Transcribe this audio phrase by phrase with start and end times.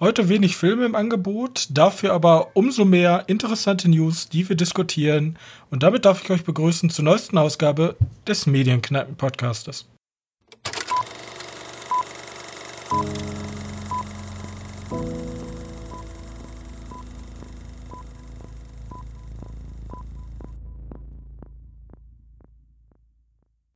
[0.00, 5.36] Heute wenig Filme im Angebot, dafür aber umso mehr interessante News, die wir diskutieren.
[5.72, 9.88] Und damit darf ich euch begrüßen zur neuesten Ausgabe des Medienkneipen-Podcastes.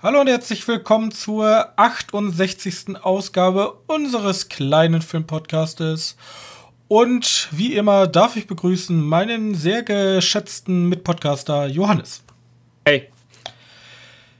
[0.02, 2.96] Hallo und herzlich willkommen zur 68.
[3.04, 6.16] Ausgabe unseres kleinen Filmpodcastes.
[6.88, 12.24] Und wie immer darf ich begrüßen meinen sehr geschätzten Mitpodcaster Johannes.
[12.84, 13.12] Hey.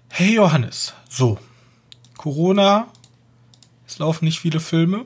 [0.09, 0.95] Hey Johannes.
[1.09, 1.39] So.
[2.19, 2.89] Corona.
[3.87, 5.05] Es laufen nicht viele Filme.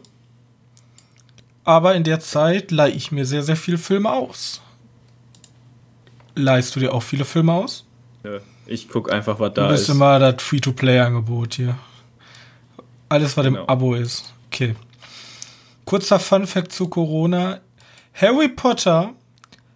[1.65, 4.63] Aber in der Zeit leihe ich mir sehr, sehr viele Filme aus.
[6.35, 7.85] Leihst du dir auch viele Filme aus?
[8.23, 8.41] Nö.
[8.66, 9.95] Ich gucke einfach, was da du bist ist.
[9.95, 11.77] immer das Free-to-Play-Angebot hier.
[13.09, 13.62] Alles, was Genau.
[13.62, 14.33] im Abo ist.
[14.48, 14.74] Okay.
[15.84, 17.60] Kurzer Fun-Fact zu Corona.
[18.15, 19.12] Harry Potter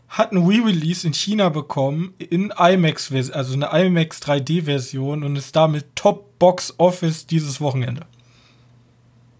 [0.09, 5.95] hat ein Re-Release in China bekommen, in IMAX, also eine IMAX 3D-Version und ist damit
[5.95, 8.03] Top-Box-Office dieses Wochenende.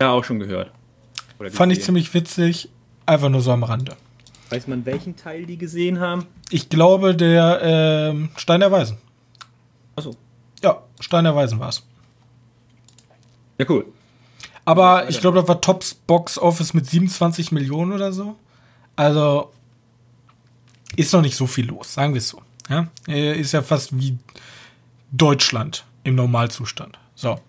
[0.01, 0.71] Ja, auch schon gehört.
[1.41, 2.69] Oder Fand ich ziemlich witzig,
[3.07, 3.97] einfach nur so am Rande.
[4.51, 6.27] Weiß man, welchen Teil die gesehen haben?
[6.51, 8.99] Ich glaube, der ähm, Stein der Weisen.
[10.01, 10.17] Achso.
[10.63, 11.83] Ja, Stein der Weisen war es.
[13.59, 13.87] Ja, cool.
[14.65, 18.37] Aber ich glaube, das war Tops Box Office mit 27 Millionen oder so.
[18.97, 19.53] Also
[20.97, 22.41] ist noch nicht so viel los, sagen wir es so.
[22.69, 22.89] Ja?
[23.09, 24.19] Äh, Ist ja fast wie
[25.13, 26.99] Deutschland im Normalzustand.
[27.15, 27.31] So.
[27.31, 27.41] haben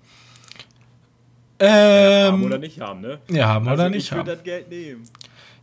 [1.59, 3.19] Ähm, oder nicht haben, ne?
[3.29, 4.25] ja, haben Also oder nicht ich haben.
[4.25, 5.03] das Geld nehmen.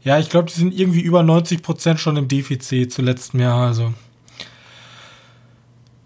[0.02, 3.66] Ja, ich glaube, die sind irgendwie über 90% schon im Defizit zu letztem Jahr.
[3.66, 3.92] Also.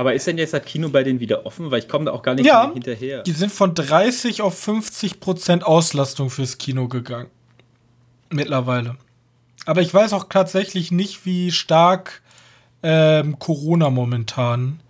[0.02, 1.70] Aber ist denn jetzt das Kino bei denen wieder offen?
[1.70, 2.72] Weil ich komme da auch gar nicht Ja.
[2.74, 3.22] hinterher.
[3.22, 7.30] Die sind von 30 auf 50% Auslastung fürs Kino gegangen.
[8.28, 8.96] Mittlerweile.
[9.64, 12.20] Aber ich weiß auch tatsächlich nicht, wie stark
[12.82, 14.80] ähm, Corona momentan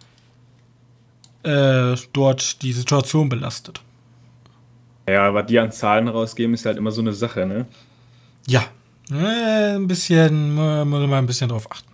[1.42, 3.82] äh, dort die Situation belastet.
[5.06, 7.66] Ja, was die an Zahlen rausgeben, ist halt immer so eine Sache, ne?
[8.46, 8.64] Ja,
[9.10, 11.92] äh, ein bisschen, äh, muss man ein bisschen drauf achten.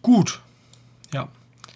[0.00, 0.40] Gut.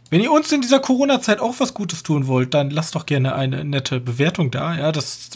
[0.08, 3.34] Wenn ihr uns in dieser Corona-Zeit auch was Gutes tun wollt, dann lasst doch gerne
[3.34, 4.76] eine nette Bewertung da.
[4.76, 5.30] Ja, das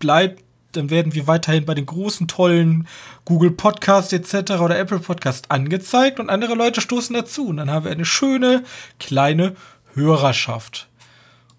[0.00, 2.88] bleibt, dann werden wir weiterhin bei den großen, tollen
[3.24, 4.52] Google Podcast etc.
[4.60, 7.46] oder Apple Podcast angezeigt und andere Leute stoßen dazu.
[7.46, 8.64] Und dann haben wir eine schöne,
[8.98, 9.54] kleine
[9.94, 10.88] Hörerschaft.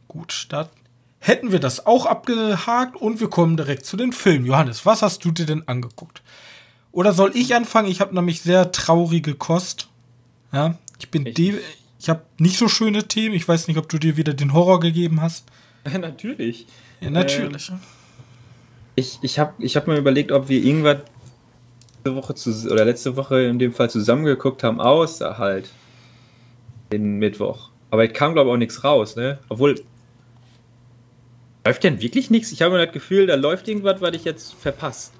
[0.09, 0.69] Gut, da
[1.19, 4.45] hätten wir das auch abgehakt und wir kommen direkt zu den Filmen.
[4.45, 6.21] Johannes, was hast du dir denn angeguckt?
[6.91, 7.89] Oder soll ich anfangen?
[7.89, 9.87] Ich habe nämlich sehr traurige Kost.
[10.51, 11.59] Ja, ich bin de
[12.01, 13.35] ich habe nicht so schöne Themen.
[13.35, 15.45] Ich weiß nicht, ob du dir wieder den Horror gegeben hast.
[15.99, 16.65] Natürlich.
[16.99, 17.71] Ja, natürlich.
[18.95, 20.97] Ich, ich habe ich hab mir überlegt, ob wir irgendwas
[22.03, 25.69] diese Woche zu, oder letzte Woche in dem Fall zusammengeguckt haben, außer halt
[26.91, 27.69] den Mittwoch.
[27.89, 29.39] Aber es kam, glaube ich, auch nichts raus, ne?
[29.49, 29.81] Obwohl.
[31.65, 32.51] Läuft denn wirklich nichts?
[32.51, 35.11] Ich habe mir das Gefühl, da läuft irgendwas, was ich jetzt verpasse.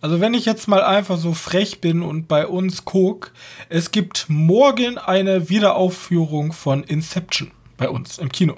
[0.00, 3.32] Also wenn ich jetzt mal einfach so frech bin und bei uns guck,
[3.68, 8.56] es gibt morgen eine Wiederaufführung von Inception bei uns im Kino.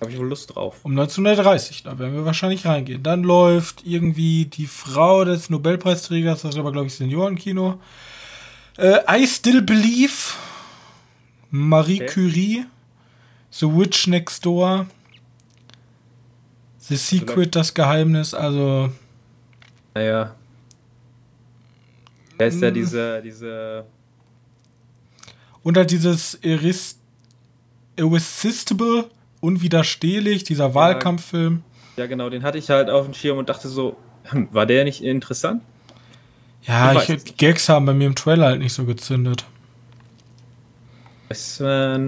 [0.00, 0.76] Habe ich wohl Lust drauf.
[0.84, 3.02] Um 1930, da werden wir wahrscheinlich reingehen.
[3.02, 7.80] Dann läuft irgendwie die Frau des Nobelpreisträgers, das ist aber, glaube ich, Seniorenkino.
[8.76, 10.34] Äh, I Still Believe,
[11.50, 12.06] Marie Okay.
[12.06, 12.66] Curie,
[13.50, 14.86] The Witch Next Door,
[16.80, 18.90] The Secret, das Geheimnis, also
[19.94, 20.34] Naja.
[22.38, 22.74] Wer ist da Mm.
[22.74, 23.84] diese, diese.
[25.62, 26.38] und halt dieses
[27.96, 31.62] Irresistible, unwiderstehlich, dieser Wahlkampffilm.
[31.96, 34.84] Ja, genau, den hatte ich halt auf dem Schirm und dachte so, hm, war der
[34.84, 35.62] nicht interessant?
[36.64, 39.44] Ja, Ich die Gags haben bei mir im Trailer halt nicht so gezündet.
[41.28, 41.64] Weißt, du,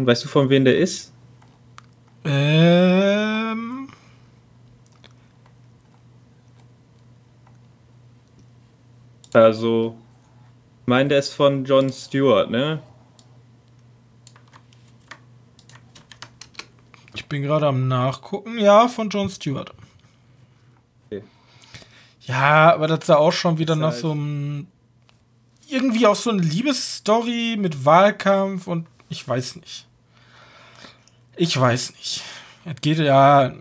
[0.07, 1.13] weißt du, von wem der ist?
[2.25, 3.89] Ähm.
[9.33, 9.97] Also,
[10.87, 12.81] meine, der ist von Jon Stewart, ne?
[17.15, 18.59] Ich bin gerade am Nachgucken.
[18.59, 19.73] Ja, von Jon Stewart.
[21.07, 21.23] Okay.
[22.23, 24.67] Ja, aber das sah auch schon wieder Ist nach halt- so einem.
[25.69, 29.87] Irgendwie auch so eine Liebesstory mit Wahlkampf und ich weiß nicht.
[31.37, 32.23] Ich weiß nicht.
[32.65, 33.53] Es geht ja.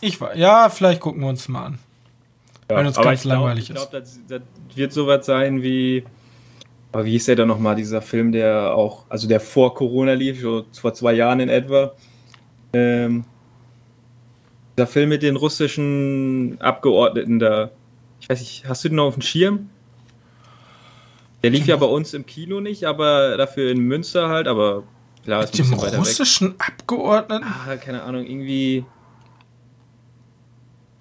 [0.00, 0.18] Ich.
[0.34, 1.78] Ja, vielleicht gucken wir uns mal an.
[2.66, 4.42] Wenn uns ganz ich glaub- langweilig Ich glaube, das, das
[4.74, 6.04] wird sowas sein wie.
[6.92, 10.40] Aber wie hieß der dann nochmal, dieser Film, der auch, also der vor Corona lief,
[10.40, 11.94] so vor zwei Jahren in etwa.
[12.74, 13.24] Ähm,
[14.76, 17.70] dieser Film mit den russischen Abgeordneten da.
[18.20, 19.70] Ich weiß nicht, hast du den noch auf dem Schirm?
[21.42, 24.84] Der lief ja bei uns im Kino nicht, aber dafür in Münster halt, aber
[25.24, 26.68] klar, ist ein bisschen weiter russischen weg.
[26.68, 27.44] Abgeordneten?
[27.44, 28.84] Ah, keine Ahnung, irgendwie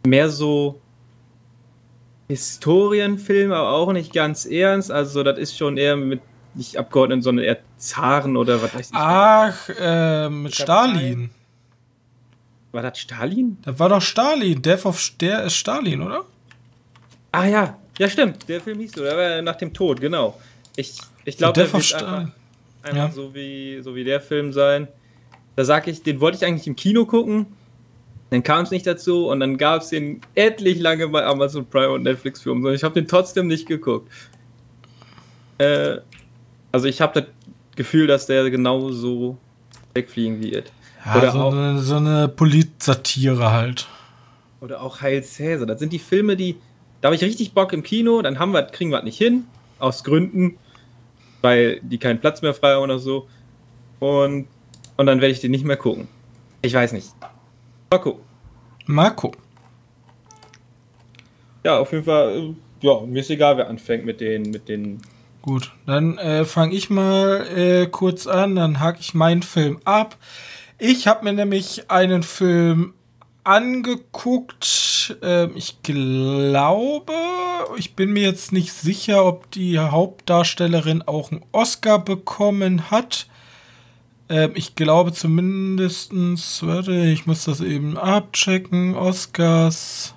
[0.05, 0.81] mehr so
[2.31, 4.91] Historienfilm, aber auch nicht ganz ernst.
[4.91, 6.21] Also, das ist schon eher mit
[6.53, 8.95] nicht Abgeordneten, sondern eher Zaren oder was weiß ich.
[8.95, 11.29] Ach, äh, mit Stalin.
[12.71, 13.57] War das Stalin?
[13.63, 14.61] Das war doch Stalin.
[14.61, 16.23] Death of der ist Stalin, oder?
[17.31, 18.47] Ah ja, ja stimmt.
[18.47, 19.03] Der Film hieß so.
[19.03, 20.39] Der war nach dem Tod, genau.
[20.75, 22.27] Ich, ich glaube, der wird einfach,
[22.83, 23.11] einfach ja.
[23.11, 24.87] so, wie, so wie der Film sein.
[25.55, 27.47] Da sag ich, den wollte ich eigentlich im Kino gucken.
[28.31, 31.91] Dann kam es nicht dazu und dann gab es den etlich lange bei Amazon Prime
[31.91, 32.77] und Netflix für umsonst.
[32.77, 34.09] Ich habe den trotzdem nicht geguckt.
[35.57, 35.97] Äh,
[36.71, 37.29] also ich habe das
[37.75, 39.37] Gefühl, dass der genauso
[39.93, 40.71] wegfliegen wird.
[41.05, 43.87] Ja, oder so, auch, eine, so eine Politsatire halt.
[44.61, 45.67] Oder auch Heil Cäsar.
[45.67, 46.55] Das sind die Filme, die.
[47.01, 49.43] Da habe ich richtig Bock im Kino, dann haben wir, kriegen wir das nicht hin.
[49.77, 50.57] Aus Gründen.
[51.41, 53.27] Weil die keinen Platz mehr frei haben oder so.
[53.99, 54.47] Und,
[54.95, 56.07] und dann werde ich den nicht mehr gucken.
[56.61, 57.09] Ich weiß nicht.
[57.91, 58.21] Marco.
[58.85, 59.33] Marco.
[61.65, 62.37] Ja, auf jeden Fall.
[62.37, 62.53] Äh,
[62.87, 65.01] ja, mir ist egal, wer anfängt mit den, mit den
[65.41, 70.15] Gut, dann äh, fange ich mal äh, kurz an, dann hake ich meinen Film ab.
[70.77, 72.93] Ich habe mir nämlich einen Film
[73.43, 75.17] angeguckt.
[75.21, 77.13] Äh, ich glaube,
[77.75, 83.27] ich bin mir jetzt nicht sicher, ob die Hauptdarstellerin auch einen Oscar bekommen hat.
[84.31, 88.95] Ähm, ich glaube zumindestens, warte, ich muss das eben abchecken.
[88.95, 90.15] Oscars.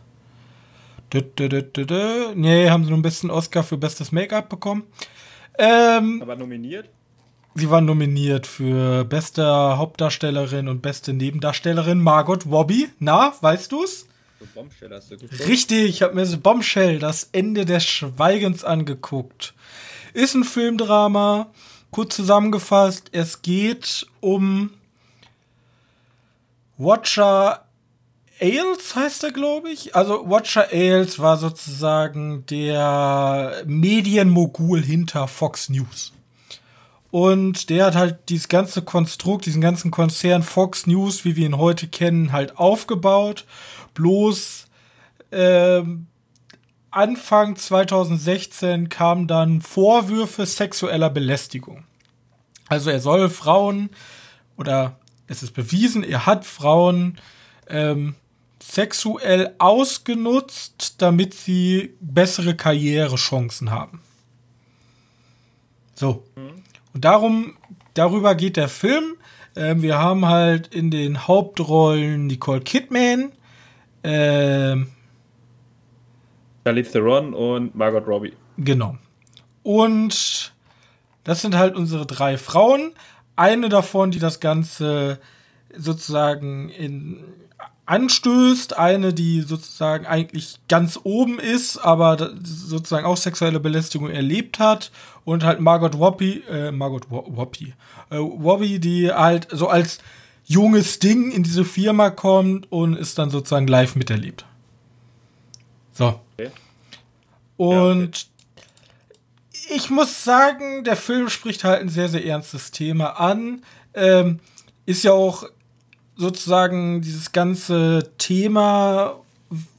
[1.13, 4.85] Nee, haben sie nur ein bisschen Oscar für bestes Make-up bekommen.
[5.59, 6.89] Ähm, Aber nominiert?
[7.57, 12.89] Sie war nominiert für beste Hauptdarstellerin und beste Nebendarstellerin Margot Robbie.
[12.99, 14.09] Na, weißt du's?
[14.55, 15.49] Bombshell hast du geguckt.
[15.49, 19.55] Richtig, ich habe mir so Bombshell, das Ende des Schweigens angeguckt.
[20.13, 21.53] Ist ein Filmdrama.
[21.95, 24.71] Kurz zusammengefasst, es geht um
[26.77, 27.67] Watcher
[28.41, 29.95] Ailes heißt er, glaube ich.
[29.95, 36.13] Also Watcher Ailes war sozusagen der Medienmogul hinter Fox News.
[37.13, 41.59] Und der hat halt dieses ganze Konstrukt, diesen ganzen Konzern Fox News, wie wir ihn
[41.59, 43.45] heute kennen, halt aufgebaut.
[43.95, 44.67] Bloß
[45.31, 45.81] äh,
[46.97, 51.85] Anfang 2016 kamen dann Vorwürfe sexueller Belästigung.
[52.69, 53.91] Also er soll Frauen
[54.57, 57.19] oder es ist bewiesen, er hat Frauen
[57.69, 58.15] ähm,
[58.63, 64.01] sexuell ausgenutzt, damit sie bessere Karrierechancen haben.
[65.95, 66.25] So.
[66.93, 67.57] Und darum,
[67.95, 69.17] darüber geht der Film.
[69.57, 73.33] Ähm, wir haben halt in den Hauptrollen Nicole Kidman,
[74.03, 74.89] ähm,
[76.65, 78.33] Charlize Theron und Margot Robbie.
[78.59, 78.97] Genau.
[79.63, 80.53] Und
[81.25, 82.93] das sind halt unsere drei Frauen.
[83.37, 85.19] Eine davon, die das Ganze
[85.77, 87.25] sozusagen in
[87.87, 94.91] anstößt, eine, die sozusagen eigentlich ganz oben ist, aber sozusagen auch sexuelle Belästigung erlebt hat
[95.25, 97.75] und halt Margot Robbie, äh, Margot Robbie,
[98.11, 99.99] äh, Robbie, die halt so als
[100.47, 104.47] junges Ding in diese Firma kommt und ist dann sozusagen live miterlebt.
[105.93, 106.21] So.
[106.37, 106.51] Okay.
[107.57, 108.63] Und ja,
[109.67, 109.75] okay.
[109.77, 113.63] ich muss sagen, der Film spricht halt ein sehr, sehr ernstes Thema an.
[113.95, 114.41] Ähm,
[114.87, 115.49] ist ja auch
[116.17, 119.17] sozusagen dieses ganze Thema,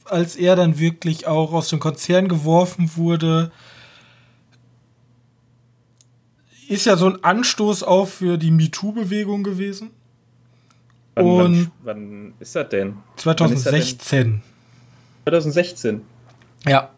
[0.04, 3.50] als er dann wirklich auch aus dem Konzern geworfen wurde,
[6.68, 9.90] ist ja so ein Anstoß auch für die MeToo-Bewegung gewesen.
[11.14, 12.96] Wann, Und wann, wann, ist das denn?
[13.16, 14.42] 2016.
[15.24, 16.02] 2016?
[16.66, 16.90] Ja.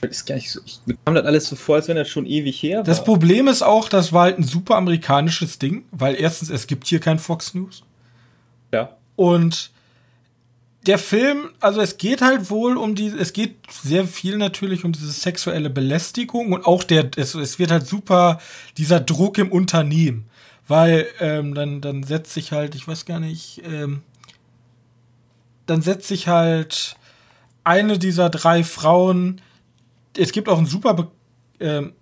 [0.00, 2.26] Das ist gar nicht so, ich bekam das alles so vor, als wenn das schon
[2.26, 2.84] ewig her war.
[2.84, 6.86] Das Problem ist auch, das war halt ein super amerikanisches Ding, weil erstens, es gibt
[6.86, 7.82] hier kein Fox News.
[8.72, 8.96] Ja.
[9.16, 9.70] Und
[10.86, 14.92] der Film, also es geht halt wohl um die, es geht sehr viel natürlich um
[14.92, 18.38] diese sexuelle Belästigung und auch der, es, es wird halt super
[18.76, 20.26] dieser Druck im Unternehmen,
[20.68, 24.02] weil ähm, dann, dann setzt sich halt, ich weiß gar nicht, ähm,
[25.66, 26.96] dann setzt sich halt
[27.66, 29.40] eine dieser drei Frauen,
[30.16, 31.10] es gibt auch ein super,
[31.60, 31.92] ähm,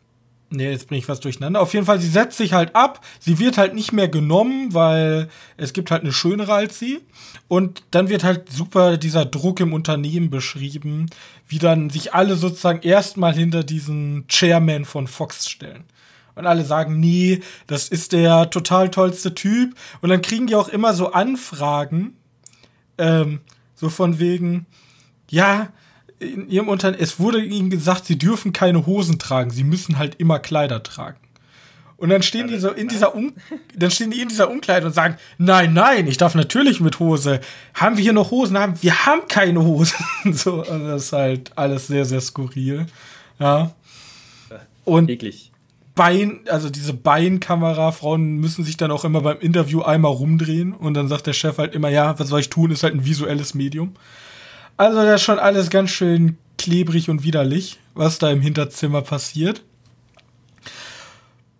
[0.50, 1.60] Nee, jetzt bringe ich was durcheinander.
[1.60, 3.04] Auf jeden Fall, sie setzt sich halt ab.
[3.18, 7.00] Sie wird halt nicht mehr genommen, weil es gibt halt eine schönere als sie.
[7.48, 11.06] Und dann wird halt super dieser Druck im Unternehmen beschrieben,
[11.48, 15.84] wie dann sich alle sozusagen erstmal hinter diesen Chairman von Fox stellen.
[16.36, 19.74] Und alle sagen, nee, das ist der total tollste Typ.
[20.02, 22.16] Und dann kriegen die auch immer so Anfragen,
[22.98, 23.40] ähm,
[23.74, 24.66] so von wegen,
[25.28, 25.68] ja,
[26.18, 30.16] in ihrem Unternehmen, es wurde ihnen gesagt, sie dürfen keine Hosen tragen, sie müssen halt
[30.16, 31.18] immer Kleider tragen.
[31.96, 33.32] Und dann stehen die so in dieser um
[33.74, 37.40] dann stehen die in dieser Umkleide und sagen, nein, nein, ich darf natürlich mit Hose.
[37.72, 38.58] Haben wir hier noch Hosen?
[38.58, 39.96] Haben, wir haben keine Hosen.
[40.32, 42.86] so, also das ist halt alles sehr, sehr skurril.
[43.38, 43.72] Ja.
[44.84, 45.50] Und Eklig.
[45.94, 50.94] Bein, also diese Beinkamera, Frauen müssen sich dann auch immer beim Interview einmal rumdrehen und
[50.94, 53.54] dann sagt der Chef halt immer, ja, was soll ich tun, ist halt ein visuelles
[53.54, 53.94] Medium.
[54.76, 59.62] Also das ist schon alles ganz schön klebrig und widerlich, was da im Hinterzimmer passiert.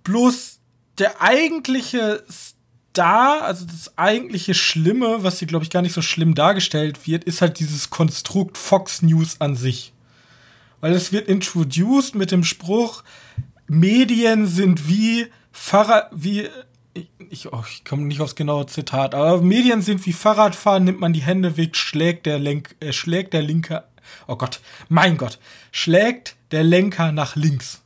[0.02, 0.58] Bloß
[0.98, 6.34] der eigentliche Star, also das eigentliche Schlimme, was hier, glaube ich, gar nicht so schlimm
[6.34, 9.92] dargestellt wird, ist halt dieses Konstrukt Fox News an sich.
[10.80, 13.02] Weil es wird introduced mit dem Spruch,
[13.66, 16.48] Medien sind wie Fahrrad, wie,
[17.30, 21.12] ich, oh, ich komme nicht aufs genaue Zitat, aber Medien sind wie Fahrradfahren, nimmt man
[21.12, 23.88] die Hände weg, schlägt der Lenk, äh, schlägt der Linker,
[24.26, 25.38] oh Gott, mein Gott,
[25.72, 27.82] schlägt der Lenker nach links.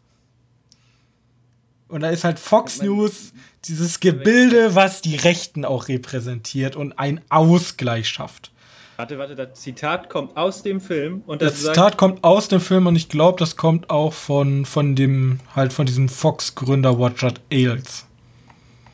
[1.89, 3.33] Und da ist halt Fox News
[3.65, 8.53] dieses Gebilde, was die Rechten auch repräsentiert und einen Ausgleich schafft.
[8.97, 12.61] Warte, warte, das Zitat kommt aus dem Film und das, das Zitat kommt aus dem
[12.61, 17.33] Film und ich glaube, das kommt auch von, von dem, halt von diesem Fox-Gründer Roger
[17.51, 18.08] Ailes.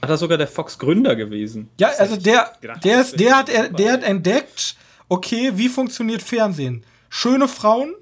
[0.05, 1.71] Hat er sogar der Fox-Gründer gewesen?
[1.81, 2.53] Ja, also der,
[2.85, 4.77] der, ist, der, hat, der hat entdeckt,
[5.09, 6.85] okay, wie funktioniert Fernsehen?
[7.09, 7.95] Schöne Frauen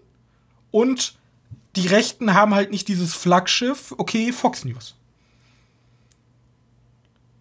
[0.73, 1.15] und
[1.77, 4.97] die Rechten haben halt nicht dieses Flaggschiff, okay, Fox News.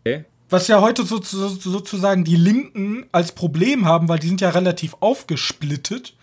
[0.02, 0.26] Okay.
[0.52, 4.50] Was ja heute so, so, sozusagen die Linken als Problem haben, weil die sind ja
[4.52, 6.14] relativ aufgesplittet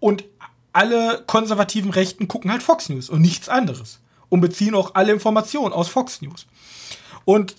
[0.00, 0.24] und
[0.72, 4.00] alle konservativen Rechten gucken halt Fox News und nichts anderes.
[4.30, 6.46] Und beziehen auch alle Informationen aus Fox News.
[7.26, 7.54] Und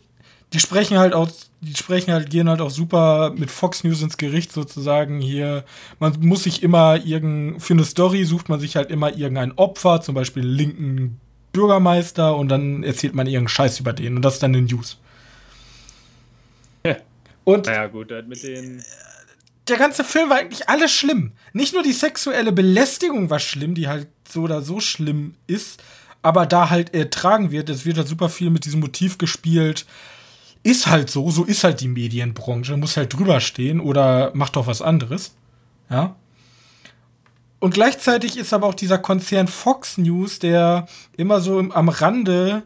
[0.54, 1.30] die sprechen halt auch,
[1.62, 5.64] die sprechen halt, gehen halt auch super mit Fox News ins Gericht sozusagen hier.
[6.00, 10.02] Man muss sich immer irgend, für eine Story sucht man sich halt immer irgendein Opfer,
[10.02, 11.20] zum Beispiel linken
[11.54, 15.00] Bürgermeister und dann erzählt man irgendeinen Scheiß über den und das ist dann in News.
[16.86, 16.98] Ja.
[17.44, 18.84] Und naja, gut, mit den
[19.68, 21.32] der ganze Film war eigentlich alles schlimm.
[21.54, 25.82] Nicht nur die sexuelle Belästigung war schlimm, die halt so oder so schlimm ist,
[26.22, 29.86] aber da halt ertragen wird, es wird halt super viel mit diesem Motiv gespielt,
[30.64, 34.68] ist halt so, so ist halt die Medienbranche, muss halt drüber stehen oder macht doch
[34.68, 35.36] was anderes.
[35.90, 36.16] Ja.
[37.60, 42.64] Und gleichzeitig ist aber auch dieser Konzern Fox News, der immer so im, am Rande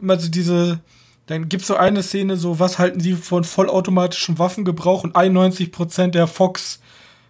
[0.00, 0.80] immer so diese,
[1.26, 6.08] dann gibt es so eine Szene, so, was halten sie von vollautomatischem Waffengebrauch und 91%
[6.08, 6.80] der Fox,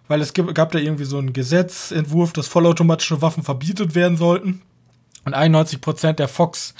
[0.07, 4.61] weil es gibt, gab da irgendwie so einen Gesetzentwurf, dass vollautomatische Waffen verbietet werden sollten.
[5.25, 6.73] Und 91% der Fox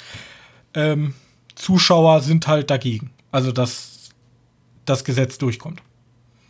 [0.74, 1.14] ähm,
[1.54, 3.10] Zuschauer sind halt dagegen.
[3.30, 4.10] Also, dass
[4.84, 5.82] das Gesetz durchkommt.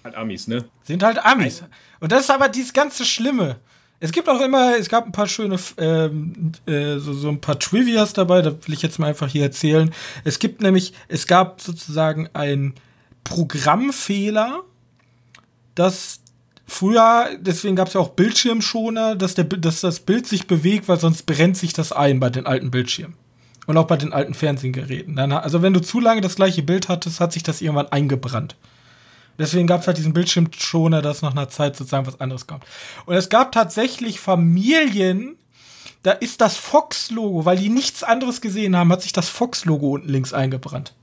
[0.05, 0.65] Halt Amis, ne?
[0.85, 1.63] Sind halt Amis.
[2.01, 3.57] Und das ist aber dieses ganze Schlimme.
[4.01, 7.59] Es gibt auch immer, es gab ein paar schöne, ähm, äh, so, so ein paar
[7.59, 9.93] Trivias dabei, da will ich jetzt mal einfach hier erzählen.
[10.23, 12.75] Es gibt nämlich, es gab sozusagen einen
[13.25, 14.63] Programmfehler,
[15.75, 16.21] dass
[16.65, 21.01] früher, deswegen gab es ja auch Bildschirmschoner, dass, der, dass das Bild sich bewegt, weil
[21.01, 23.15] sonst brennt sich das ein bei den alten Bildschirmen.
[23.69, 25.15] Und auch bei den alten Fernsehgeräten.
[25.15, 28.57] Dann, also wenn du zu lange das gleiche Bild hattest, hat sich das irgendwann eingebrannt.
[29.39, 32.65] Deswegen gab es halt diesen Bildschirmschoner, dass nach einer Zeit sozusagen was anderes kommt.
[33.05, 35.37] Und es gab tatsächlich Familien,
[36.03, 40.09] da ist das Fox-Logo, weil die nichts anderes gesehen haben, hat sich das Fox-Logo unten
[40.09, 40.95] links eingebrannt.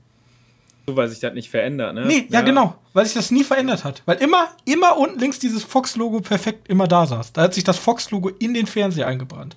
[0.88, 2.04] So, weil sich das nicht verändert, ne?
[2.04, 4.02] Nee, ja, ja, genau, weil sich das nie verändert hat.
[4.06, 7.32] Weil immer, immer unten links dieses Fox-Logo perfekt immer da saß.
[7.32, 9.56] Da hat sich das Fox-Logo in den Fernseher eingebrannt.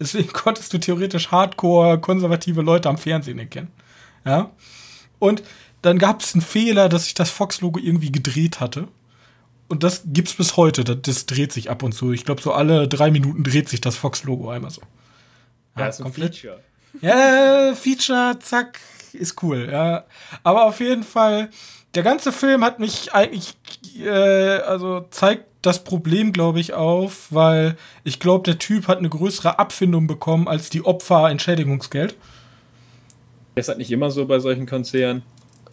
[0.00, 3.72] Deswegen konntest du theoretisch hardcore konservative Leute am Fernsehen erkennen.
[4.24, 4.50] Ja.
[5.18, 5.42] Und
[5.82, 8.88] dann gab es einen Fehler, dass sich das Fox-Logo irgendwie gedreht hatte.
[9.68, 10.84] Und das gibt's bis heute.
[10.84, 12.12] Das, das dreht sich ab und zu.
[12.12, 14.82] Ich glaube, so alle drei Minuten dreht sich das Fox-Logo einmal so.
[15.76, 16.36] Ja, ist ein komplett.
[16.36, 16.60] Feature.
[17.00, 18.78] Ja, Feature, zack,
[19.12, 19.68] ist cool.
[19.70, 20.04] Ja.
[20.42, 21.50] Aber auf jeden Fall,
[21.94, 23.56] der ganze Film hat mich eigentlich,
[23.98, 29.08] äh, also zeigt das Problem, glaube ich, auf, weil ich glaube, der Typ hat eine
[29.08, 32.14] größere Abfindung bekommen als die Opfer Entschädigungsgeld.
[33.54, 35.22] Das ist halt nicht immer so bei solchen Konzernen.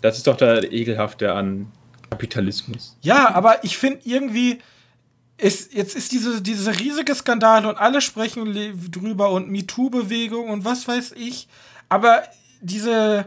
[0.01, 1.71] Das ist doch der Ekelhafte an
[2.09, 2.97] Kapitalismus.
[3.01, 4.59] Ja, aber ich finde irgendwie,
[5.37, 10.87] ist, jetzt ist diese, diese riesige Skandal und alle sprechen drüber und MeToo-Bewegung und was
[10.87, 11.47] weiß ich.
[11.89, 12.23] Aber
[12.61, 13.25] diese,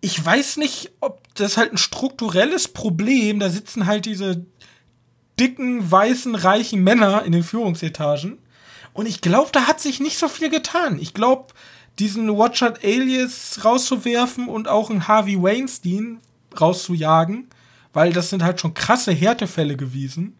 [0.00, 4.46] ich weiß nicht, ob das halt ein strukturelles Problem, da sitzen halt diese
[5.40, 8.38] dicken, weißen, reichen Männer in den Führungsetagen.
[8.92, 10.98] Und ich glaube, da hat sich nicht so viel getan.
[11.00, 11.54] Ich glaube,
[11.98, 16.18] diesen Watchard Alias rauszuwerfen und auch einen Harvey Weinstein
[16.60, 17.48] rauszujagen,
[17.92, 20.36] weil das sind halt schon krasse Härtefälle gewesen.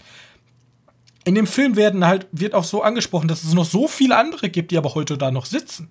[1.25, 4.49] in dem Film werden halt, wird auch so angesprochen, dass es noch so viele andere
[4.49, 5.91] gibt, die aber heute da noch sitzen.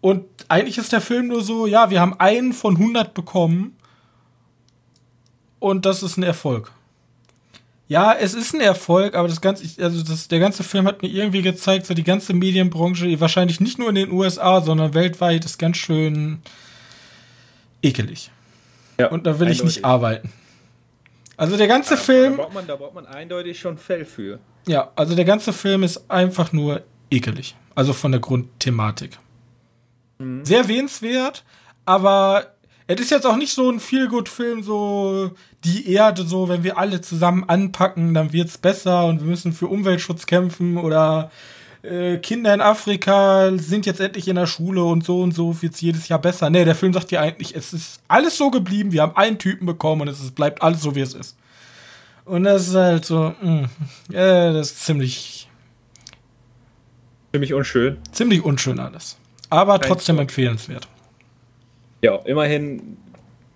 [0.00, 3.76] Und eigentlich ist der Film nur so, ja, wir haben einen von 100 bekommen
[5.58, 6.72] und das ist ein Erfolg.
[7.90, 11.08] Ja, es ist ein Erfolg, aber das ganze, also das, der ganze Film hat mir
[11.08, 15.58] irgendwie gezeigt, so die ganze Medienbranche, wahrscheinlich nicht nur in den USA, sondern weltweit, ist
[15.58, 16.40] ganz schön
[17.82, 18.30] ekelig.
[19.00, 19.58] Ja, und da will eindeutig.
[19.58, 20.32] ich nicht arbeiten.
[21.36, 22.36] Also der ganze ja, Film.
[22.36, 24.38] Da braucht, man, da braucht man eindeutig schon Fell für.
[24.68, 27.56] Ja, also der ganze Film ist einfach nur ekelig.
[27.74, 29.18] Also von der Grundthematik.
[30.18, 30.44] Mhm.
[30.44, 31.42] Sehr sehenswert,
[31.86, 32.54] aber
[32.86, 35.32] es ist jetzt auch nicht so ein Feel-Good-Film, so
[35.64, 39.66] die Erde, so wenn wir alle zusammen anpacken, dann wird's besser und wir müssen für
[39.66, 41.30] Umweltschutz kämpfen oder
[41.82, 45.80] äh, Kinder in Afrika sind jetzt endlich in der Schule und so und so wird's
[45.80, 46.50] jedes Jahr besser.
[46.50, 49.66] Nee, der Film sagt dir eigentlich, es ist alles so geblieben, wir haben einen Typen
[49.66, 51.36] bekommen und es ist, bleibt alles so, wie es ist.
[52.24, 53.68] Und das ist halt so, mh,
[54.10, 55.48] äh, das ist ziemlich.
[57.32, 57.98] Ziemlich unschön.
[58.12, 59.18] Ziemlich unschön alles.
[59.50, 60.88] Aber trotzdem empfehlenswert.
[62.02, 62.96] Ja, immerhin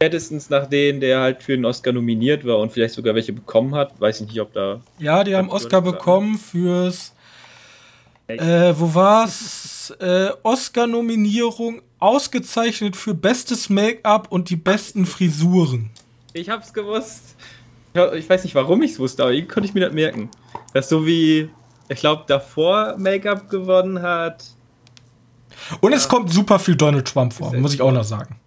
[0.05, 3.75] spätestens nach denen, der halt für den Oscar nominiert war und vielleicht sogar welche bekommen
[3.75, 3.99] hat.
[4.01, 4.81] Weiß ich nicht, ob da.
[4.99, 7.15] Ja, die haben Oscar bekommen fürs.
[8.27, 9.95] Äh, wo war's?
[9.99, 15.91] Äh, Oscar-Nominierung ausgezeichnet für bestes Make-up und die besten Frisuren.
[16.33, 17.37] Ich hab's gewusst.
[18.15, 20.31] Ich weiß nicht, warum ich's wusste, aber irgendwie konnte ich mir das merken.
[20.73, 21.49] Das ist so wie,
[21.89, 24.45] ich glaube, davor Make-up gewonnen hat.
[25.81, 25.97] Und ja.
[25.97, 28.39] es kommt super viel Donald Trump vor, muss ich auch noch sagen.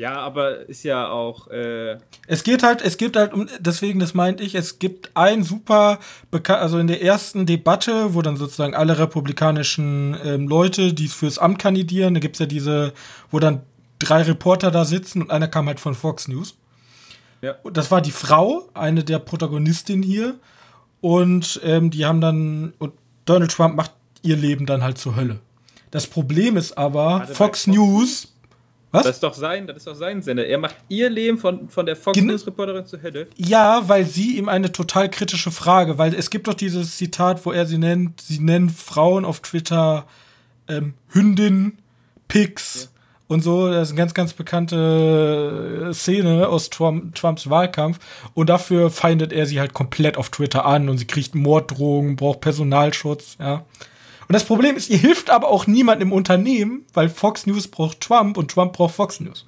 [0.00, 1.48] Ja, aber ist ja auch.
[1.48, 5.98] Äh es geht halt, es gibt halt, deswegen, das meinte ich, es gibt ein super,
[6.48, 11.58] also in der ersten Debatte, wo dann sozusagen alle republikanischen ähm, Leute, die fürs Amt
[11.58, 12.94] kandidieren, da gibt es ja diese,
[13.30, 13.60] wo dann
[13.98, 16.56] drei Reporter da sitzen und einer kam halt von Fox News.
[17.42, 17.56] Ja.
[17.62, 20.36] Und das war die Frau, eine der Protagonistinnen hier.
[21.02, 22.94] Und ähm, die haben dann, und
[23.26, 23.92] Donald Trump macht
[24.22, 25.40] ihr Leben dann halt zur Hölle.
[25.90, 28.29] Das Problem ist aber, Fox, Fox News.
[28.92, 29.04] Was?
[29.04, 30.46] Das ist doch sein, das ist doch sein Sender.
[30.46, 33.28] Er macht ihr Leben von, von der Fox News Reporterin zu Hölle.
[33.36, 37.52] Ja, weil sie ihm eine total kritische Frage, weil es gibt doch dieses Zitat, wo
[37.52, 40.06] er sie nennt, sie nennen Frauen auf Twitter
[40.66, 41.78] ähm, Hündin,
[42.26, 42.88] Pigs ja.
[43.28, 43.68] und so.
[43.70, 48.00] Das ist eine ganz, ganz bekannte äh, Szene aus Trump, Trumps Wahlkampf.
[48.34, 52.40] Und dafür feindet er sie halt komplett auf Twitter an und sie kriegt Morddrohungen, braucht
[52.40, 53.64] Personalschutz, ja.
[54.30, 58.00] Und das Problem ist, ihr hilft aber auch niemand im Unternehmen, weil Fox News braucht
[58.00, 59.44] Trump und Trump braucht Fox News.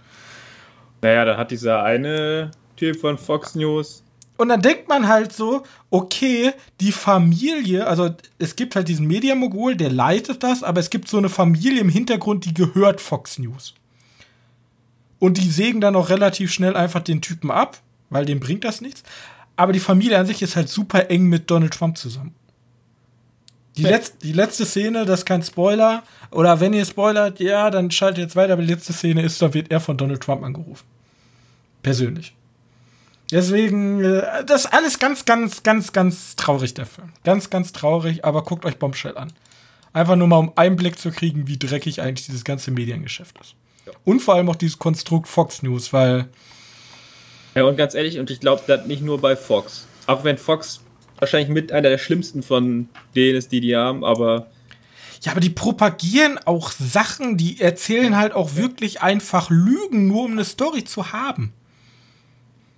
[1.03, 4.03] Naja, da hat dieser eine Typ von Fox News.
[4.39, 9.77] Und dann denkt man halt so, okay, die Familie, also es gibt halt diesen Mediamogul,
[9.77, 13.75] der leitet das, aber es gibt so eine Familie im Hintergrund, die gehört Fox News.
[15.21, 17.79] Und die sägen dann auch relativ schnell einfach den Typen ab,
[18.11, 19.05] weil dem bringt das nichts.
[19.55, 22.35] Aber die Familie an sich ist halt super eng mit Donald Trump zusammen.
[23.77, 26.03] Die, Letz-, die letzte Szene, das ist kein Spoiler.
[26.31, 28.55] Oder wenn ihr spoilert, ja, dann schaltet jetzt weiter.
[28.55, 30.85] Aber die letzte Szene ist, da wird er von Donald Trump angerufen.
[31.83, 32.35] Persönlich.
[33.31, 37.13] Deswegen, äh, das ist alles ganz, ganz, ganz, ganz traurig, der Film.
[37.25, 39.33] Ganz, ganz traurig, aber guckt euch Bombshell an.
[39.95, 43.55] Einfach nur mal, um Einblick zu kriegen, wie dreckig eigentlich dieses ganze Mediengeschäft ist.
[43.87, 43.93] Ja.
[44.05, 46.29] Und vor allem auch dieses Konstrukt Fox News, weil.
[47.55, 49.87] Ja, und ganz ehrlich, und ich glaube, das nicht nur bei Fox.
[50.07, 50.81] Auch wenn Fox
[51.23, 54.49] wahrscheinlich mit einer der schlimmsten von denen ist, die die haben, aber.
[55.23, 60.33] Ja, aber die propagieren auch Sachen, die erzählen halt auch wirklich einfach Lügen, nur um
[60.33, 61.53] eine Story zu haben.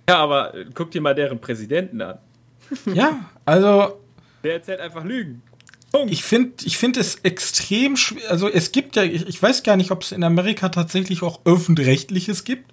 [0.07, 2.19] Ja, aber guck dir mal deren Präsidenten an.
[2.93, 3.99] Ja, also.
[4.43, 5.41] Der erzählt einfach Lügen.
[5.91, 6.13] Punkt.
[6.13, 8.29] Ich finde ich find es extrem schwer.
[8.29, 11.41] Also, es gibt ja, ich, ich weiß gar nicht, ob es in Amerika tatsächlich auch
[11.45, 12.71] öffentlich-rechtliches gibt.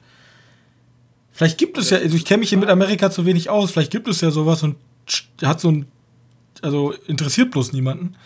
[1.30, 3.90] Vielleicht gibt es ja, also ich kenne mich hier mit Amerika zu wenig aus, vielleicht
[3.90, 4.76] gibt es ja sowas und
[5.42, 5.86] hat so ein,
[6.62, 8.16] also interessiert bloß niemanden.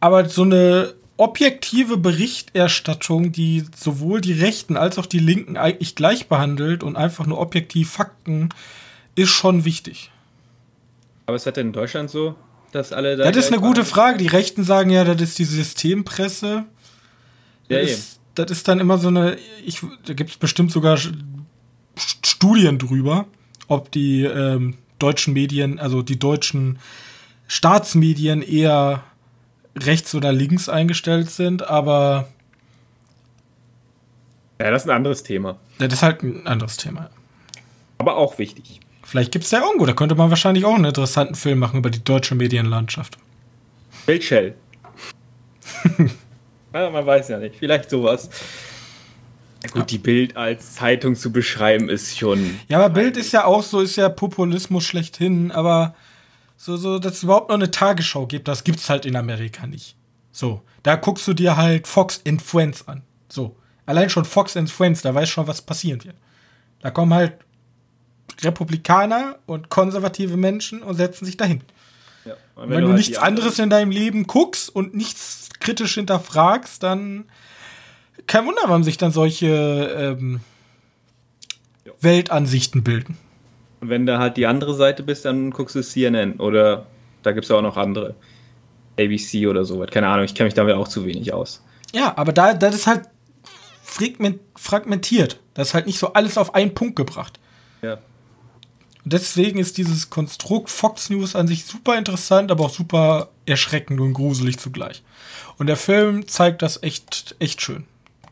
[0.00, 6.28] Aber so eine objektive Berichterstattung, die sowohl die Rechten als auch die Linken eigentlich gleich
[6.28, 8.50] behandelt und einfach nur objektiv Fakten,
[9.16, 10.10] ist schon wichtig.
[11.26, 12.36] Aber ist das denn in Deutschland so,
[12.72, 13.30] dass alle da.
[13.30, 14.18] Das ist eine gute Frage.
[14.18, 16.64] Die Rechten sagen ja, das ist die Systempresse.
[17.68, 19.36] Ja, das, ist, das ist dann immer so eine.
[19.64, 20.98] Ich, da gibt es bestimmt sogar
[21.96, 23.26] Studien drüber,
[23.66, 26.78] ob die ähm, deutschen Medien, also die deutschen
[27.46, 29.02] Staatsmedien eher
[29.76, 32.28] rechts oder links eingestellt sind, aber.
[34.60, 35.58] Ja, das ist ein anderes Thema.
[35.78, 37.10] Das ist halt ein anderes Thema.
[37.98, 38.80] Aber auch wichtig.
[39.04, 41.90] Vielleicht gibt es ja irgendwo, da könnte man wahrscheinlich auch einen interessanten Film machen über
[41.90, 43.16] die deutsche Medienlandschaft.
[44.04, 44.54] Bildshell.
[46.74, 48.28] ja, man weiß ja nicht, vielleicht sowas.
[49.74, 52.58] Ja gut, die Bild als Zeitung zu beschreiben ist schon.
[52.68, 55.94] Ja, aber Bild ist ja auch so, ist ja Populismus schlechthin, aber
[56.56, 59.96] so, so, dass es überhaupt noch eine Tagesschau gibt, das gibt's halt in Amerika nicht.
[60.32, 63.02] So, da guckst du dir halt Fox and Friends an.
[63.28, 66.16] So, allein schon Fox and Friends, da weißt schon, was passieren wird.
[66.80, 67.34] Da kommen halt
[68.42, 71.62] Republikaner und konservative Menschen und setzen sich dahin.
[72.24, 76.82] Ja, wenn, wenn, du, halt nichts anderes in deinem Leben guckst und nichts kritisch hinterfragst,
[76.82, 77.24] dann
[78.28, 80.40] kein Wunder, warum sich dann solche ähm,
[82.00, 83.16] Weltansichten bilden.
[83.80, 86.86] Und wenn du halt die andere Seite bist, dann guckst du CNN oder
[87.22, 88.14] da gibt es ja auch noch andere.
[88.98, 89.90] ABC oder sowas.
[89.90, 91.62] Keine Ahnung, ich kenne mich damit auch zu wenig aus.
[91.94, 93.02] Ja, aber da das ist halt
[94.56, 95.38] fragmentiert.
[95.54, 97.38] Das ist halt nicht so alles auf einen Punkt gebracht.
[97.82, 97.98] Ja.
[99.04, 104.00] Und deswegen ist dieses Konstrukt Fox News an sich super interessant, aber auch super erschreckend
[104.00, 105.02] und gruselig zugleich.
[105.56, 107.84] Und der Film zeigt das echt, echt schön.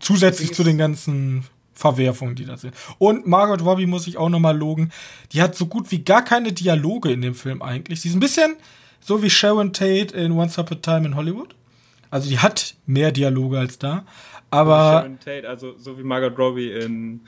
[0.07, 2.75] Zusätzlich zu den ganzen Verwerfungen, die da sind.
[2.99, 4.93] Und Margot Robbie muss ich auch nochmal logen.
[5.33, 8.03] Die hat so gut wie gar keine Dialoge in dem Film eigentlich.
[8.03, 8.55] Sie ist ein bisschen
[9.01, 11.57] so wie Sharon Tate in Once Upon a Time in Hollywood.
[12.09, 14.07] Also die hat mehr Dialoge als da.
[14.51, 15.01] Aber.
[15.01, 17.23] Sharon Tate, also so wie Margot Robbie in,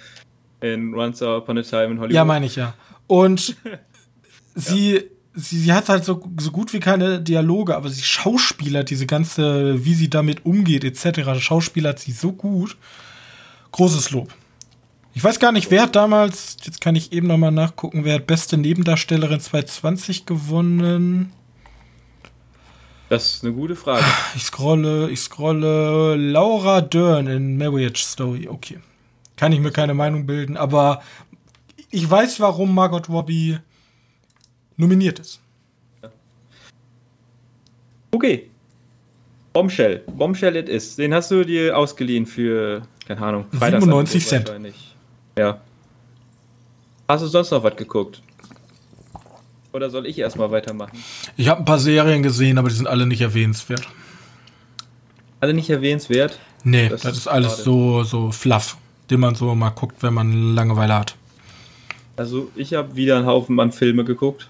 [0.60, 2.12] in Once Upon a Time in Hollywood.
[2.12, 2.74] Ja, meine ich ja.
[3.08, 3.56] Und
[4.54, 5.00] sie, ja.
[5.34, 9.84] Sie, sie hat halt so, so gut wie keine Dialoge, aber sie schauspielert diese ganze,
[9.84, 11.40] wie sie damit umgeht, etc.
[11.40, 12.76] Schauspielert sie so gut.
[13.72, 14.34] Großes Lob.
[15.14, 18.26] Ich weiß gar nicht, wer hat damals, jetzt kann ich eben nochmal nachgucken, wer hat
[18.26, 21.32] beste Nebendarstellerin 2020 gewonnen?
[23.08, 24.04] Das ist eine gute Frage.
[24.36, 26.14] Ich scrolle, ich scrolle.
[26.16, 28.48] Laura Dern in Marriage Story.
[28.48, 28.78] Okay.
[29.36, 31.00] Kann ich mir keine Meinung bilden, aber
[31.90, 33.58] ich weiß, warum Margot Robbie
[34.78, 35.40] nominiert ist.
[38.10, 38.48] Okay.
[39.52, 40.02] Bombshell.
[40.16, 40.96] Bombshell it is.
[40.96, 44.52] Den hast du dir ausgeliehen für, keine Ahnung, 97 Cent.
[45.36, 45.60] Ja.
[47.08, 48.22] Hast du sonst noch was geguckt?
[49.72, 50.98] Oder soll ich erstmal weitermachen?
[51.36, 53.86] Ich habe ein paar Serien gesehen, aber die sind alle nicht erwähnenswert.
[55.40, 56.38] Alle nicht erwähnenswert?
[56.64, 58.76] Nee, das, das ist alles so, so fluff,
[59.10, 61.16] den man so mal guckt, wenn man Langeweile hat.
[62.16, 64.48] Also ich habe wieder einen Haufen an Filme geguckt.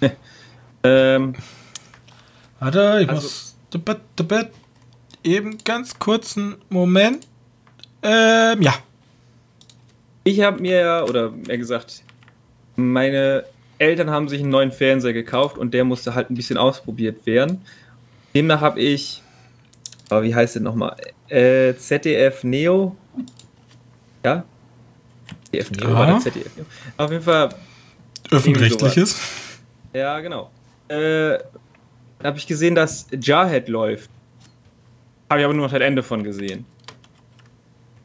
[0.82, 1.34] ähm,
[2.60, 3.56] Warte, ich also, muss
[5.22, 7.26] eben ganz kurzen Moment.
[8.02, 8.74] Ähm, ja.
[10.24, 12.02] Ich habe mir, oder mehr gesagt,
[12.76, 13.44] meine
[13.78, 17.62] Eltern haben sich einen neuen Fernseher gekauft und der musste halt ein bisschen ausprobiert werden.
[18.34, 19.22] Demnach habe ich,
[20.10, 20.96] oh, wie heißt es nochmal?
[21.28, 22.96] Äh, ZDF Neo.
[24.24, 24.44] Ja,
[25.44, 26.18] ZDF Neo ja.
[26.18, 26.66] ZDF Neo.
[26.96, 27.48] Auf jeden Fall.
[28.30, 29.16] Öffentlich-rechtliches.
[29.92, 30.50] Ja, genau.
[30.88, 31.38] Äh,
[32.22, 34.10] habe ich gesehen, dass Jarhead läuft.
[35.30, 36.64] Habe ich aber nur noch das Ende von gesehen.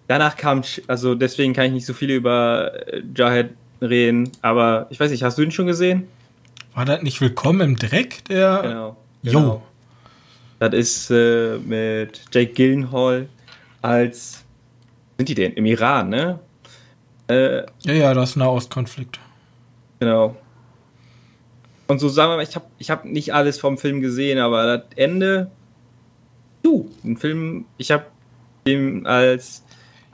[0.07, 4.99] Danach kam, also deswegen kann ich nicht so viel über äh, Jarhead reden, aber ich
[4.99, 6.07] weiß nicht, hast du ihn schon gesehen?
[6.75, 8.25] War das nicht Willkommen im Dreck?
[8.25, 8.59] Der.
[8.63, 8.97] Genau.
[9.21, 9.31] Jo.
[9.31, 9.63] Genau.
[10.59, 13.27] Das ist äh, mit Jake Gyllenhaal
[13.81, 14.43] als.
[15.17, 15.53] Sind die denn?
[15.53, 16.39] Im Iran, ne?
[17.27, 19.19] Äh, ja, ja, das ist ein Nahostkonflikt.
[19.99, 20.35] Genau.
[21.87, 24.77] Und so sagen wir mal, ich habe ich hab nicht alles vom Film gesehen, aber
[24.77, 25.51] das Ende.
[26.61, 28.05] Du, ein Film, ich habe
[28.65, 29.63] den als.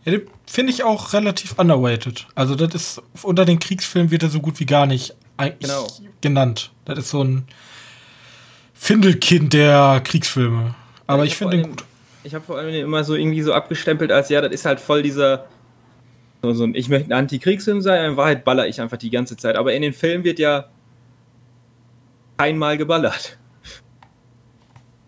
[0.03, 2.25] Ja, den finde ich auch relativ underrated.
[2.35, 3.01] Also, das ist.
[3.21, 5.87] Unter den Kriegsfilmen wird er so gut wie gar nicht eigentlich genau.
[6.21, 6.71] genannt.
[6.85, 7.45] Das ist so ein
[8.73, 10.73] Findelkind der Kriegsfilme.
[11.05, 11.85] Aber ja, ich, ich finde den gut.
[12.23, 15.01] Ich habe vor allem immer so irgendwie so abgestempelt als, ja, das ist halt voll
[15.01, 15.45] dieser
[16.41, 19.55] so, so, ich möchte ein Antikriegsfilm sein, in Wahrheit baller ich einfach die ganze Zeit.
[19.55, 20.69] Aber in den Filmen wird ja
[22.39, 23.37] einmal geballert.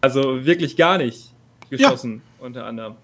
[0.02, 1.32] Also wirklich gar nicht
[1.70, 2.46] geschossen, ja.
[2.46, 2.96] unter anderem.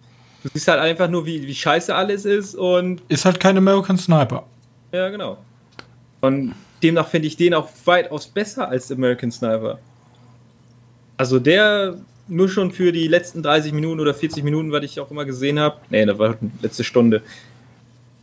[0.43, 3.01] Du siehst halt einfach nur, wie, wie scheiße alles ist und.
[3.07, 4.45] Ist halt kein American Sniper.
[4.91, 5.37] Ja, genau.
[6.21, 9.79] Und demnach finde ich den auch weitaus besser als American Sniper.
[11.17, 15.09] Also der nur schon für die letzten 30 Minuten oder 40 Minuten, was ich auch
[15.09, 15.77] immer gesehen habe.
[15.89, 17.23] Nee, das war die letzte Stunde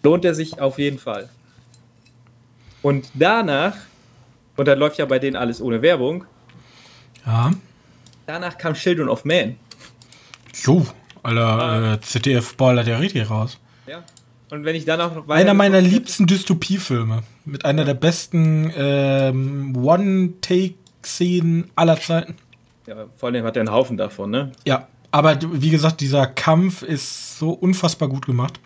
[0.05, 1.29] lohnt er sich auf jeden Fall.
[2.83, 3.77] Und danach,
[4.57, 6.25] und dann läuft ja bei denen alles ohne Werbung.
[7.27, 7.53] Ja.
[8.27, 9.57] Danach kam Children of Man.
[10.63, 10.87] Jo,
[11.23, 13.59] Alter, äh, ZDF ballert ja richtig raus.
[13.87, 14.03] Ja.
[14.51, 17.23] Und wenn ich danach noch Einer meiner liebsten Dystopiefilme.
[17.45, 22.37] Mit einer der besten ähm, One-Take-Szenen aller Zeiten.
[22.87, 24.53] Ja, vor allem hat er einen Haufen davon, ne?
[24.65, 28.61] Ja, aber wie gesagt, dieser Kampf ist so unfassbar gut gemacht.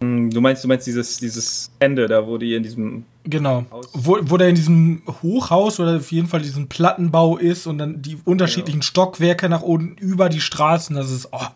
[0.00, 3.66] Hm, du meinst, du meinst dieses, dieses Ende, da wo die in diesem Genau.
[3.92, 8.00] Wo, wo der in diesem Hochhaus oder auf jeden Fall diesen Plattenbau ist und dann
[8.00, 8.88] die unterschiedlichen genau.
[8.88, 11.46] Stockwerke nach unten über die Straßen, das ist oh.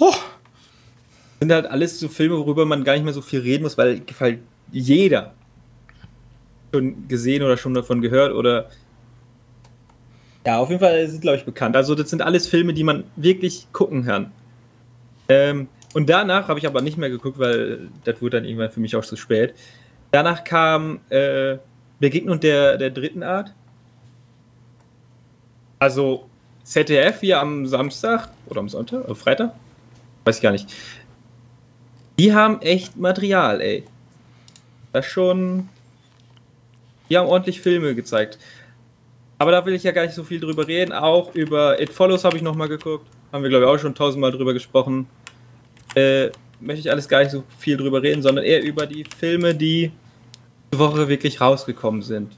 [0.00, 0.10] oh.
[0.10, 3.78] Das sind halt alles so Filme, worüber man gar nicht mehr so viel reden muss,
[3.78, 4.40] weil, weil
[4.72, 5.34] jeder
[6.72, 8.68] schon gesehen oder schon davon gehört oder.
[10.46, 11.76] Ja, auf jeden Fall sind, glaube ich, bekannt.
[11.76, 14.32] Also, das sind alles Filme, die man wirklich gucken kann.
[15.28, 18.80] Ähm, und danach habe ich aber nicht mehr geguckt, weil das wurde dann irgendwann für
[18.80, 19.54] mich auch zu spät.
[20.10, 21.58] Danach kam äh,
[21.98, 23.54] Begegnung der, der dritten Art.
[25.78, 26.28] Also
[26.64, 29.54] ZDF hier am Samstag oder am Sonntag, oder Freitag?
[30.24, 30.72] Weiß ich gar nicht.
[32.18, 33.84] Die haben echt Material, ey.
[34.92, 35.68] Das schon.
[37.08, 38.38] Die haben ordentlich Filme gezeigt.
[39.38, 40.92] Aber da will ich ja gar nicht so viel drüber reden.
[40.92, 43.06] Auch über It Follows habe ich nochmal geguckt.
[43.32, 45.08] Haben wir, glaube ich, auch schon tausendmal drüber gesprochen.
[45.94, 49.54] Äh, möchte ich alles gar nicht so viel drüber reden, sondern eher über die Filme,
[49.54, 49.92] die
[50.72, 52.32] diese Woche wirklich rausgekommen sind.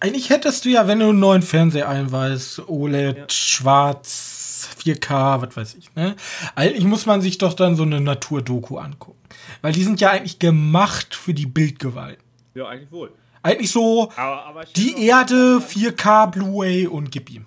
[0.00, 3.24] Eigentlich hättest du ja, wenn du einen neuen Fernseher einweist, OLED, ja.
[3.28, 6.14] schwarz, 4K, was weiß ich, ne?
[6.54, 9.18] Eigentlich muss man sich doch dann so eine Naturdoku angucken.
[9.62, 12.18] Weil die sind ja eigentlich gemacht für die Bildgewalt.
[12.54, 13.10] Ja, eigentlich wohl.
[13.42, 17.46] Eigentlich so aber, aber die Erde, 4K, Blu-ray und gib ihm.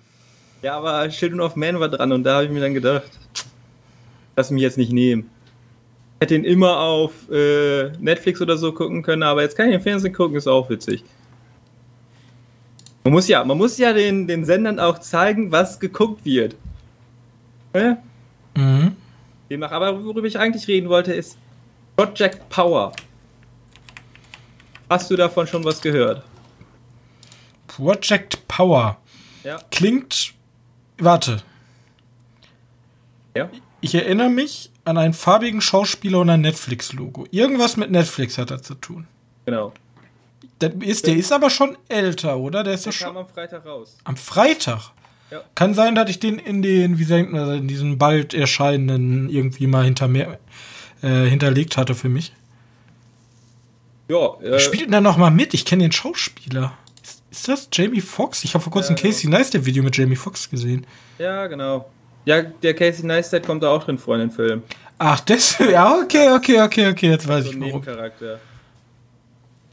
[0.62, 3.04] Ja, aber Children of Man war dran und da habe ich mir dann gedacht,
[4.36, 5.30] lass mich jetzt nicht nehmen.
[6.14, 9.74] Ich hätte ihn immer auf äh, Netflix oder so gucken können, aber jetzt kann ich
[9.74, 11.04] im Fernsehen gucken, ist auch witzig.
[13.04, 16.54] Man muss ja, man muss ja den, den Sendern auch zeigen, was geguckt wird.
[17.74, 17.98] Ne?
[18.56, 18.96] Mhm.
[19.50, 21.36] Demnach, aber worüber ich eigentlich reden wollte, ist
[21.96, 22.92] Project Power.
[24.88, 26.22] Hast du davon schon was gehört?
[27.66, 28.98] Project Power.
[29.42, 29.58] Ja.
[29.70, 30.34] Klingt.
[30.98, 31.42] Warte.
[33.34, 33.50] Ja.
[33.82, 37.26] Ich erinnere mich an einen farbigen Schauspieler und ein Netflix-Logo.
[37.32, 39.08] Irgendwas mit Netflix hat er zu tun.
[39.44, 39.72] Genau.
[40.60, 42.62] Der ist, der ist aber schon älter, oder?
[42.62, 43.98] Der ist der ja kam am Freitag raus.
[44.04, 44.92] Am Freitag?
[45.32, 45.42] Ja.
[45.56, 49.66] Kann sein, dass ich den in den, wie sagt man, in diesen bald erscheinenden irgendwie
[49.66, 50.38] mal hinter mir
[51.02, 52.32] äh, hinterlegt hatte für mich.
[54.08, 54.40] Ja.
[54.40, 55.54] Äh, Spielt denn da noch mal mit?
[55.54, 56.72] Ich kenne den Schauspieler.
[57.02, 58.44] Ist, ist, das Jamie Foxx?
[58.44, 59.12] Ich habe vor kurzem ja, genau.
[59.12, 60.86] Casey Neistat Video mit Jamie Foxx gesehen.
[61.18, 61.90] Ja, genau.
[62.24, 64.62] Ja, der Casey Neistat kommt da auch drin vor in den Film.
[64.98, 67.80] Ach, das, ja, okay, okay, okay, okay, jetzt weiß so ich warum.
[67.80, 68.40] Nebencharakter.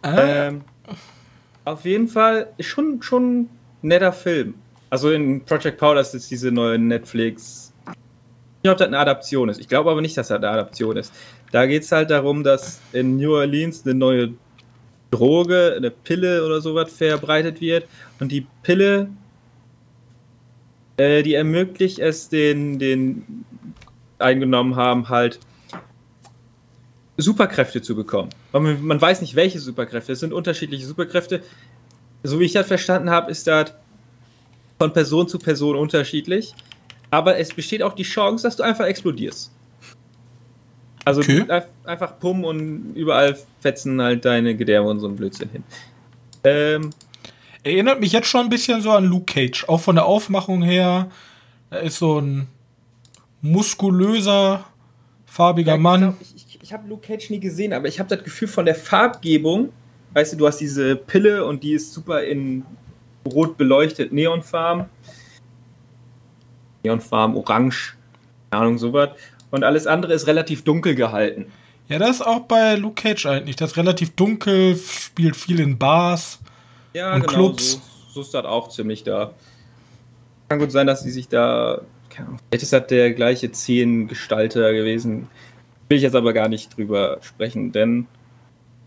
[0.02, 0.18] Ah.
[0.18, 0.62] Ähm,
[1.66, 3.50] auf jeden Fall schon schon
[3.82, 4.56] netter Film.
[4.90, 7.74] Also in Project Power, das ist diese neue Netflix.
[7.88, 9.60] Ich glaube, das eine Adaption ist.
[9.60, 11.14] Ich glaube aber nicht, dass das eine Adaption ist.
[11.52, 14.34] Da geht es halt darum, dass in New Orleans eine neue
[15.12, 17.88] Droge, eine Pille oder sowas verbreitet wird.
[18.20, 19.10] Und die Pille,
[21.00, 23.46] äh, die ermöglicht es den, den
[24.20, 25.40] eingenommen haben, halt
[27.16, 28.30] Superkräfte zu bekommen.
[28.52, 30.12] Man, man weiß nicht, welche Superkräfte.
[30.12, 31.42] Es sind unterschiedliche Superkräfte.
[32.24, 33.74] So wie ich das verstanden habe, ist das
[34.78, 36.54] von Person zu Person unterschiedlich.
[37.12, 39.52] Aber es besteht auch die Chance, dass du einfach explodierst.
[41.06, 41.46] Also okay.
[41.86, 45.64] einfach pummen und überall fetzen halt deine Gedärme und so ein Blödsinn hin.
[46.44, 46.90] Ähm,
[47.70, 49.66] Erinnert mich jetzt schon ein bisschen so an Luke Cage.
[49.68, 51.12] Auch von der Aufmachung her.
[51.70, 52.48] Er ist so ein
[53.42, 54.66] muskulöser,
[55.28, 56.02] farbiger ja, Mann.
[56.02, 58.66] Glaub, ich, ich, ich habe Luke Cage nie gesehen, aber ich habe das Gefühl von
[58.66, 59.70] der Farbgebung.
[60.14, 62.66] Weißt du, du hast diese Pille und die ist super in
[63.24, 64.86] rot beleuchtet, Neonfarben.
[66.84, 67.96] Neonfarben, orange,
[68.50, 69.10] keine Ahnung, sowas.
[69.52, 71.52] Und alles andere ist relativ dunkel gehalten.
[71.88, 73.58] Ja, das ist auch bei Luke Cage eigentlich.
[73.58, 76.40] Das ist relativ dunkel, spielt viel in Bars
[76.94, 77.74] ja, und genau, Clubs.
[77.74, 77.80] So,
[78.14, 79.34] so ist das auch ziemlich da.
[80.50, 81.82] Kann gut sein, dass sie sich da.
[82.10, 85.28] Vielleicht ist das der gleiche Szenengestalter gewesen.
[85.88, 88.08] Will ich jetzt aber gar nicht drüber sprechen, denn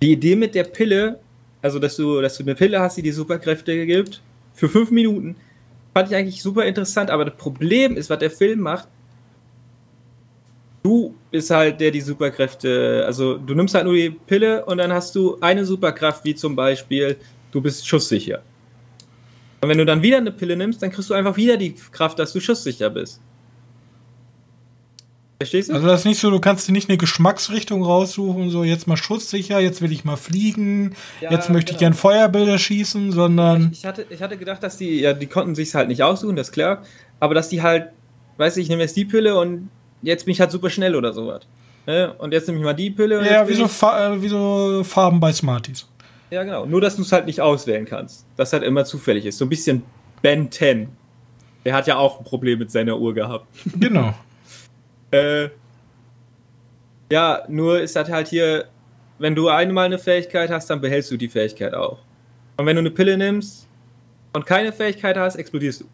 [0.03, 1.21] die Idee mit der Pille,
[1.63, 4.21] also dass du, dass du eine Pille hast, die dir Superkräfte gibt,
[4.55, 5.37] für fünf Minuten,
[5.95, 7.11] fand ich eigentlich super interessant.
[7.11, 8.89] Aber das Problem ist, was der Film macht,
[10.83, 14.93] du bist halt der die Superkräfte, also du nimmst halt nur die Pille und dann
[14.93, 17.17] hast du eine Superkraft, wie zum Beispiel,
[17.53, 18.43] du bist schusssicher.
[19.61, 22.19] Und wenn du dann wieder eine Pille nimmst, dann kriegst du einfach wieder die Kraft,
[22.19, 23.21] dass du schusssicher bist.
[25.39, 25.75] Verstehst du?
[25.75, 28.97] Also das ist nicht so, du kannst dir nicht eine Geschmacksrichtung raussuchen, so jetzt mal
[28.97, 31.77] schusssicher, jetzt will ich mal fliegen, ja, jetzt möchte genau.
[31.77, 33.71] ich gern Feuerbilder schießen, sondern.
[33.73, 36.37] Ich, ich, hatte, ich hatte gedacht, dass die, ja, die konnten sich halt nicht aussuchen,
[36.37, 36.83] das ist klar,
[37.19, 37.89] aber dass die halt,
[38.37, 39.69] weiß ich, ich nehme jetzt die Pille und
[40.03, 41.43] jetzt bin ich halt super schnell oder sowas.
[41.87, 42.15] Ne?
[42.19, 43.25] Und jetzt nehme ich mal die Pille.
[43.29, 45.89] ja, wie so, äh, wie so Farben bei Smarties.
[46.33, 46.65] Ja, genau.
[46.65, 48.25] Nur, dass du es halt nicht auswählen kannst.
[48.37, 49.37] Das halt immer zufällig ist.
[49.37, 49.83] So ein bisschen
[50.23, 50.89] Ben 10.
[51.67, 53.47] Der hat ja auch ein Problem mit seiner Uhr gehabt.
[53.79, 54.15] Genau.
[55.11, 55.51] Äh,
[57.11, 58.65] ja, nur ist das halt hier,
[59.19, 61.99] wenn du einmal eine Fähigkeit hast, dann behältst du die Fähigkeit auch.
[62.57, 63.69] Und wenn du eine Pille nimmst
[64.33, 65.85] und keine Fähigkeit hast, explodierst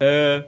[0.00, 0.04] du.
[0.04, 0.42] Äh,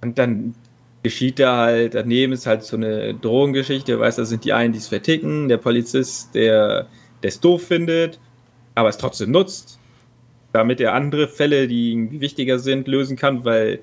[0.00, 0.56] und dann
[1.02, 4.72] geschieht da halt, daneben ist halt so eine Drogengeschichte, weißt du, da sind die einen,
[4.72, 6.86] die es verticken, der Polizist, der
[7.22, 8.18] es doof findet,
[8.74, 9.78] aber es trotzdem nutzt,
[10.52, 13.80] damit er andere Fälle, die irgendwie wichtiger sind, lösen kann, weil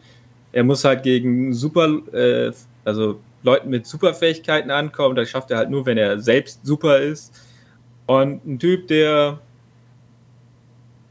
[0.52, 2.52] er muss halt gegen super, äh,
[2.84, 5.16] also Leuten mit Superfähigkeiten ankommen.
[5.16, 7.34] Das schafft er halt nur, wenn er selbst super ist.
[8.08, 9.40] Und ein Typ, der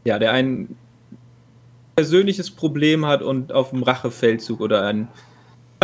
[0.05, 0.77] ja, der ein
[1.97, 5.09] persönliches Problem hat und auf einem Rachefeldzug oder ein,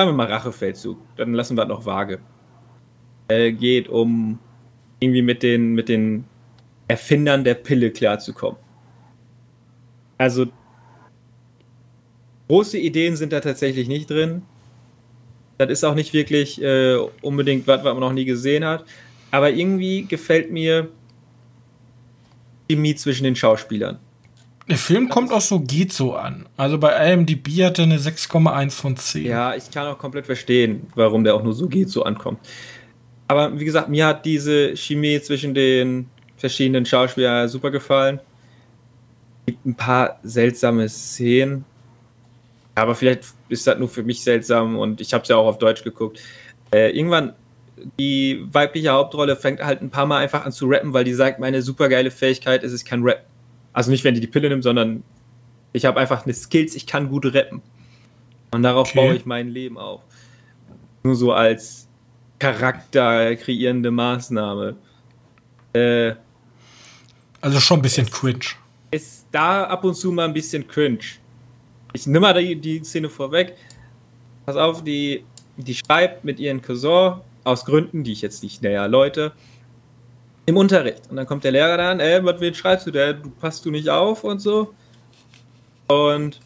[0.01, 2.21] sagen wir mal Rachefeldzug, dann lassen wir das noch vage,
[3.29, 4.39] äh, geht, um
[4.99, 6.25] irgendwie mit den, mit den
[6.89, 8.59] Erfindern der Pille klarzukommen.
[10.17, 10.47] Also
[12.49, 14.41] große Ideen sind da tatsächlich nicht drin.
[15.59, 18.87] Das ist auch nicht wirklich äh, unbedingt was, was man noch nie gesehen hat.
[19.31, 20.89] Aber irgendwie gefällt mir
[22.71, 23.99] die Chemie zwischen den Schauspielern.
[24.71, 26.49] Der Film kommt auch so, geht so an.
[26.57, 29.25] Also bei IMDb hat er eine 6,1 von 10.
[29.25, 32.39] Ja, ich kann auch komplett verstehen, warum der auch nur so geht so ankommt.
[33.27, 38.21] Aber wie gesagt, mir hat diese Chemie zwischen den verschiedenen Schauspielern super gefallen.
[39.41, 41.65] Es gibt ein paar seltsame Szenen.
[42.77, 45.59] Aber vielleicht ist das nur für mich seltsam und ich habe es ja auch auf
[45.59, 46.21] Deutsch geguckt.
[46.73, 47.35] Äh, irgendwann,
[47.99, 51.41] die weibliche Hauptrolle fängt halt ein paar Mal einfach an zu rappen, weil die sagt,
[51.41, 53.30] meine supergeile Fähigkeit ist, ich kann rappen.
[53.73, 55.03] Also nicht, wenn die die Pille nimmt, sondern
[55.73, 57.63] ich habe einfach eine Skills, ich kann gut rappen.
[58.53, 58.99] Und darauf okay.
[58.99, 60.03] baue ich mein Leben auf.
[61.03, 61.89] Nur so als
[62.39, 64.77] Charakter kreierende Maßnahme.
[65.73, 66.15] Äh,
[67.41, 68.41] also schon ein bisschen cringe.
[68.91, 70.99] Ist da ab und zu mal ein bisschen cringe.
[71.93, 73.57] Ich nehme mal die, die Szene vorweg.
[74.47, 75.25] Pass auf, die,
[75.57, 79.33] die schreibt mit ihren Cousin aus Gründen, die ich jetzt nicht näher erläutere,
[80.47, 81.03] im Unterricht.
[81.11, 83.15] Und dann kommt der Lehrer dann, ey, was wen schreibst du der?
[83.15, 84.75] Du passt du nicht auf und so.
[85.89, 86.41] Und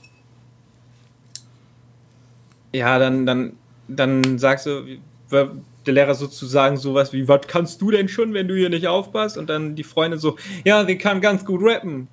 [2.73, 3.57] ja, dann, dann,
[3.89, 4.99] dann sagst du,
[5.31, 9.39] der Lehrer sozusagen sowas wie, was kannst du denn schon, wenn du hier nicht aufpasst?
[9.39, 12.09] Und dann die Freundin so, ja, sie kann ganz gut rappen.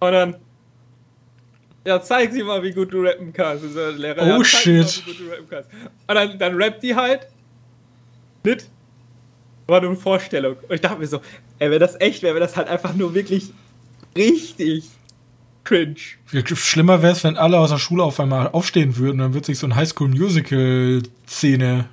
[0.00, 0.36] Und dann,
[1.84, 3.64] ja, zeig sie mal, wie gut du rappen kannst.
[3.64, 5.02] Und der Lehrer, oh ja, shit.
[5.50, 5.64] Mal,
[6.08, 7.28] und dann, dann rappt die halt.
[8.44, 8.70] Nicht?
[9.70, 10.56] War nur eine Vorstellung.
[10.68, 11.20] Und ich dachte mir so,
[11.58, 13.52] ey, wenn das echt wäre, wäre das halt einfach nur wirklich
[14.16, 14.88] richtig
[15.64, 15.96] cringe.
[16.54, 19.58] Schlimmer wäre es, wenn alle aus der Schule auf einmal aufstehen würden, dann wird sich
[19.58, 21.86] so eine Highschool-Musical-Szene.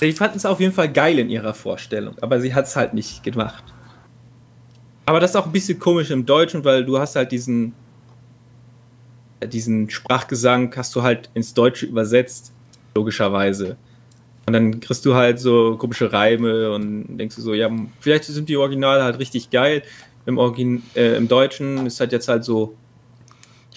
[0.00, 2.94] Sie fanden es auf jeden Fall geil in ihrer Vorstellung, aber sie hat es halt
[2.94, 3.64] nicht gemacht.
[5.06, 7.74] Aber das ist auch ein bisschen komisch im Deutschen, weil du hast halt diesen
[9.46, 12.52] diesen Sprachgesang hast du halt ins Deutsche übersetzt,
[12.94, 13.76] logischerweise.
[14.46, 18.48] Und dann kriegst du halt so komische Reime und denkst du so, ja, vielleicht sind
[18.48, 19.82] die Originale halt richtig geil.
[20.26, 22.76] Im, Origin äh, im Deutschen ist halt jetzt halt so.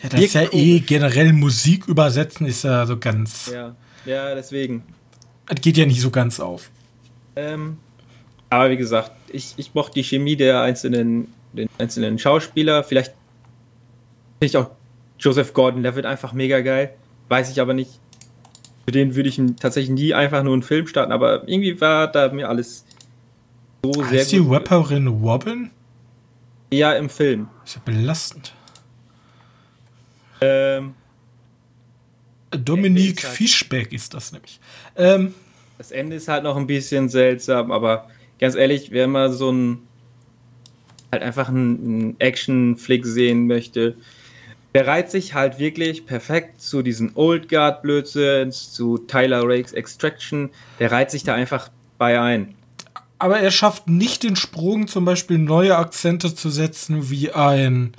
[0.02, 0.66] Ja, das ist ja komisch.
[0.66, 3.52] eh generell Musik übersetzen, ist ja so ganz.
[3.54, 4.84] Ja, ja, deswegen.
[5.46, 6.70] Das geht ja nicht so ganz auf.
[7.36, 7.78] Ähm,
[8.50, 12.84] aber wie gesagt, ich, ich mochte die Chemie der einzelnen, den einzelnen Schauspieler.
[12.84, 13.14] Vielleicht
[14.40, 14.72] finde ich auch
[15.20, 16.94] Joseph Gordon-Levitt einfach mega geil.
[17.30, 18.00] Weiß ich aber nicht.
[18.86, 22.32] Für den würde ich tatsächlich nie einfach nur einen Film starten, aber irgendwie war da
[22.32, 22.86] mir alles
[23.84, 24.22] so heißt sehr.
[24.22, 25.72] Ist die Rapperin Robin?
[26.72, 27.48] Ja, im Film.
[27.66, 28.54] Ist ja belastend.
[30.42, 30.96] Ähm,
[32.52, 34.60] Dominique halt, Fischbeck ist das nämlich.
[34.96, 35.34] Ähm,
[35.78, 39.80] das Ende ist halt noch ein bisschen seltsam, aber ganz ehrlich, wer mal so ein
[41.12, 43.96] halt einfach einen Action-Flick sehen möchte,
[44.74, 50.50] der reiht sich halt wirklich perfekt zu diesen Old Guard Blödsinns, zu Tyler Rakes Extraction.
[50.80, 52.56] Der reiht sich da einfach bei ein.
[53.20, 57.94] Aber er schafft nicht den Sprung, zum Beispiel neue Akzente zu setzen, wie ein,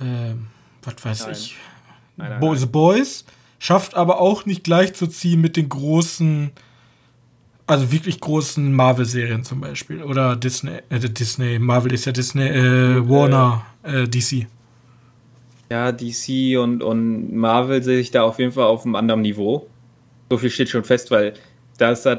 [0.00, 0.34] äh,
[0.82, 1.32] was weiß nein.
[1.32, 1.56] ich,
[2.16, 3.24] nein, nein, The Boys.
[3.60, 6.50] Schafft aber auch nicht gleichzuziehen mit den großen,
[7.66, 10.02] also wirklich großen Marvel-Serien zum Beispiel.
[10.02, 14.46] Oder Disney, äh, Disney, Marvel ist ja Disney, äh, Warner, äh, DC
[15.70, 19.68] ja, DC und, und Marvel sehe ich da auf jeden Fall auf einem anderen Niveau.
[20.28, 21.34] So viel steht schon fest, weil
[21.78, 22.18] da ist das.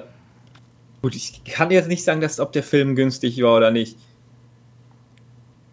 [1.01, 3.97] Gut, ich kann jetzt nicht sagen, dass ob der Film günstig war oder nicht.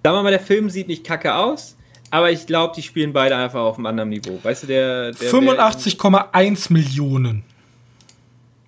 [0.03, 1.77] Sagen wir mal, der Film sieht nicht kacke aus,
[2.11, 4.41] aber ich glaube, die spielen beide einfach auf einem anderen Niveau.
[4.43, 5.13] Weißt du, der.
[5.13, 7.45] der 85,1 Millionen.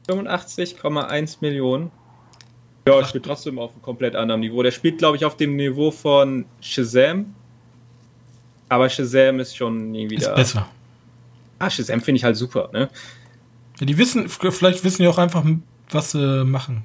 [0.09, 1.91] 85,1 Millionen.
[2.87, 4.63] Ja, spielt trotzdem auf einem komplett anderen Niveau.
[4.63, 7.35] Der spielt, glaube ich, auf dem Niveau von Shazam
[8.71, 10.31] aber Shazam ist schon irgendwie wieder.
[10.31, 10.69] Ist besser.
[11.59, 12.89] Ah, Shazam finde ich halt super, ne?
[13.79, 15.45] Ja, die wissen, vielleicht wissen die auch einfach,
[15.91, 16.85] was sie machen.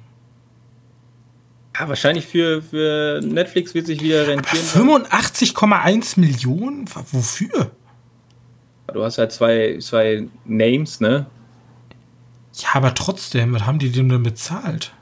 [1.79, 4.63] Ja, wahrscheinlich für, für Netflix wird sich wieder rentieren.
[4.63, 6.85] 85,1 Millionen?
[7.11, 7.71] Wofür?
[8.93, 11.27] Du hast halt zwei, zwei Names, ne?
[12.53, 14.93] Ja, aber trotzdem, was haben die denn denn bezahlt?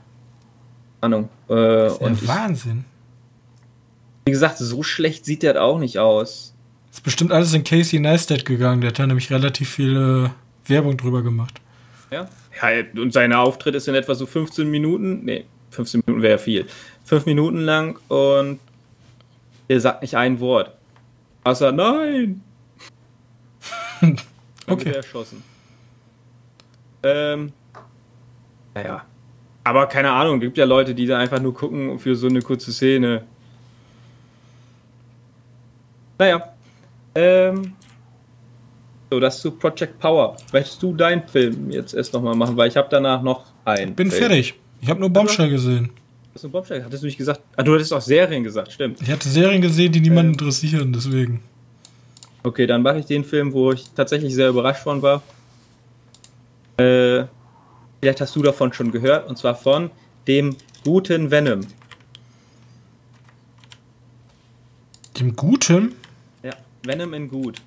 [1.00, 1.28] Ahnung.
[1.48, 2.84] Äh, das ist ja Wahnsinn.
[4.26, 6.53] Wie gesagt, so schlecht sieht der auch nicht aus.
[6.94, 8.80] Ist bestimmt alles in Casey Neistat gegangen.
[8.80, 11.60] Der hat da nämlich relativ viel äh, Werbung drüber gemacht.
[12.12, 12.28] Ja?
[12.62, 12.84] ja.
[13.02, 15.24] Und seine Auftritt ist in etwa so 15 Minuten.
[15.24, 16.66] Nee, 15 Minuten wäre ja viel.
[17.04, 18.60] 5 Minuten lang und
[19.66, 20.72] er sagt nicht ein Wort.
[21.42, 22.42] Außer nein!
[24.68, 24.92] okay.
[24.92, 25.42] Erschossen.
[27.02, 27.52] Ähm,
[28.72, 29.04] naja.
[29.64, 32.72] Aber keine Ahnung, gibt ja Leute, die da einfach nur gucken für so eine kurze
[32.72, 33.24] Szene.
[36.20, 36.53] Naja.
[37.14, 37.72] Ähm,
[39.10, 40.36] so, das zu Project Power.
[40.52, 43.94] Möchtest du deinen Film jetzt erst nochmal machen, weil ich habe danach noch einen.
[43.94, 44.22] Bin Film.
[44.22, 44.54] fertig.
[44.80, 45.90] Ich habe nur Bombshell gesehen.
[46.34, 46.84] Hast du Bombshell?
[46.84, 47.40] Hattest du nicht gesagt?
[47.56, 49.00] Ah, du hattest auch Serien gesagt, stimmt.
[49.00, 51.42] Ich hatte Serien gesehen, die niemanden ähm, interessieren, deswegen.
[52.42, 55.22] Okay, dann mache ich den Film, wo ich tatsächlich sehr überrascht von war.
[56.76, 57.24] Äh,
[58.00, 59.90] vielleicht hast du davon schon gehört, und zwar von
[60.26, 61.60] dem guten Venom.
[65.18, 65.94] Dem guten?
[66.84, 67.60] Venom in gut.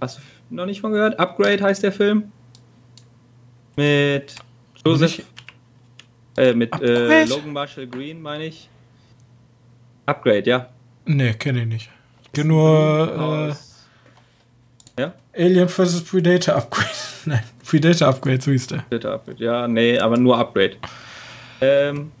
[0.00, 1.18] Hast du noch nicht von gehört?
[1.18, 2.30] Upgrade heißt der Film.
[3.76, 4.34] Mit
[4.84, 5.22] Joseph.
[6.36, 8.68] Äh, mit äh, Logan Marshall Green, meine ich.
[10.06, 10.68] Upgrade, ja.
[11.06, 11.90] Nee, kenne ich nicht.
[12.22, 13.56] Ich kenne nur.
[14.96, 15.14] Äh, ja?
[15.36, 16.02] Alien vs.
[16.04, 16.88] Predator Upgrade.
[17.24, 18.78] Nein, Predator Upgrade, so hieß der.
[18.90, 20.76] Predator Upgrade, ja, nee, aber nur Upgrade.
[21.60, 22.12] Ähm,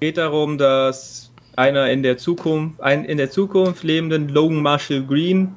[0.00, 5.56] geht darum, dass einer in der Zukunft, ein in der Zukunft lebenden Logan Marshall Green.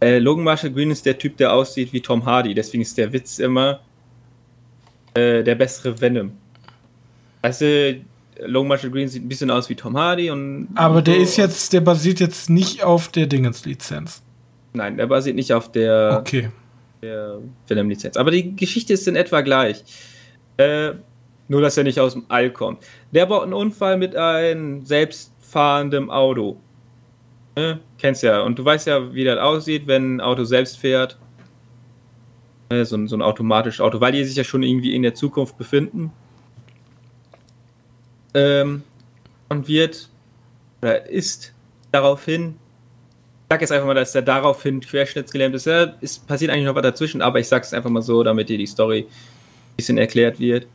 [0.00, 3.12] Äh, Logan Marshall Green ist der Typ, der aussieht wie Tom Hardy, deswegen ist der
[3.12, 3.80] Witz immer
[5.14, 6.32] äh, der bessere Venom.
[7.42, 8.00] Weißt du,
[8.40, 10.68] Logan Marshall Green sieht ein bisschen aus wie Tom Hardy und.
[10.74, 14.22] Aber der ist jetzt, der basiert jetzt nicht auf der Dingens-Lizenz.
[14.72, 16.50] Nein, der basiert nicht auf der, okay.
[17.00, 18.16] der Venom-Lizenz.
[18.16, 19.84] Aber die Geschichte ist in etwa gleich.
[20.56, 20.94] Äh,
[21.48, 22.82] nur, dass er nicht aus dem All kommt.
[23.12, 26.58] Der baut einen Unfall mit einem selbstfahrenden Auto.
[27.56, 27.80] Ne?
[27.98, 28.40] Kennst ja.
[28.40, 31.18] Und du weißt ja, wie das aussieht, wenn ein Auto selbst fährt.
[32.70, 32.84] Ne?
[32.84, 36.12] So, so ein automatisches Auto, weil die sich ja schon irgendwie in der Zukunft befinden.
[38.32, 38.82] Ähm,
[39.48, 40.08] und wird
[40.82, 41.54] oder ist
[41.92, 42.56] daraufhin
[43.54, 45.66] sag jetzt einfach mal, dass er daraufhin querschnittsgelähmt ist.
[45.66, 48.58] Ja, es passiert eigentlich noch was dazwischen, aber ich sag's einfach mal so, damit dir
[48.58, 50.66] die Story ein bisschen erklärt wird.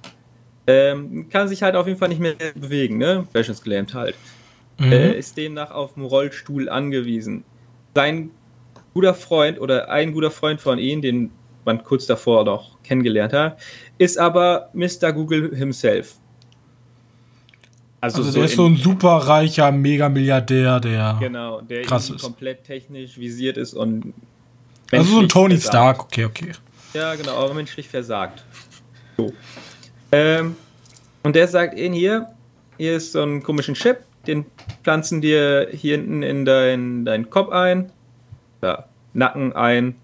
[0.68, 3.26] Ähm, kann sich halt auf jeden Fall nicht mehr bewegen, ne?
[3.32, 4.16] Querschnittsgelähmt halt.
[4.78, 4.91] Mhm.
[4.91, 7.43] Äh, ist demnach auf dem Rollstuhl angewiesen.
[7.95, 8.32] Sein
[8.93, 11.32] guter Freund oder ein guter Freund von ihm, den
[11.66, 13.60] man kurz davor noch kennengelernt hat,
[13.97, 15.12] ist aber Mr.
[15.14, 16.16] Google himself.
[18.01, 22.22] Also, also so der ist so ein superreicher Megamilliardär, der genau, der krass ist.
[22.22, 24.14] komplett technisch visiert ist und
[24.91, 25.74] also so ein Tony versagt.
[25.74, 26.51] Stark, okay, okay.
[26.93, 28.43] Ja, genau, aber menschlich versagt.
[29.18, 29.34] So.
[30.12, 30.55] Ähm,
[31.24, 32.30] und der sagt ihnen hier,
[32.78, 34.45] hier ist so ein komischen Chip, den
[34.84, 37.91] pflanzen dir hier hinten in deinen dein Kopf ein,
[38.62, 39.95] ja, Nacken ein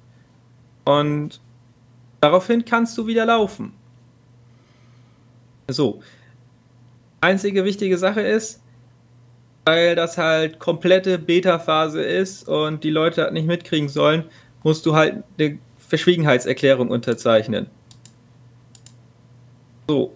[0.83, 1.39] und
[2.21, 3.73] daraufhin kannst du wieder laufen.
[5.67, 6.01] So,
[7.21, 8.61] einzige wichtige Sache ist,
[9.65, 14.25] weil das halt komplette Beta-Phase ist und die Leute das nicht mitkriegen sollen,
[14.63, 17.67] musst du halt eine Verschwiegenheitserklärung unterzeichnen.
[19.87, 20.13] So.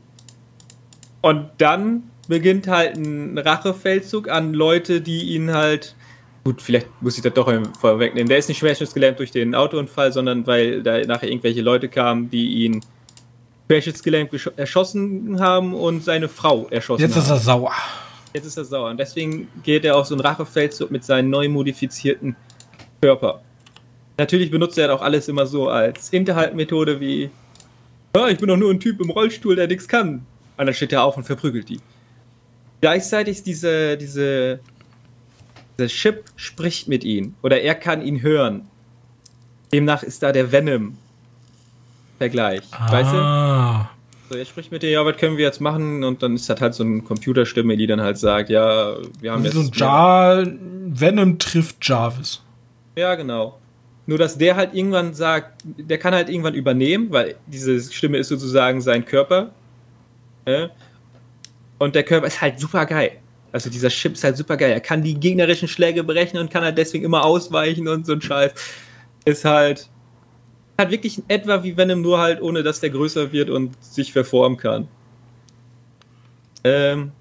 [1.22, 5.96] Und dann beginnt halt ein Rachefeldzug an Leute, die ihn halt.
[6.44, 8.30] Gut, vielleicht muss ich das doch vorwegnehmen.
[8.30, 12.64] Der ist nicht schwerstgelähmt durch den Autounfall, sondern weil da nachher irgendwelche Leute kamen, die
[12.64, 12.82] ihn
[13.68, 17.24] querschnittsgelähmt erschossen haben und seine Frau erschossen Jetzt haben.
[17.24, 17.74] ist er sauer.
[18.34, 18.90] Jetzt ist er sauer.
[18.90, 22.36] Und deswegen geht er auf so einen Rachefeldzug mit seinem neu modifizierten
[23.02, 23.42] Körper.
[24.18, 27.30] Natürlich benutzt er auch alles immer so als Hinterhaltmethode wie,
[28.16, 30.26] ja, ich bin doch nur ein Typ im Rollstuhl, der nichts kann.
[30.58, 31.80] Und dann steht er auf und verprügelt die.
[32.82, 34.60] Gleichzeitig diese, diese,
[35.78, 38.68] dieser Chip spricht mit ihm oder er kann ihn hören.
[39.72, 40.98] Demnach ist da der Venom
[42.20, 42.62] Vergleich.
[42.72, 42.92] Ah.
[42.92, 44.34] Weißt du?
[44.34, 46.04] So, er spricht mit dir, ja, was können wir jetzt machen?
[46.04, 49.42] Und dann ist das halt so eine Computerstimme, die dann halt sagt, ja, wir haben
[49.42, 49.56] Wie jetzt.
[49.56, 50.46] So ein Jar
[50.86, 52.42] Venom trifft Jarvis.
[52.96, 53.58] Ja, genau.
[54.10, 58.30] Nur, dass der halt irgendwann sagt, der kann halt irgendwann übernehmen, weil diese Stimme ist
[58.30, 59.52] sozusagen sein Körper.
[60.48, 60.72] Ja?
[61.78, 63.12] Und der Körper ist halt super geil.
[63.52, 64.72] Also dieser Chip ist halt super geil.
[64.72, 68.22] Er kann die gegnerischen Schläge berechnen und kann halt deswegen immer ausweichen und so ein
[68.24, 68.52] Scheiß.
[69.26, 69.88] Ist halt
[70.80, 74.58] halt wirklich etwa wie Venom, nur halt ohne, dass der größer wird und sich verformen
[74.58, 74.88] kann.
[76.64, 77.12] Ähm,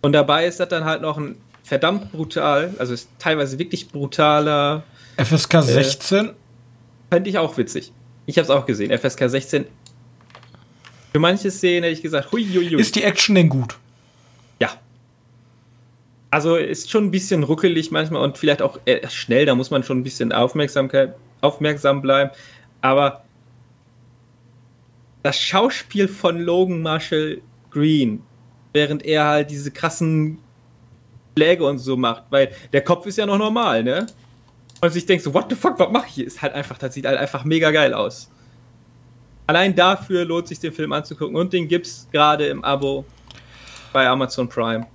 [0.00, 4.84] und dabei ist das dann halt noch ein verdammt brutal, also ist teilweise wirklich brutaler.
[5.16, 6.26] FSK 16?
[6.26, 6.32] Äh,
[7.10, 7.92] Fände ich auch witzig.
[8.26, 8.96] Ich habe es auch gesehen.
[8.96, 9.66] FSK 16.
[11.12, 12.80] Für manche Szenen hätte ich gesagt, hui, hui, hui.
[12.80, 13.78] Ist die Action denn gut?
[14.60, 14.70] Ja.
[16.30, 19.98] Also ist schon ein bisschen ruckelig manchmal und vielleicht auch schnell, da muss man schon
[20.00, 22.30] ein bisschen Aufmerksamkeit, aufmerksam bleiben.
[22.82, 23.24] Aber
[25.22, 27.40] das Schauspiel von Logan Marshall
[27.70, 28.22] Green,
[28.72, 30.38] während er halt diese krassen
[31.36, 34.06] Schläge und so macht, weil der Kopf ist ja noch normal, ne?
[34.80, 36.26] Und sich denkt so, what the fuck, was mach ich hier?
[36.26, 38.30] Ist halt einfach, das sieht halt einfach mega geil aus.
[39.46, 43.04] Allein dafür lohnt sich den Film anzugucken und den gibt's gerade im Abo
[43.92, 44.86] bei Amazon Prime.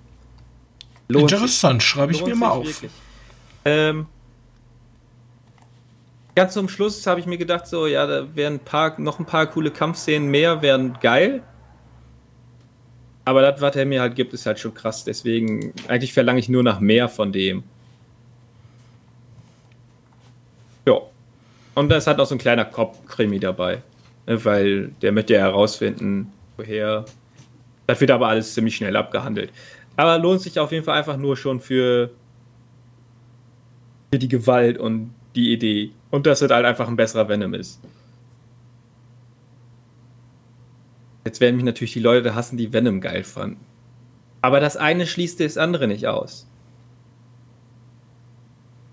[1.08, 2.84] Lohnt Interessant, schreibe ich mir mal auf.
[3.66, 4.08] Ähm,
[6.36, 9.26] ganz zum Schluss habe ich mir gedacht, so, ja, da wären ein paar, noch ein
[9.26, 11.44] paar coole Kampfszenen mehr, wären geil.
[13.24, 15.04] Aber das, was er mir halt gibt, ist halt schon krass.
[15.04, 17.64] Deswegen, eigentlich verlange ich nur nach mehr von dem.
[20.88, 21.00] Ja.
[21.76, 23.82] Und da ist halt noch so ein kleiner Kopfkrimi dabei.
[24.28, 27.06] Ne, weil der möchte ja herausfinden, woher.
[27.88, 29.52] Das wird aber alles ziemlich schnell abgehandelt.
[29.98, 32.12] Aber lohnt sich auf jeden Fall einfach nur schon für,
[34.12, 35.92] für die Gewalt und die Idee.
[36.10, 37.82] Und dass es halt einfach ein besserer Venom ist.
[41.26, 43.60] Jetzt werden mich natürlich die Leute hassen, die Venom geil fanden.
[44.42, 46.48] Aber das eine schließt das andere nicht aus.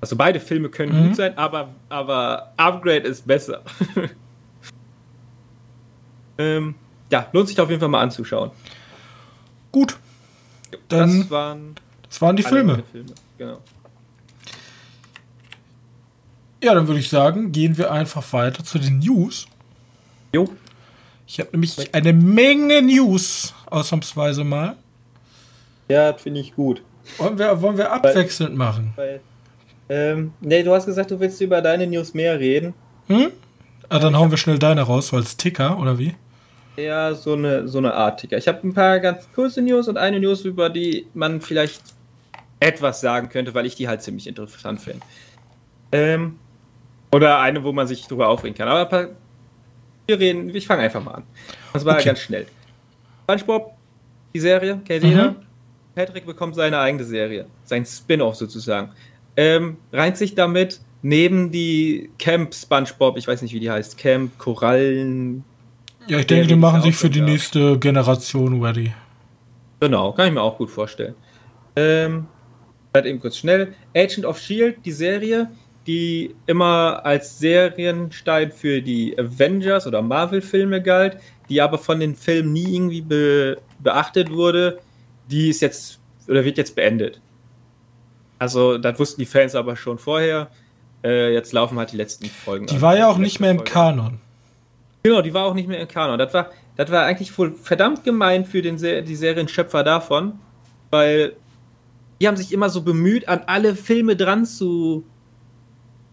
[0.01, 1.09] Also beide Filme können mhm.
[1.09, 3.62] gut sein, aber, aber Upgrade ist besser.
[6.38, 6.76] ähm,
[7.11, 8.53] ja, lohnt sich auf jeden Fall mal anzuschauen.
[9.72, 9.96] Gut.
[10.88, 11.74] Dann, das waren,
[12.09, 12.82] das waren die Filme.
[12.92, 13.12] Filme.
[13.38, 13.59] Genau.
[16.62, 19.46] Ja, dann würde ich sagen, gehen wir einfach weiter zu den News.
[20.32, 20.49] Jo.
[21.26, 24.76] Ich habe nämlich eine Menge News, ausnahmsweise mal.
[25.88, 26.82] Ja, finde ich gut.
[27.16, 28.92] Wollen wir, wollen wir abwechselnd weil, machen?
[28.96, 29.20] Weil,
[29.89, 32.74] ähm, nee, du hast gesagt, du willst über deine News mehr reden.
[33.07, 33.30] Hm?
[33.89, 36.14] Ah, dann hauen wir schnell deine raus, als Ticker, oder wie?
[36.76, 38.36] Ja, so eine, so eine Art Ticker.
[38.36, 41.82] Ich habe ein paar ganz kurze News und eine News, über die man vielleicht
[42.61, 45.01] etwas sagen könnte, weil ich die halt ziemlich interessant finde.
[45.91, 46.39] Ähm,
[47.11, 48.68] oder eine, wo man sich drüber aufregen kann.
[48.68, 49.09] Aber ein paar
[50.09, 51.22] wir reden, ich fange einfach mal an.
[51.74, 52.07] Das war okay.
[52.07, 52.47] ganz schnell.
[53.24, 53.74] SpongeBob,
[54.34, 55.32] die Serie, kennt jeder?
[55.32, 55.36] Mhm.
[55.95, 58.93] Patrick bekommt seine eigene Serie, sein Spin-off sozusagen.
[59.39, 64.36] Ähm, reiht sich damit neben die Camp SpongeBob, ich weiß nicht, wie die heißt, Camp
[64.36, 65.45] Korallen.
[66.09, 68.93] Ja, ich denke, die machen sich für die nächste Generation ready.
[69.78, 71.14] Genau, kann ich mir auch gut vorstellen.
[71.76, 72.26] Ähm,
[72.93, 73.74] halt eben kurz schnell.
[73.95, 75.49] Agent of Shield, die Serie,
[75.86, 81.18] die immer als Serienstein für die Avengers oder Marvel-Filme galt,
[81.49, 84.80] die aber von den Filmen nie irgendwie be beachtet wurde,
[85.30, 87.20] die ist jetzt oder wird jetzt beendet.
[88.39, 90.49] Also, das wussten die Fans aber schon vorher.
[91.03, 92.66] Äh, jetzt laufen halt die letzten Folgen.
[92.66, 92.82] Die an.
[92.82, 93.70] war ja auch nicht mehr im Folge.
[93.70, 94.20] Kanon.
[95.03, 96.18] Genau, die war auch nicht mehr im Kanon.
[96.18, 100.39] Das war, das war eigentlich wohl verdammt gemein für den Se die Serienschöpfer davon,
[100.91, 101.36] weil
[102.20, 105.05] die haben sich immer so bemüht, an alle Filme dran zu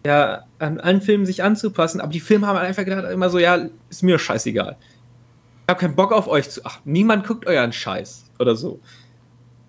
[0.06, 3.66] ja, an allen Filmen sich anzupassen, aber die Filme haben einfach gedacht, immer so, ja,
[3.90, 4.76] ist mir scheißegal.
[4.80, 6.60] Ich habe keinen Bock auf euch zu.
[6.62, 8.78] Ach, niemand guckt euren Scheiß oder so.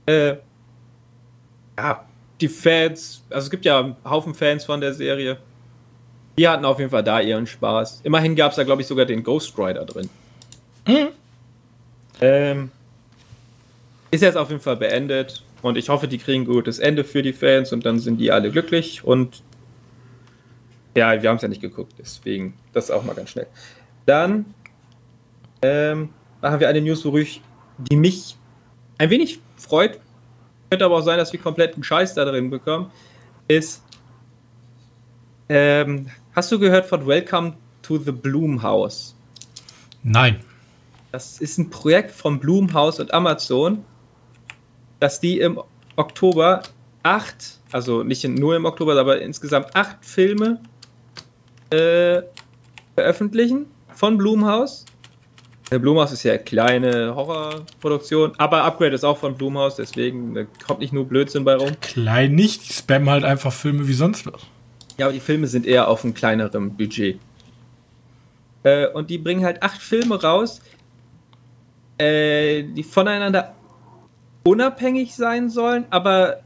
[0.05, 0.35] Äh,
[1.77, 2.05] ja,
[2.41, 5.37] die Fans, also es gibt ja einen Haufen Fans von der Serie.
[6.37, 8.01] Die hatten auf jeden Fall da ihren Spaß.
[8.03, 10.09] Immerhin gab es da, glaube ich, sogar den Ghost Rider drin.
[10.87, 11.07] Mhm.
[12.21, 12.71] Ähm,
[14.11, 17.21] ist jetzt auf jeden Fall beendet und ich hoffe, die kriegen ein gutes Ende für
[17.21, 19.43] die Fans und dann sind die alle glücklich und
[20.95, 23.47] ja, wir haben es ja nicht geguckt, deswegen das auch mal ganz schnell.
[24.05, 24.45] Dann
[25.61, 26.09] ähm,
[26.41, 27.07] machen wir eine News,
[27.77, 28.35] die mich
[28.97, 29.99] ein wenig freut.
[30.69, 32.91] Könnte aber auch sein, dass wir kompletten Scheiß da drin bekommen.
[33.47, 33.83] Ist,
[35.49, 39.15] ähm, hast du gehört von Welcome to the Bloom House?
[40.03, 40.41] Nein.
[41.11, 43.83] Das ist ein Projekt von Bloomhouse und Amazon,
[44.99, 45.59] dass die im
[45.95, 46.63] Oktober
[47.03, 50.59] acht, also nicht nur im Oktober, aber insgesamt acht Filme
[51.69, 52.21] äh,
[52.95, 54.85] veröffentlichen von Blumhaus.
[55.69, 60.79] Der Blumhaus ist ja eine kleine Horrorproduktion, aber Upgrade ist auch von Blumhaus, deswegen kommt
[60.79, 61.71] nicht nur Blödsinn bei rum.
[61.81, 64.41] Klein nicht, die spammen halt einfach Filme wie sonst was.
[64.97, 67.19] Ja, aber die Filme sind eher auf einem kleineren Budget.
[68.63, 70.61] Äh, und die bringen halt acht Filme raus,
[71.97, 73.53] äh, die voneinander
[74.43, 76.39] unabhängig sein sollen, aber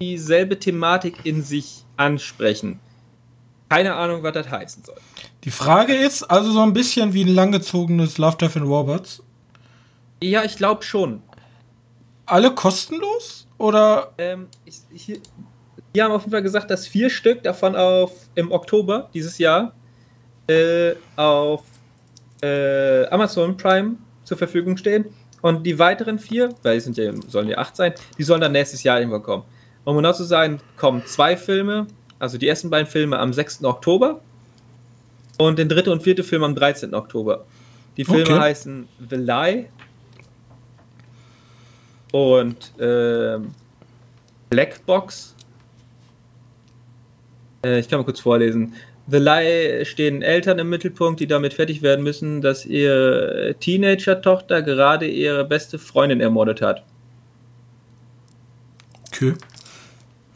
[0.00, 2.78] dieselbe Thematik in sich ansprechen.
[3.70, 4.96] Keine Ahnung, was das heißen soll.
[5.46, 9.22] Die Frage ist also so ein bisschen wie ein langgezogenes Love, Death and Robots.
[10.20, 11.22] Ja, ich glaube schon.
[12.26, 13.46] Alle kostenlos?
[13.56, 14.12] Oder?
[14.18, 15.20] Ähm, ich, ich,
[15.94, 19.72] die haben auf jeden Fall gesagt, dass vier Stück davon auf im Oktober dieses Jahr
[20.48, 21.62] äh, auf
[22.42, 23.94] äh, Amazon Prime
[24.24, 25.04] zur Verfügung stehen.
[25.42, 28.50] Und die weiteren vier, weil es sind ja, sollen ja acht sein, die sollen dann
[28.50, 29.44] nächstes Jahr irgendwann kommen.
[29.84, 31.86] Um genau zu sein, kommen zwei Filme,
[32.18, 33.62] also die ersten beiden Filme am 6.
[33.62, 34.20] Oktober
[35.38, 36.94] und den dritte und vierte Film am 13.
[36.94, 37.44] Oktober.
[37.96, 38.38] Die Filme okay.
[38.38, 39.68] heißen The Lie
[42.12, 43.38] und äh,
[44.50, 45.34] Black Box.
[47.64, 48.74] Äh, ich kann mal kurz vorlesen.
[49.08, 55.06] The Lie stehen Eltern im Mittelpunkt, die damit fertig werden müssen, dass ihre Teenager-Tochter gerade
[55.06, 56.82] ihre beste Freundin ermordet hat.
[59.06, 59.34] Okay.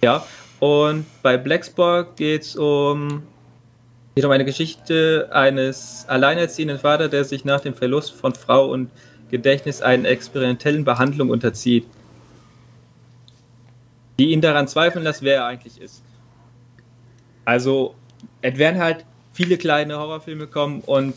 [0.02, 0.24] Ja,
[0.60, 3.24] und bei Blacksburg geht es um,
[4.20, 8.90] geht um eine Geschichte eines alleinerziehenden Vaters, der sich nach dem Verlust von Frau und
[9.30, 11.86] Gedächtnis einer experimentellen Behandlung unterzieht,
[14.18, 16.02] die ihn daran zweifeln lässt, wer er eigentlich ist.
[17.46, 17.94] Also
[18.42, 21.14] es werden halt viele kleine Horrorfilme kommen und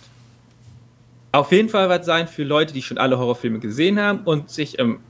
[1.33, 4.79] auf jeden Fall was sein für Leute, die schon alle Horrorfilme gesehen haben und sich
[4.79, 5.01] im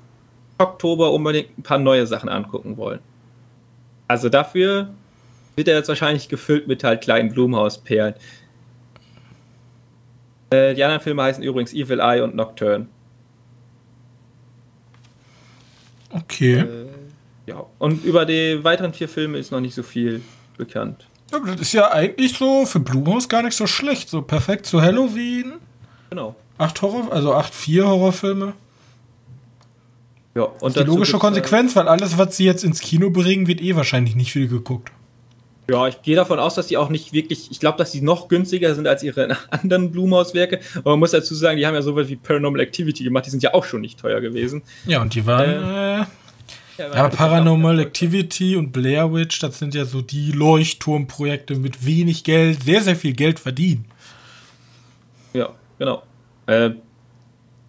[0.57, 3.01] Oktober unbedingt ein paar neue Sachen angucken wollen.
[4.07, 4.89] Also dafür
[5.55, 8.15] wird er jetzt wahrscheinlich gefüllt mit halt kleinen Blumenhausperlen.
[10.49, 12.87] Äh, die anderen Filme heißen übrigens Evil Eye und Nocturne.
[16.11, 16.59] Okay.
[16.59, 16.65] Äh,
[17.45, 20.21] ja, und über die weiteren vier Filme ist noch nicht so viel
[20.57, 21.07] bekannt.
[21.31, 24.09] Ja, das ist ja eigentlich so für Blumhaus gar nicht so schlecht.
[24.09, 25.53] So perfekt zu Halloween.
[26.09, 26.35] Genau.
[26.57, 28.53] Acht Horror, also acht, vier Horrorfilme.
[30.35, 33.75] Ja, und die logische Konsequenz, weil alles, was sie jetzt ins Kino bringen, wird eh
[33.75, 34.91] wahrscheinlich nicht viel geguckt.
[35.69, 38.27] Ja, ich gehe davon aus, dass die auch nicht wirklich, ich glaube, dass die noch
[38.27, 40.59] günstiger sind als ihre anderen Blumhauswerke.
[40.79, 43.43] Aber man muss dazu sagen, die haben ja sowas wie Paranormal Activity gemacht, die sind
[43.43, 44.61] ja auch schon nicht teuer gewesen.
[44.85, 45.49] Ja, und die waren.
[45.49, 46.05] Äh, äh,
[46.77, 52.23] ja, aber Paranormal Activity und Blair Witch, das sind ja so die Leuchtturmprojekte mit wenig
[52.23, 53.85] Geld, sehr, sehr viel Geld verdienen.
[55.33, 56.03] Ja, genau.
[56.47, 56.71] Äh,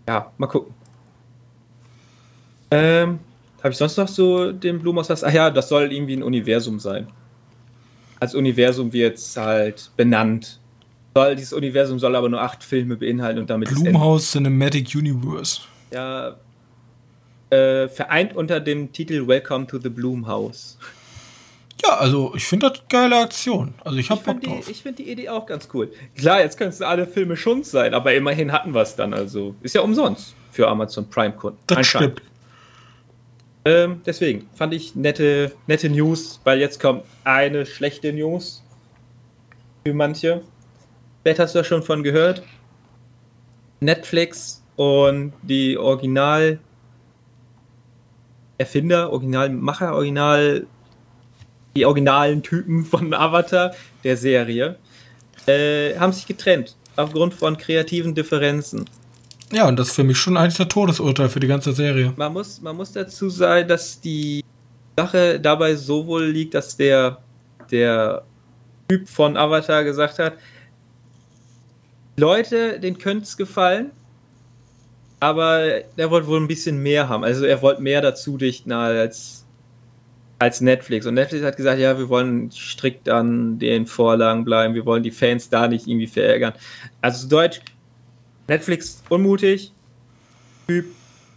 [0.09, 0.75] ja, mal gucken.
[2.71, 3.21] Ähm,
[3.63, 5.23] Habe ich sonst noch so den Blumhaus was?
[5.23, 7.07] Ach ja, das soll irgendwie ein Universum sein.
[8.25, 10.59] Als Universum wird es halt benannt.
[11.15, 15.61] Soll, dieses Universum soll aber nur acht Filme beinhalten und damit Blumhaus Cinematic Universe.
[15.93, 16.37] Ja,
[17.51, 20.79] äh, vereint unter dem Titel Welcome to the Bloomhouse.
[21.85, 23.75] Ja, also ich finde das geile Aktion.
[23.85, 24.71] Also ich habe Bock die, drauf.
[24.71, 25.93] Ich finde die Idee auch ganz cool.
[26.17, 29.13] Klar, jetzt können es alle Filme schon sein, aber immerhin hatten wir es dann.
[29.13, 31.59] Also ist ja umsonst für Amazon Prime-Kunden.
[31.67, 32.23] Das stimmt.
[33.65, 38.63] Ähm, deswegen fand ich nette, nette News, weil jetzt kommt eine schlechte News
[39.85, 40.43] für manche.
[41.23, 42.43] Vielleicht hast du ja schon von gehört.
[43.81, 46.59] Netflix und die Original
[48.59, 50.67] Erfinder, Originalmacher, Original,
[51.77, 54.79] die originalen Typen von Avatar, der Serie,
[55.47, 56.77] äh, haben sich getrennt.
[56.97, 58.89] Aufgrund von kreativen Differenzen.
[59.55, 62.13] Ja, und das ist für mich schon eigentlich der Todesurteil für die ganze Serie.
[62.17, 64.45] Man muss, man muss dazu sagen, dass die
[64.97, 67.19] Sache dabei so wohl liegt, dass der,
[67.71, 68.25] der
[68.89, 70.35] Typ von Avatar gesagt hat,
[72.17, 73.93] Leute, denen könnte es gefallen,
[75.21, 77.23] aber er wollte wohl ein bisschen mehr haben.
[77.23, 79.47] Also er wollte mehr dazu dichten als,
[80.41, 81.07] als Netflix.
[81.07, 85.13] Und Netflix hat gesagt, ja, wir wollen strikt an den Vorlagen bleiben, wir wollen die
[85.13, 86.55] Fans da nicht irgendwie verärgern.
[87.01, 87.61] Also Deutsch,
[88.49, 89.73] Netflix unmutig,
[90.67, 90.87] Typ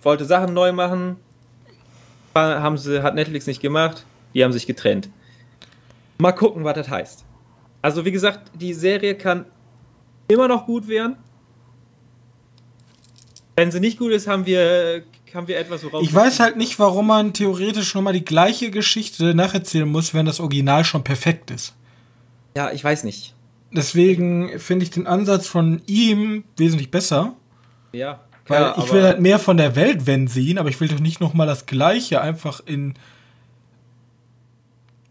[0.04, 1.18] wollte Sachen neu machen,
[2.36, 5.10] haben sie, hat Netflix nicht gemacht, die haben sich getrennt.
[6.20, 7.26] Mal gucken, was das heißt.
[7.82, 9.46] Also wie gesagt, die Serie kann
[10.28, 11.16] immer noch gut werden.
[13.56, 15.04] Wenn sie nicht gut ist, haben wir,
[15.34, 16.04] haben wir etwas, worauf.
[16.04, 20.40] Ich weiß halt nicht, warum man theoretisch nochmal die gleiche Geschichte nacherzählen muss, wenn das
[20.40, 21.74] Original schon perfekt ist.
[22.56, 23.34] Ja, ich weiß nicht.
[23.72, 27.34] Deswegen finde ich den Ansatz von ihm wesentlich besser.
[27.92, 28.22] Ja.
[28.48, 31.00] Weil ja, ich will halt mehr von der Welt wenn sehen, aber ich will doch
[31.00, 32.94] nicht nochmal das Gleiche einfach in.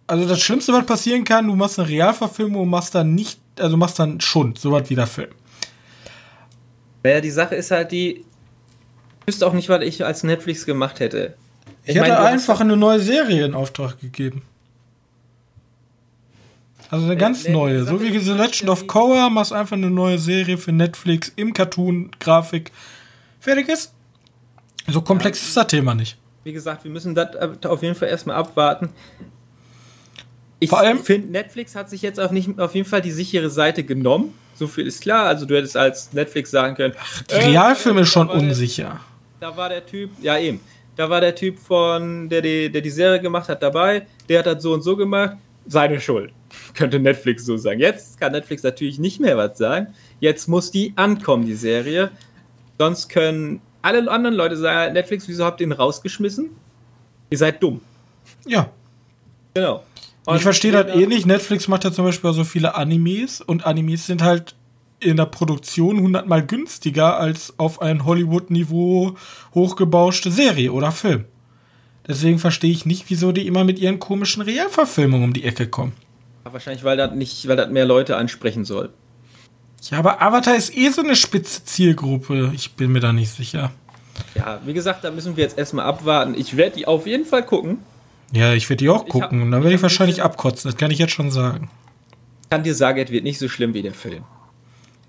[0.06, 3.76] Also das Schlimmste, was passieren kann, du machst eine Realverfilmung und machst dann nicht, also
[3.76, 5.30] machst dann Schund, so was wie der Film.
[7.02, 8.24] Naja, die Sache ist halt die,
[9.26, 11.34] wüsste auch nicht, was ich als Netflix gemacht hätte.
[11.84, 14.42] Ich, ich hätte mein, einfach eine neue Serie in Auftrag gegeben.
[16.90, 17.84] Also eine ganz äh, neue.
[17.84, 22.72] So wie The Legend of Korra, machst einfach eine neue Serie für Netflix im Cartoon-Grafik.
[23.40, 23.92] Fertig ist.
[24.88, 26.16] So komplex ja, ist das Thema nicht.
[26.44, 28.90] Wie gesagt, wir müssen das auf jeden Fall erstmal abwarten.
[30.58, 30.70] Ich
[31.02, 34.32] finde, Netflix hat sich jetzt auf, nicht, auf jeden Fall die sichere Seite genommen.
[34.54, 35.26] So viel ist klar.
[35.26, 36.94] Also du hättest als Netflix sagen können.
[36.98, 39.00] Ach, die Realfilme äh, schon unsicher
[39.40, 40.60] da war der Typ, ja eben,
[40.96, 44.46] da war der Typ von, der die, der die Serie gemacht hat, dabei, der hat
[44.46, 46.32] das so und so gemacht, seine Schuld.
[46.74, 47.80] Könnte Netflix so sagen.
[47.80, 49.88] Jetzt kann Netflix natürlich nicht mehr was sagen.
[50.20, 52.10] Jetzt muss die ankommen, die Serie.
[52.78, 56.50] Sonst können alle anderen Leute sagen Netflix, wieso habt ihr ihn rausgeschmissen?
[57.30, 57.80] Ihr seid dumm.
[58.46, 58.70] Ja.
[59.54, 59.84] Genau.
[60.26, 61.26] Und ich verstehe das eh nicht.
[61.26, 64.56] Netflix macht ja zum Beispiel auch so viele Animes und Animes sind halt
[64.98, 69.14] in der Produktion hundertmal günstiger als auf ein Hollywood-Niveau
[69.54, 71.26] hochgebauschte Serie oder Film.
[72.08, 75.92] Deswegen verstehe ich nicht, wieso die immer mit ihren komischen Realverfilmungen um die Ecke kommen.
[76.52, 78.90] Wahrscheinlich, weil das nicht, weil das mehr Leute ansprechen soll.
[79.90, 82.52] Ja, aber Avatar ist eh so eine spitze Zielgruppe.
[82.54, 83.72] Ich bin mir da nicht sicher.
[84.34, 86.34] Ja, wie gesagt, da müssen wir jetzt erstmal abwarten.
[86.36, 87.78] Ich werde die auf jeden Fall gucken.
[88.32, 89.22] Ja, ich werde die auch gucken.
[89.22, 90.70] Hab, und dann werde ich, ich wahrscheinlich abkotzen.
[90.70, 91.70] Das kann ich jetzt schon sagen.
[92.42, 94.24] Ich kann dir sagen, es wird nicht so schlimm wie der Film.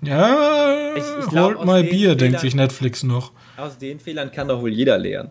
[0.02, 3.32] Ja, ich, ich glaub, holt mal Bier, Fehlern, denkt sich Netflix noch.
[3.56, 5.30] Aus den Fehlern kann doch wohl jeder lernen.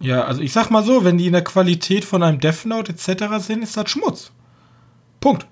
[0.00, 2.92] Ja, also ich sag mal so, wenn die in der Qualität von einem Death Note
[2.92, 3.44] etc.
[3.44, 4.32] sind, ist das Schmutz.
[5.20, 5.46] Punkt.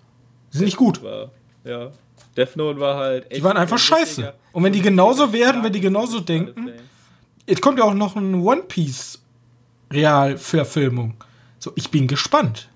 [0.51, 1.03] Sind nicht gut.
[1.03, 1.31] War,
[1.64, 1.91] ja.
[2.37, 3.37] Death Note war halt echt.
[3.37, 4.33] Die waren einfach scheiße.
[4.53, 6.71] Und wenn die genauso werden, wenn die genauso denken.
[7.47, 9.21] Es kommt ja auch noch ein One Piece
[9.91, 11.14] Realverfilmung.
[11.59, 12.69] So, ich bin gespannt.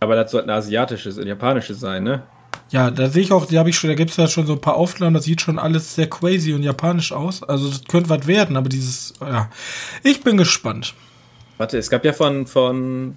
[0.00, 2.22] Aber das sollten asiatische, japanische sein, ne?
[2.70, 4.54] Ja, da sehe ich auch, da habe ich schon, da gibt es ja schon so
[4.54, 7.42] ein paar Aufnahmen, das sieht schon alles sehr crazy und japanisch aus.
[7.42, 9.50] Also das könnte was werden, aber dieses, ja.
[10.02, 10.94] Ich bin gespannt.
[11.58, 13.16] Warte, es gab ja von, von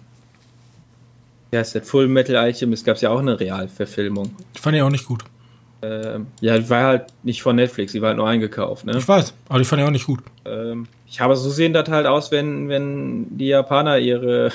[1.56, 4.36] ja, ist das Full Metal Alchemist, gab es ja auch eine Realverfilmung.
[4.56, 5.24] Die fand ich auch nicht gut.
[5.82, 8.98] Ähm, ja, die war halt nicht von Netflix, die war halt nur eingekauft, ne?
[8.98, 10.20] Ich weiß, aber die fand ich auch nicht gut.
[10.44, 14.52] Ähm, ich habe so sehen das halt aus, wenn, wenn die Japaner ihre,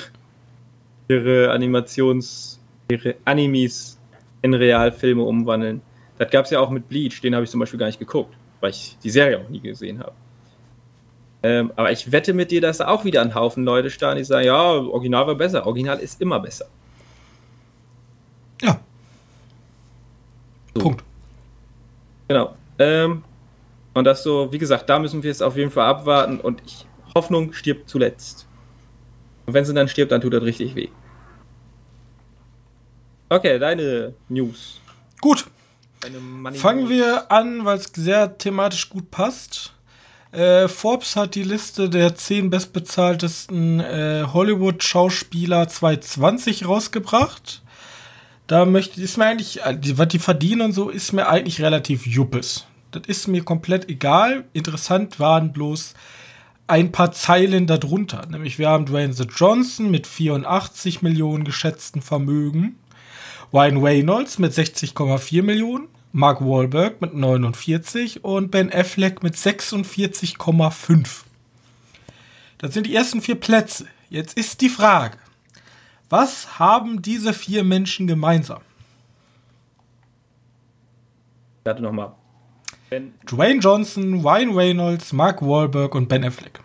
[1.07, 3.97] ihre Animations, ihre Animes
[4.43, 5.81] in Realfilme umwandeln.
[6.19, 8.35] Das gab es ja auch mit Bleach, den habe ich zum Beispiel gar nicht geguckt,
[8.59, 10.13] weil ich die Serie auch nie gesehen habe.
[11.41, 14.23] Ähm, aber ich wette mit dir, dass da auch wieder ein Haufen Leute stehen, die
[14.23, 15.65] sagen, ja, Original war besser.
[15.65, 16.65] Original ist immer besser.
[18.61, 18.79] Ja.
[20.75, 20.81] So.
[20.81, 21.03] Punkt.
[22.27, 22.55] Genau.
[22.79, 23.23] Ähm,
[23.93, 26.85] und das so, wie gesagt, da müssen wir es auf jeden Fall abwarten und ich,
[27.13, 28.47] Hoffnung stirbt zuletzt.
[29.45, 30.89] Und wenn sie dann stirbt, dann tut das richtig weh.
[33.29, 34.79] Okay, deine News.
[35.19, 35.45] Gut.
[36.53, 39.73] Fangen wir an, weil es sehr thematisch gut passt.
[40.31, 47.61] Äh, Forbes hat die Liste der zehn bestbezahltesten äh, Hollywood-Schauspieler 2020 rausgebracht.
[48.51, 52.05] Da möchte, ist mir eigentlich, äh, was die verdienen und so, ist mir eigentlich relativ
[52.05, 52.65] juppes.
[52.91, 54.43] Das ist mir komplett egal.
[54.51, 55.93] Interessant waren bloß
[56.67, 58.27] ein paar Zeilen darunter.
[58.29, 62.75] Nämlich wir haben Dwayne The Johnson mit 84 Millionen geschätzten Vermögen.
[63.53, 71.07] Ryan Reynolds mit 60,4 Millionen, Mark Wahlberg mit 49 und Ben Affleck mit 46,5.
[72.57, 73.85] Das sind die ersten vier Plätze.
[74.09, 75.17] Jetzt ist die Frage,
[76.11, 78.61] was haben diese vier Menschen gemeinsam?
[81.63, 82.13] Warte nochmal.
[83.25, 86.59] Dwayne Johnson, Ryan Reynolds, Mark Wahlberg und Ben Affleck.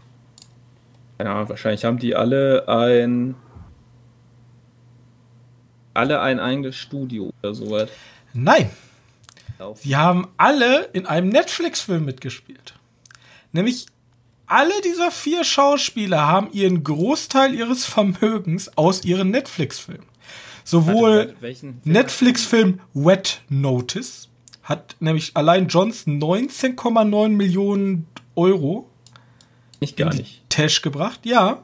[1.21, 3.37] Ja, wahrscheinlich haben die alle ein
[5.95, 7.89] alle ein eigenes Studio oder sowas?
[8.35, 8.71] Nein.
[9.77, 12.75] Sie haben alle in einem Netflix-Film mitgespielt.
[13.53, 13.87] Nämlich
[14.47, 20.07] alle dieser vier Schauspieler haben ihren Großteil ihres Vermögens aus ihren Netflix-Filmen.
[20.65, 21.35] Sowohl
[21.85, 24.29] Netflix-Film Wet Notice
[24.63, 28.91] hat nämlich allein Johnson 19,9 Millionen Euro
[29.81, 30.43] nicht gar nicht.
[30.49, 31.63] Tash gebracht, ja.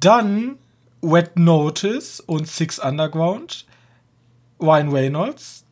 [0.00, 0.58] Dann
[1.02, 3.66] Wet Notice und Six Underground,
[4.60, 5.64] Ryan Reynolds,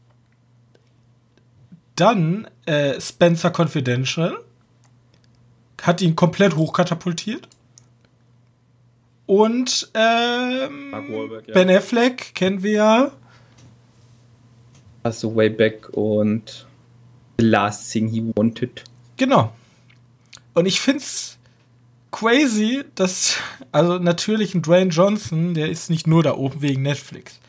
[1.97, 4.39] dann äh, Spencer Confidential,
[5.83, 7.49] hat ihn komplett hochkatapultiert.
[9.27, 11.55] Und ähm, Wahlberg, ja.
[11.55, 13.11] Ben Affleck kennen wir ja.
[15.03, 16.67] Also Way Back und
[17.39, 18.85] The Last Thing He Wanted.
[19.17, 19.53] Genau.
[20.55, 21.39] Und ich finde es
[22.13, 23.37] crazy, dass,
[23.73, 27.41] also natürlich ein Dwayne Johnson, der ist nicht nur da oben wegen Netflix.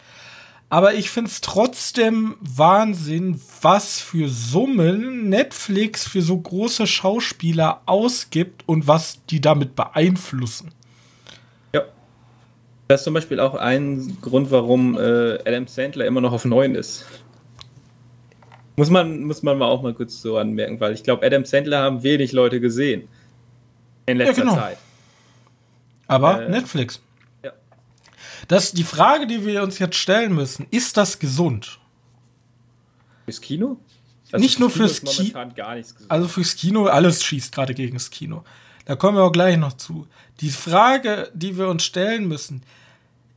[0.73, 8.63] Aber ich finde es trotzdem Wahnsinn, was für Summen Netflix für so große Schauspieler ausgibt
[8.65, 10.71] und was die damit beeinflussen.
[11.75, 11.83] Ja.
[12.87, 16.73] Das ist zum Beispiel auch ein Grund, warum äh, Adam Sandler immer noch auf 9
[16.73, 17.05] ist.
[18.75, 21.83] Muss man, muss man mal auch mal kurz so anmerken, weil ich glaube, Adam Sandler
[21.83, 23.07] haben wenig Leute gesehen.
[24.07, 24.55] In letzter ja, genau.
[24.55, 24.77] Zeit.
[26.07, 26.99] Aber äh, Netflix.
[28.47, 30.67] Das die Frage, die wir uns jetzt stellen müssen.
[30.71, 31.79] Ist das gesund?
[33.25, 33.77] Fürs Kino?
[34.31, 35.39] Also Nicht nur fürs Kino.
[36.09, 38.43] Also fürs Kino, alles schießt gerade gegen das Kino.
[38.85, 40.07] Da kommen wir auch gleich noch zu.
[40.41, 42.63] Die Frage, die wir uns stellen müssen,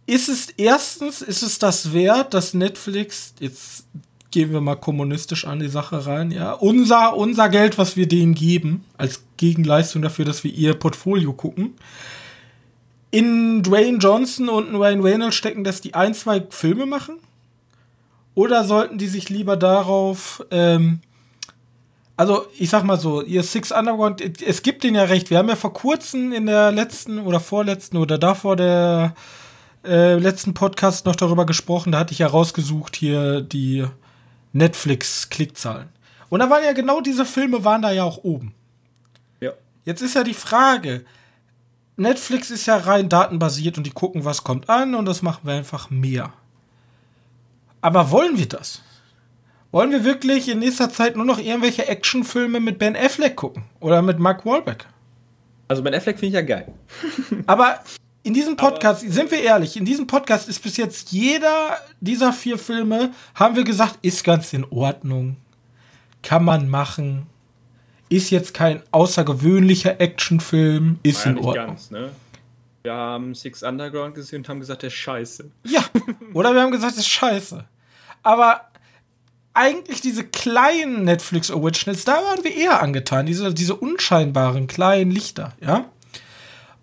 [0.07, 3.87] ist es erstens, ist es das wert, dass Netflix, jetzt
[4.31, 6.53] gehen wir mal kommunistisch an die Sache rein, ja.
[6.53, 11.75] Unser, unser Geld, was wir denen geben, als Gegenleistung dafür, dass wir ihr Portfolio gucken.
[13.17, 17.17] In Dwayne Johnson und Ryan Reynolds stecken, dass die ein, zwei Filme machen?
[18.35, 21.01] Oder sollten die sich lieber darauf, ähm,
[22.19, 25.31] also ich sag mal so, ihr Six Underground, es gibt denen ja recht.
[25.31, 29.15] Wir haben ja vor kurzem in der letzten oder vorletzten oder davor der
[29.83, 31.93] äh, letzten Podcast noch darüber gesprochen.
[31.93, 33.87] Da hatte ich ja rausgesucht hier die
[34.53, 35.89] Netflix-Klickzahlen.
[36.29, 38.53] Und da waren ja genau diese Filme, waren da ja auch oben.
[39.41, 39.53] Ja.
[39.87, 41.07] Jetzt ist ja die Frage,
[41.97, 45.55] Netflix ist ja rein datenbasiert und die gucken, was kommt an und das machen wir
[45.55, 46.33] einfach mehr.
[47.81, 48.83] Aber wollen wir das?
[49.73, 53.65] Wollen wir wirklich in nächster Zeit nur noch irgendwelche Actionfilme mit Ben Affleck gucken?
[53.81, 54.87] Oder mit Mark Wahlberg?
[55.69, 56.73] Also Ben Affleck finde ich ja geil.
[57.47, 57.81] Aber
[58.23, 62.33] in diesem Podcast, Aber, sind wir ehrlich, in diesem Podcast ist bis jetzt jeder dieser
[62.33, 65.37] vier Filme, haben wir gesagt, ist ganz in Ordnung.
[66.23, 67.27] Kann man machen.
[68.09, 70.99] Ist jetzt kein außergewöhnlicher Actionfilm.
[71.03, 71.55] Ist in Ordnung.
[71.55, 72.11] Ganz, ne?
[72.83, 75.51] Wir haben Six Underground gesehen und haben gesagt, der ist scheiße.
[75.65, 75.85] Ja,
[76.35, 77.65] oder wir haben gesagt, der ist scheiße.
[78.23, 78.61] Aber
[79.55, 83.27] eigentlich diese kleinen Netflix Originals, da waren wir eher angetan.
[83.27, 85.87] Diese, diese unscheinbaren kleinen Lichter, ja.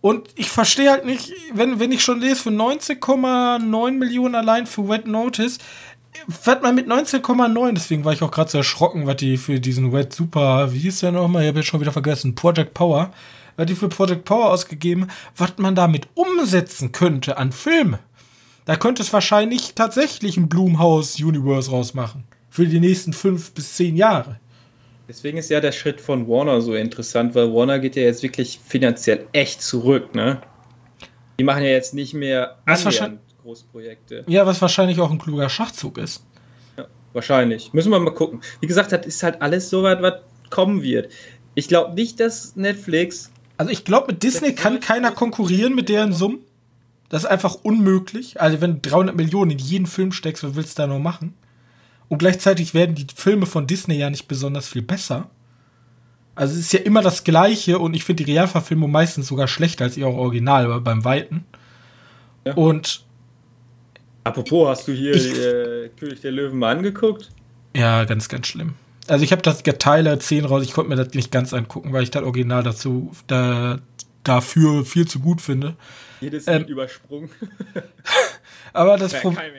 [0.02, 4.90] Und ich verstehe halt nicht, wenn, wenn ich schon lese, für 19,9 Millionen allein für
[4.90, 5.60] Wet Notice,
[6.28, 9.92] was man mit 19,9, deswegen war ich auch gerade so erschrocken, was die für diesen
[9.92, 13.12] Wet Super, wie hieß der nochmal, ich habe jetzt schon wieder vergessen, Project Power,
[13.56, 15.08] was die für Project Power ausgegeben,
[15.38, 18.00] was man damit umsetzen könnte an Filme.
[18.66, 22.24] Da könnte es wahrscheinlich tatsächlich ein Blumhouse Universe rausmachen.
[22.50, 24.40] Für die nächsten fünf bis zehn Jahre.
[25.08, 28.60] Deswegen ist ja der Schritt von Warner so interessant, weil Warner geht ja jetzt wirklich
[28.66, 30.42] finanziell echt zurück, ne?
[31.38, 34.24] Die machen ja jetzt nicht mehr annähernd Großprojekte.
[34.28, 36.24] Ja, was wahrscheinlich auch ein kluger Schachzug ist.
[36.78, 37.74] Ja, wahrscheinlich.
[37.74, 38.42] Müssen wir mal gucken.
[38.60, 40.16] Wie gesagt, das ist halt alles so weit, was
[40.50, 41.12] kommen wird.
[41.56, 43.32] Ich glaube nicht, dass Netflix.
[43.58, 46.40] Also ich glaube, mit Disney kann keiner konkurrieren mit deren Summen.
[47.10, 48.42] Das ist einfach unmöglich.
[48.42, 51.36] Also wenn du 300 Millionen in jeden Film steckst, was willst du da noch machen?
[52.10, 55.30] Und gleichzeitig werden die Filme von Disney ja nicht besonders viel besser.
[56.36, 59.86] Also es ist ja immer das Gleiche und ich finde die Realverfilmung meistens sogar schlechter
[59.86, 61.46] als ihr Original beim Weiten.
[62.46, 62.56] Ja.
[62.56, 63.06] Und
[64.24, 67.30] Apropos, hast du hier ich, äh, König der Löwen mal angeguckt?
[67.76, 68.76] Ja, ganz, ganz schlimm.
[69.08, 72.04] Also ich habe das Teile 10 raus, ich konnte mir das nicht ganz angucken, weil
[72.04, 73.80] ich das Original dazu da,
[74.24, 75.76] dafür viel zu gut finde.
[76.22, 77.30] Jedes ähm, übersprungen.
[78.74, 79.52] aber das Problem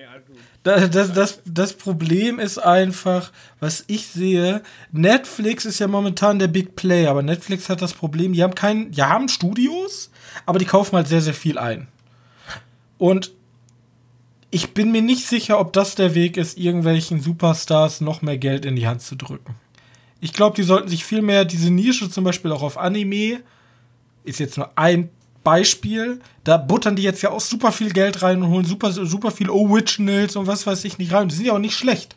[0.65, 4.62] das, das, das, das Problem ist einfach, was ich sehe,
[4.93, 8.91] Netflix ist ja momentan der Big Player, aber Netflix hat das Problem, die haben keinen,
[8.91, 10.11] die haben Studios,
[10.47, 11.87] aber die kaufen halt sehr, sehr viel ein.
[12.97, 13.33] Und
[14.55, 18.64] ich bin mir nicht sicher, ob das der Weg ist, irgendwelchen Superstars noch mehr Geld
[18.64, 19.57] in die Hand zu drücken.
[20.20, 23.40] Ich glaube, die sollten sich viel mehr diese Nische zum Beispiel auch auf Anime,
[24.22, 25.11] ist jetzt nur ein
[25.42, 29.32] Beispiel, da buttern die jetzt ja auch super viel Geld rein und holen super, super
[29.32, 31.28] viel Originals und was weiß ich nicht rein.
[31.28, 32.14] Die sind ja auch nicht schlecht.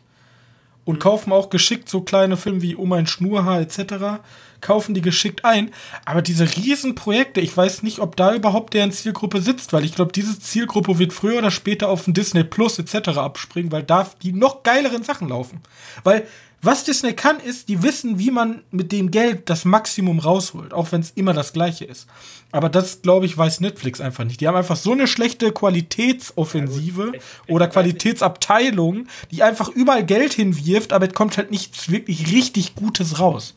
[0.84, 1.00] Und mhm.
[1.00, 4.22] kaufen auch geschickt so kleine Filme wie Um ein Schnurhaar etc.
[4.60, 5.70] Kaufen die geschickt ein.
[6.04, 10.12] Aber diese Riesenprojekte, ich weiß nicht, ob da überhaupt deren Zielgruppe sitzt, weil ich glaube,
[10.12, 13.18] diese Zielgruppe wird früher oder später auf ein Disney Plus etc.
[13.18, 15.60] abspringen, weil da die noch geileren Sachen laufen.
[16.04, 16.26] Weil
[16.60, 20.90] was Disney kann, ist, die wissen, wie man mit dem Geld das Maximum rausholt, auch
[20.90, 22.08] wenn es immer das gleiche ist.
[22.50, 24.40] Aber das, glaube ich, weiß Netflix einfach nicht.
[24.40, 30.92] Die haben einfach so eine schlechte Qualitätsoffensive ja, oder Qualitätsabteilung, die einfach überall Geld hinwirft,
[30.92, 33.54] aber es kommt halt nichts wirklich richtig Gutes raus.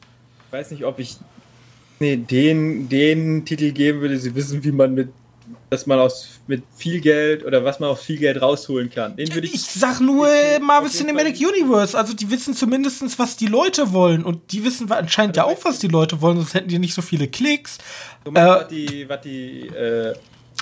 [0.52, 1.16] Ich weiß nicht, ob ich
[2.02, 5.08] nee, den, den Titel geben würde, sie wissen, wie man mit
[5.70, 9.16] dass man aus mit viel Geld oder was man aus viel Geld rausholen kann.
[9.16, 10.28] Den würde ich, ich sag nur
[10.62, 11.98] Marvel Cinematic Universe.
[11.98, 14.26] Also die wissen zumindest, was die Leute wollen.
[14.26, 17.02] Und die wissen anscheinend ja auch, was die Leute wollen, sonst hätten die nicht so
[17.02, 17.78] viele Klicks.
[18.30, 20.14] Meinst, äh, was die, was die, äh,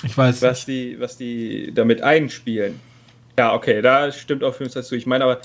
[0.04, 0.68] ich weiß was nicht.
[0.68, 2.78] die, was die damit einspielen.
[3.36, 4.94] Ja, okay, da stimmt auch für uns dazu.
[4.94, 5.40] Ich meine aber,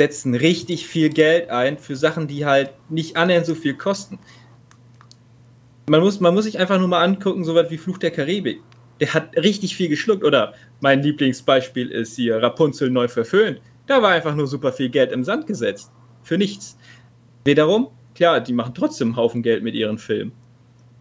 [0.00, 4.18] setzen richtig viel Geld ein für Sachen, die halt nicht annähernd so viel kosten
[5.90, 8.62] man muss, man muss sich einfach nur mal angucken, so was wie Fluch der Karibik.
[9.00, 10.22] Der hat richtig viel geschluckt.
[10.22, 13.60] Oder mein Lieblingsbeispiel ist hier Rapunzel neu verföhnt.
[13.86, 15.90] Da war einfach nur super viel Geld im Sand gesetzt.
[16.22, 16.78] Für nichts.
[17.44, 20.30] Wiederum, klar, die machen trotzdem einen Haufen Geld mit ihren Filmen.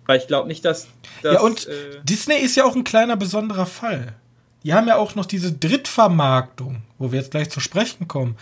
[0.07, 0.87] Weil ich glaube nicht, dass,
[1.21, 1.35] dass.
[1.35, 4.15] Ja, und äh, Disney ist ja auch ein kleiner besonderer Fall.
[4.63, 8.37] Die haben ja auch noch diese Drittvermarktung, wo wir jetzt gleich zu sprechen kommen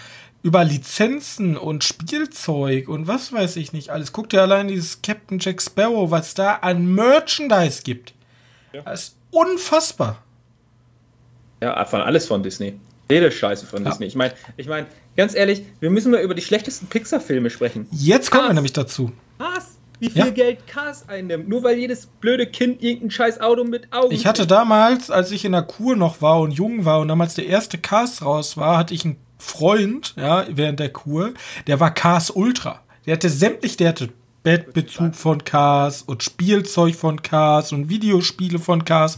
[0.47, 4.13] über Lizenzen und Spielzeug und was weiß ich nicht alles.
[4.13, 8.13] Guck dir allein dieses Captain Jack Sparrow, was da an Merchandise gibt.
[8.71, 8.81] Ja.
[8.83, 10.23] Das ist unfassbar.
[11.61, 12.79] Ja, von alles von Disney.
[13.11, 13.89] Jede Scheiße von ja.
[13.89, 14.05] Disney.
[14.05, 14.87] Ich meine, ich meine,
[15.17, 17.85] ganz ehrlich, wir müssen mal über die schlechtesten Pixar-Filme sprechen.
[17.91, 19.11] Jetzt kommen wir nämlich dazu.
[19.39, 19.77] Was?
[19.99, 20.29] Wie viel Ja.
[20.29, 24.13] Geld Cars einnimmt, nur weil jedes blöde Kind irgendein scheiß Auto mit Augen.
[24.13, 27.33] Ich hatte damals, als ich in der Kur noch war und jung war und damals
[27.33, 31.33] der erste Cars raus war, hatte ich einen Freund, ja, während der Kur,
[31.67, 32.81] der war Cars Ultra.
[33.05, 34.09] Der hatte sämtlich, der hatte
[34.43, 39.17] Bettbezug von Cars und Spielzeug von Cars und Videospiele von Cars.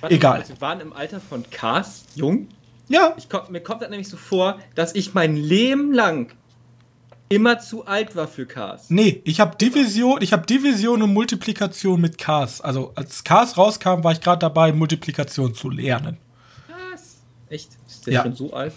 [0.00, 0.40] Warte, egal.
[0.40, 2.48] also Wir waren im Alter von Cars jung.
[2.88, 6.32] Ja, Ich mir kommt das nämlich so vor, dass ich mein Leben lang
[7.28, 8.86] immer zu alt war für Cars.
[8.88, 12.62] nee, ich habe Division, ich habe Division und Multiplikation mit Cars.
[12.62, 16.16] Also als Cars rauskam, war ich gerade dabei, Multiplikation zu lernen.
[16.90, 17.18] Was?
[17.50, 17.68] Echt?
[17.86, 18.22] Ist der Ja.
[18.22, 18.72] schon so alt?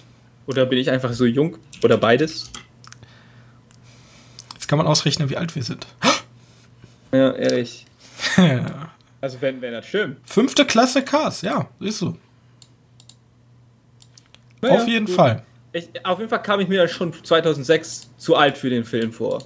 [0.48, 1.58] Oder bin ich einfach so jung?
[1.84, 2.52] Oder beides?
[4.54, 5.88] Jetzt kann man ausrechnen, wie alt wir sind.
[7.14, 7.86] Ja, ehrlich.
[9.22, 10.18] Also wenn, wenn das stimmt.
[10.28, 12.18] Fünfte Klasse Cars, ja, ist so.
[14.62, 15.16] Naja, Auf jeden gut.
[15.16, 15.44] Fall.
[15.74, 19.14] Ich, auf jeden Fall kam ich mir ja schon 2006 zu alt für den Film
[19.14, 19.44] vor.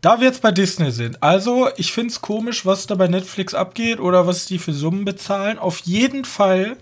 [0.00, 3.52] Da wir jetzt bei Disney sind, also ich finde es komisch, was da bei Netflix
[3.52, 5.58] abgeht oder was die für Summen bezahlen.
[5.58, 6.78] Auf jeden Fall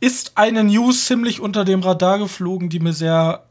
[0.00, 3.44] ist eine News ziemlich unter dem Radar geflogen, die mir sehr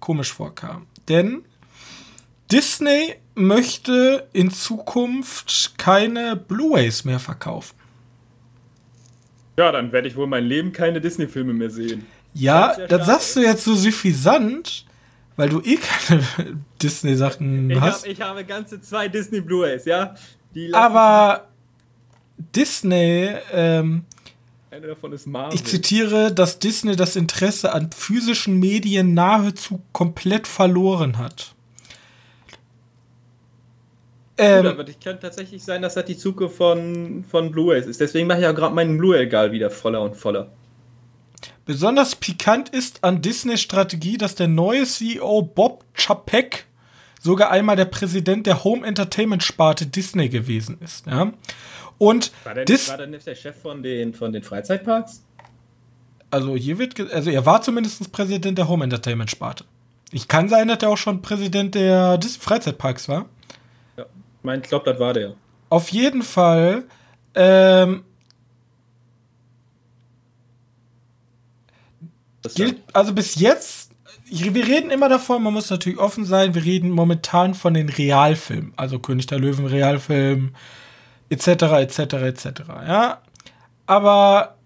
[0.00, 0.86] komisch vorkam.
[1.08, 1.44] Denn
[2.50, 7.74] Disney möchte in Zukunft keine Blu-rays mehr verkaufen.
[9.58, 12.06] Ja, dann werde ich wohl mein Leben keine Disney-Filme mehr sehen.
[12.34, 14.86] Ja, Das das sagst du jetzt so suffisant,
[15.36, 16.22] weil du eh keine
[16.82, 18.02] Disney-Sachen hast.
[18.04, 20.14] hab, ich habe ganze zwei Disney Blu-rays, ja?
[20.72, 21.48] Aber
[22.38, 24.04] Disney, ähm,
[24.72, 25.54] Eine davon ist Marvel.
[25.54, 31.54] ich zitiere, dass Disney das Interesse an physischen Medien nahezu komplett verloren hat.
[34.38, 38.00] Ähm, aber das kann tatsächlich sein, dass das die Zukunft von, von Blu-rays ist.
[38.00, 40.50] Deswegen mache ich ja gerade meinen Blu-ray-Egal wieder voller und voller.
[41.66, 46.64] besonders pikant ist an Disneys Strategie, dass der neue CEO Bob Chapek
[47.20, 51.06] sogar einmal der Präsident der Home Entertainment Sparte Disney gewesen ist.
[51.06, 51.30] Ja?
[52.02, 55.22] Und War der, war der nicht der Chef von den, von den Freizeitparks?
[56.32, 59.64] also hier wird, also er war zumindest Präsident der Home Entertainment Sparte.
[60.10, 63.26] Ich kann sein, dass er auch schon Präsident der Dis Freizeitparks war.
[63.96, 64.04] Ja.
[64.04, 65.34] Ich mein, ich glaube, das war der.
[65.68, 66.84] Auf jeden Fall,
[67.34, 68.02] ähm,
[72.54, 73.92] gilt, also bis jetzt,
[74.28, 78.72] wir reden immer davon, man muss natürlich offen sein, wir reden momentan von den Realfilmen,
[78.76, 80.54] also König der Löwen Realfilm,
[81.32, 81.48] etc.,
[81.82, 82.46] etc., etc.,
[82.86, 83.22] ja.
[83.86, 84.56] Aber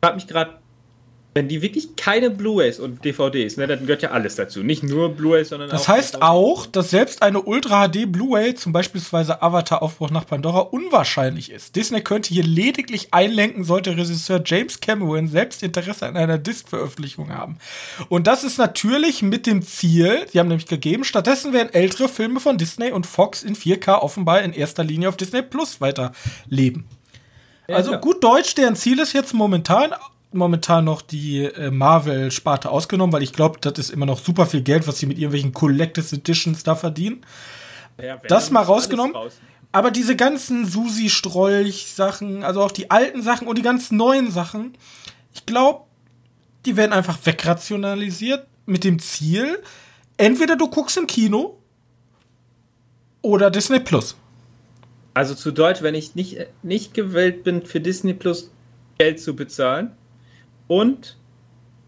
[0.00, 0.59] Ich frage mich gerade,
[1.32, 4.64] wenn die wirklich keine Blu-rays und DVDs, ne, dann gehört ja alles dazu.
[4.64, 5.88] Nicht nur Blu-rays, sondern das auch.
[5.88, 6.28] heißt DVDs.
[6.28, 11.76] auch, dass selbst eine Ultra HD Blu-ray, zum beispielsweise Avatar Aufbruch nach Pandora, unwahrscheinlich ist.
[11.76, 17.58] Disney könnte hier lediglich einlenken, sollte Regisseur James Cameron selbst Interesse an einer Disc-Veröffentlichung haben.
[18.08, 22.40] Und das ist natürlich mit dem Ziel, die haben nämlich gegeben, stattdessen werden ältere Filme
[22.40, 26.86] von Disney und Fox in 4K offenbar in erster Linie auf Disney Plus weiterleben.
[27.68, 29.94] Also gut Deutsch, deren Ziel ist jetzt momentan
[30.32, 34.62] momentan noch die äh, Marvel-Sparte ausgenommen, weil ich glaube, das ist immer noch super viel
[34.62, 37.24] Geld, was sie mit irgendwelchen Collectors Editions da verdienen.
[38.00, 39.14] Ja, das mal rausgenommen.
[39.72, 44.76] Aber diese ganzen Susi-Strolch-Sachen, also auch die alten Sachen und die ganz neuen Sachen,
[45.32, 45.84] ich glaube,
[46.64, 49.62] die werden einfach wegrationalisiert mit dem Ziel,
[50.16, 51.58] entweder du guckst im Kino
[53.22, 54.16] oder Disney Plus.
[55.14, 58.50] Also zu Deutsch, wenn ich nicht, nicht gewillt bin, für Disney Plus
[58.98, 59.92] Geld zu bezahlen
[60.70, 61.16] und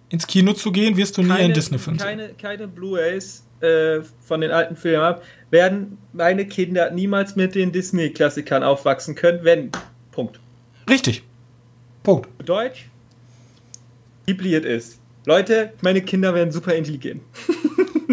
[0.08, 2.06] Ins Kino zu gehen, wirst du nie keine, einen Disney-Film sehen.
[2.06, 7.70] keine, keine Blu-rays äh, von den alten Filmen habe, werden meine Kinder niemals mit den
[7.70, 9.70] Disney-Klassikern aufwachsen können, wenn.
[10.10, 10.40] Punkt.
[10.90, 11.22] Richtig.
[12.02, 12.28] Punkt.
[12.44, 12.90] Deutsch,
[14.26, 14.98] it ist.
[15.24, 17.22] Leute, meine Kinder werden super intelligent.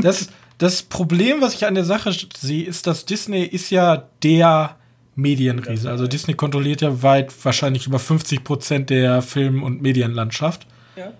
[0.01, 4.78] Das, das Problem, was ich an der Sache sehe, ist, dass Disney ist ja der
[5.21, 5.89] Medienriese.
[5.89, 10.65] Also Disney kontrolliert ja weit wahrscheinlich über 50 Prozent der Film- und Medienlandschaft.
[10.95, 11.13] Ja.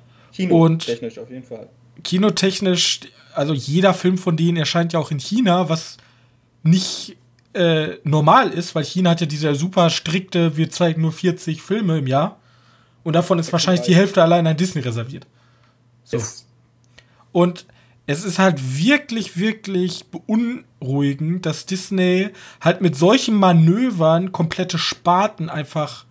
[0.50, 1.68] Und- technisch auf jeden Fall.
[2.04, 3.02] Kinotechnisch,
[3.34, 5.98] also jeder Film von denen erscheint ja auch in China, was
[6.64, 7.18] nicht
[7.54, 11.98] äh, normal ist, weil China hat ja diese super strikte, wir zeigen nur 40 Filme
[11.98, 12.40] im Jahr.
[13.04, 15.26] Und davon ist wahrscheinlich die Hälfte allein an Disney reserviert.
[16.04, 16.22] So.
[17.32, 17.66] Und
[18.10, 22.30] es ist halt wirklich, wirklich beunruhigend, dass Disney
[22.60, 26.06] halt mit solchen Manövern komplette Sparten einfach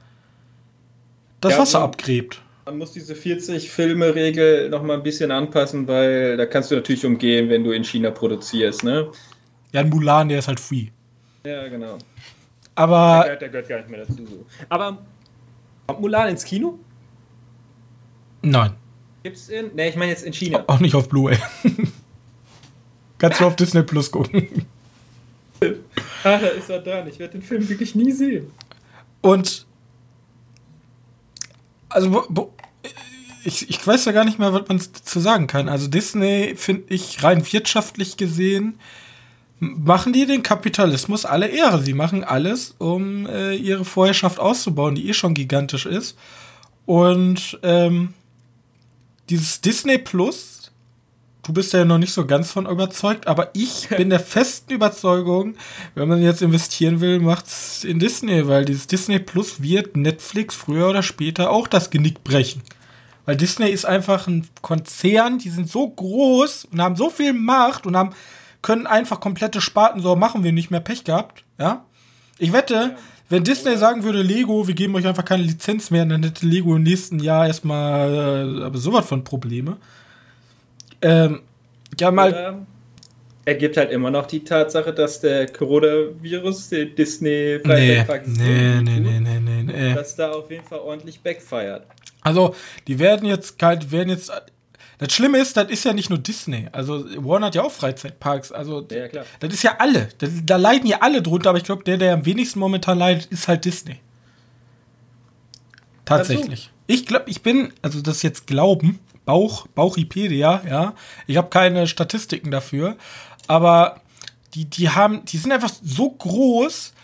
[1.40, 2.40] das Ja, Wasser abgräbt.
[2.66, 7.48] Man muss diese 40-Filme-Regel noch mal ein bisschen anpassen, weil da kannst du natürlich umgehen,
[7.48, 9.10] wenn du in China produzierst, ne?
[9.72, 10.86] Ja, ein Mulan, der ist halt free.
[11.44, 11.98] Ja, genau.
[12.76, 14.24] Aber Der, der gehört gar nicht mehr dazu.
[14.24, 14.46] So.
[14.68, 14.98] Aber
[15.88, 16.78] Kommt Mulan ins Kino?
[18.42, 18.70] Nein.
[19.28, 19.74] Gibt's in.
[19.74, 20.64] Ne, ich meine jetzt in China.
[20.66, 21.36] Auch nicht auf Blu-ray.
[23.18, 24.66] Kannst du auf Disney Plus gucken.
[26.24, 27.06] Ah, da ist er dran.
[27.08, 28.50] Ich werde den Film wirklich nie sehen.
[29.20, 29.66] Und
[31.90, 32.54] also wo, wo,
[33.44, 35.68] ich, ich weiß ja gar nicht mehr, was man dazu sagen kann.
[35.68, 38.78] Also Disney finde ich rein wirtschaftlich gesehen
[39.60, 41.82] machen die den Kapitalismus alle Ehre.
[41.82, 46.16] Sie machen alles, um äh, ihre Vorherrschaft auszubauen, die eh schon gigantisch ist.
[46.86, 48.14] Und ähm,
[49.28, 50.72] dieses Disney Plus,
[51.42, 55.56] du bist ja noch nicht so ganz von überzeugt, aber ich bin der festen Überzeugung,
[55.94, 60.88] wenn man jetzt investieren will, macht's in Disney, weil dieses Disney Plus wird Netflix früher
[60.88, 62.62] oder später auch das Genick brechen.
[63.24, 67.86] Weil Disney ist einfach ein Konzern, die sind so groß und haben so viel Macht
[67.86, 68.14] und haben,
[68.62, 71.84] können einfach komplette Sparten so machen wir nicht mehr Pech gehabt, ja.
[72.38, 72.96] Ich wette,
[73.28, 76.76] wenn Disney sagen würde, Lego, wir geben euch einfach keine Lizenz mehr, dann hätte Lego
[76.76, 79.76] im nächsten Jahr erstmal äh, aber sowas von Probleme.
[81.02, 81.40] Ähm,
[81.98, 82.30] ja, mal.
[82.30, 82.66] Oder
[83.48, 89.20] ergibt halt immer noch die Tatsache, dass der Coronavirus den Disney nee, nee, nee, nee,
[89.20, 89.94] nee, nee, nee.
[89.94, 91.86] dass da auf jeden Fall ordentlich backfeiert.
[92.20, 92.54] Also,
[92.86, 94.30] die werden jetzt kalt, werden jetzt.
[94.98, 96.68] Das Schlimme ist, das ist ja nicht nur Disney.
[96.72, 98.50] Also, Warner hat ja auch Freizeitparks.
[98.50, 99.24] Also, ja, klar.
[99.38, 100.08] das ist ja alle.
[100.18, 103.26] Da, da leiden ja alle drunter, aber ich glaube, der, der am wenigsten momentan leidet,
[103.26, 104.00] ist halt Disney.
[106.04, 106.72] Tatsächlich.
[106.88, 110.94] Ich glaube, ich bin, also das jetzt Glauben, Bauch, Bauchipedia, ja.
[111.26, 112.96] Ich habe keine Statistiken dafür,
[113.46, 114.00] aber
[114.54, 116.94] die, die haben, die sind einfach so groß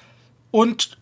[0.51, 0.97] und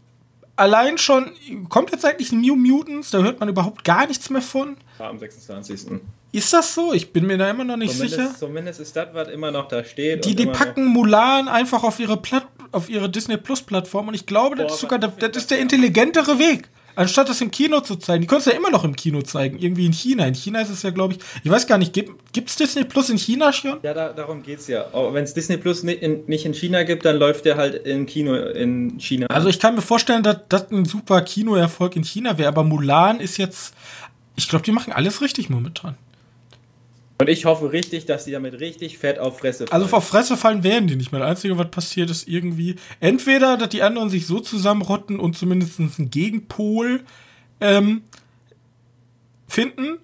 [0.56, 1.30] allein schon,
[1.68, 4.76] kommt jetzt eigentlich New Mutants, da hört man überhaupt gar nichts mehr von.
[4.98, 6.00] am 26.
[6.32, 6.94] Ist das so?
[6.94, 8.34] Ich bin mir da immer noch nicht zumindest, sicher.
[8.38, 10.24] Zumindest ist das, was immer noch da steht.
[10.24, 14.24] Die, die packen Mulan einfach auf ihre, Platt, auf ihre Disney Plus Plattform und ich
[14.24, 16.70] glaube, Boah, das ist sogar das, das ist der intelligentere Weg.
[16.94, 18.20] Anstatt das im Kino zu zeigen.
[18.20, 19.58] Die können es ja immer noch im Kino zeigen.
[19.58, 20.26] Irgendwie in China.
[20.26, 23.08] In China ist es ja, glaube ich, ich weiß gar nicht, gibt es Disney Plus
[23.08, 23.78] in China schon?
[23.82, 24.86] Ja, da, darum es ja.
[24.92, 28.04] Wenn es Disney Plus nicht in, nicht in, China gibt, dann läuft der halt im
[28.04, 29.26] Kino in China.
[29.28, 32.48] Also ich kann mir vorstellen, dass das ein super Kinoerfolg in China wäre.
[32.48, 33.74] Aber Mulan ist jetzt,
[34.36, 35.96] ich glaube, die machen alles richtig momentan.
[37.22, 39.80] Und ich hoffe richtig, dass die damit richtig fett auf Fresse fallen.
[39.80, 41.20] Also auf Fresse fallen werden die nicht mehr.
[41.20, 45.78] Das Einzige, was passiert, ist irgendwie entweder, dass die anderen sich so zusammenrotten und zumindest
[45.78, 47.04] einen Gegenpol
[47.60, 48.02] ähm,
[49.46, 49.98] finden.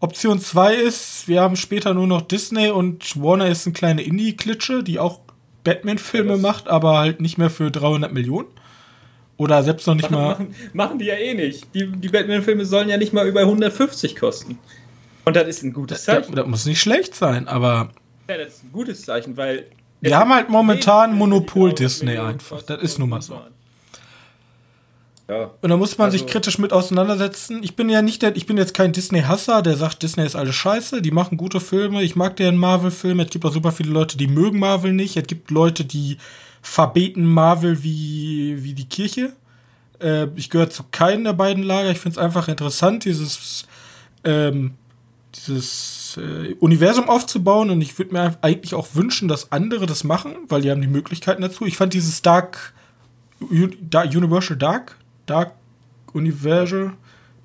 [0.00, 4.82] Option 2 ist, wir haben später nur noch Disney und Warner ist eine kleine Indie-Klitsche,
[4.82, 5.20] die auch
[5.64, 8.48] Batman-Filme ja, macht, aber halt nicht mehr für 300 Millionen.
[9.36, 10.28] Oder selbst noch nicht machen, mal.
[10.30, 11.74] Machen, machen, die ja eh nicht.
[11.74, 14.58] Die, die Batman-Filme sollen ja nicht mal über 150 kosten.
[15.24, 16.34] Und das ist ein gutes Zeichen.
[16.34, 17.90] Das, das muss nicht schlecht sein, aber.
[18.28, 19.66] Ja, das ist ein gutes Zeichen, weil.
[20.00, 22.62] Wir haben halt momentan Monopol Disney einfach.
[22.62, 23.40] Das ist nun mal so.
[25.28, 25.50] Ja.
[25.62, 27.62] Und da muss man also, sich kritisch mit auseinandersetzen.
[27.62, 30.54] Ich bin ja nicht der, ich bin jetzt kein Disney-Hasser, der sagt, Disney ist alles
[30.54, 33.22] scheiße, die machen gute Filme, ich mag deren Marvel-Filme.
[33.22, 35.16] Es gibt auch super viele Leute, die mögen Marvel nicht.
[35.16, 36.18] Es gibt Leute, die
[36.60, 39.32] verbeten Marvel wie, wie die Kirche.
[40.00, 41.90] Äh, ich gehöre zu keinem der beiden Lager.
[41.90, 43.66] Ich finde es einfach interessant, dieses
[44.24, 44.74] ähm,
[45.36, 50.36] dieses äh, Universum aufzubauen und ich würde mir eigentlich auch wünschen, dass andere das machen,
[50.48, 51.66] weil die haben die Möglichkeiten dazu.
[51.66, 52.72] Ich fand dieses Dark,
[53.90, 55.52] Dark Universal Dark, Dark
[56.12, 56.92] Universal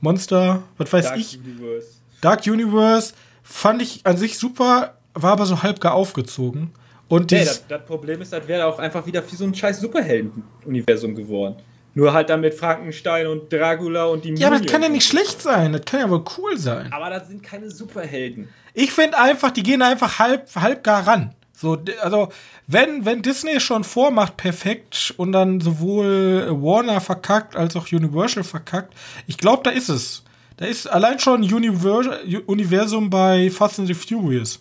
[0.02, 1.40] Monster, was weiß Dark ich.
[1.40, 1.88] Universe.
[2.22, 3.13] Dark Universe
[3.43, 6.72] fand ich an sich super, war aber so halb gar aufgezogen.
[7.08, 9.82] Und nee, das, das Problem ist, das wäre auch einfach wieder wie so ein scheiß
[9.82, 11.55] Superhelden-Universum geworden.
[12.00, 15.05] Nur halt dann mit Frankenstein und Dracula und die Ja, aber das kann ja nicht
[15.05, 15.74] schlecht sein.
[15.74, 16.93] Das kann ja wohl cool sein.
[16.93, 18.47] Aber das sind keine Superhelden.
[18.74, 21.36] Ich finde einfach, die gehen einfach halb, halb gar ran.
[21.51, 22.30] So, also,
[22.67, 28.93] wenn, wenn Disney schon vormacht, perfekt und dann sowohl Warner verkackt als auch Universal verkackt,
[29.28, 30.24] ich glaube, da ist es.
[30.55, 32.08] Da ist allein schon Univers
[32.46, 34.59] Universum bei Fast and the Furious.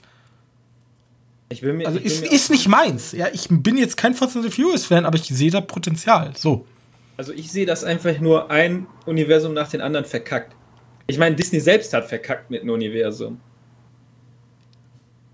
[1.51, 3.13] Ich bin mir, also, ist, ist nicht meins.
[3.13, 6.33] Ja, ich bin jetzt kein Fast and the Furious Fan, aber ich sehe da Potenzial.
[6.37, 6.67] So.
[7.19, 10.55] Also ich sehe das einfach nur ein Universum nach dem anderen verkackt.
[11.09, 13.41] Ich meine, Disney selbst hat verkackt mit einem Universum.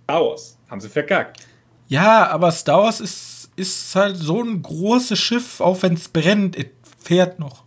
[0.04, 1.46] Star Wars haben sie verkackt.
[1.88, 6.56] Ja, aber Star Wars ist, ist halt so ein großes Schiff, auch wenn es brennt,
[6.98, 7.64] fährt noch.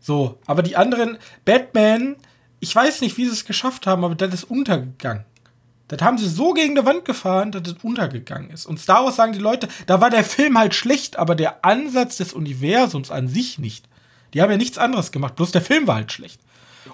[0.00, 2.16] So, aber die anderen, Batman,
[2.60, 5.24] ich weiß nicht, wie sie es geschafft haben, aber das ist untergegangen.
[5.90, 8.64] Das haben sie so gegen die Wand gefahren, dass es untergegangen ist.
[8.64, 12.16] Und Star Wars sagen die Leute, da war der Film halt schlecht, aber der Ansatz
[12.16, 13.88] des Universums an sich nicht.
[14.32, 16.40] Die haben ja nichts anderes gemacht, bloß der Film war halt schlecht.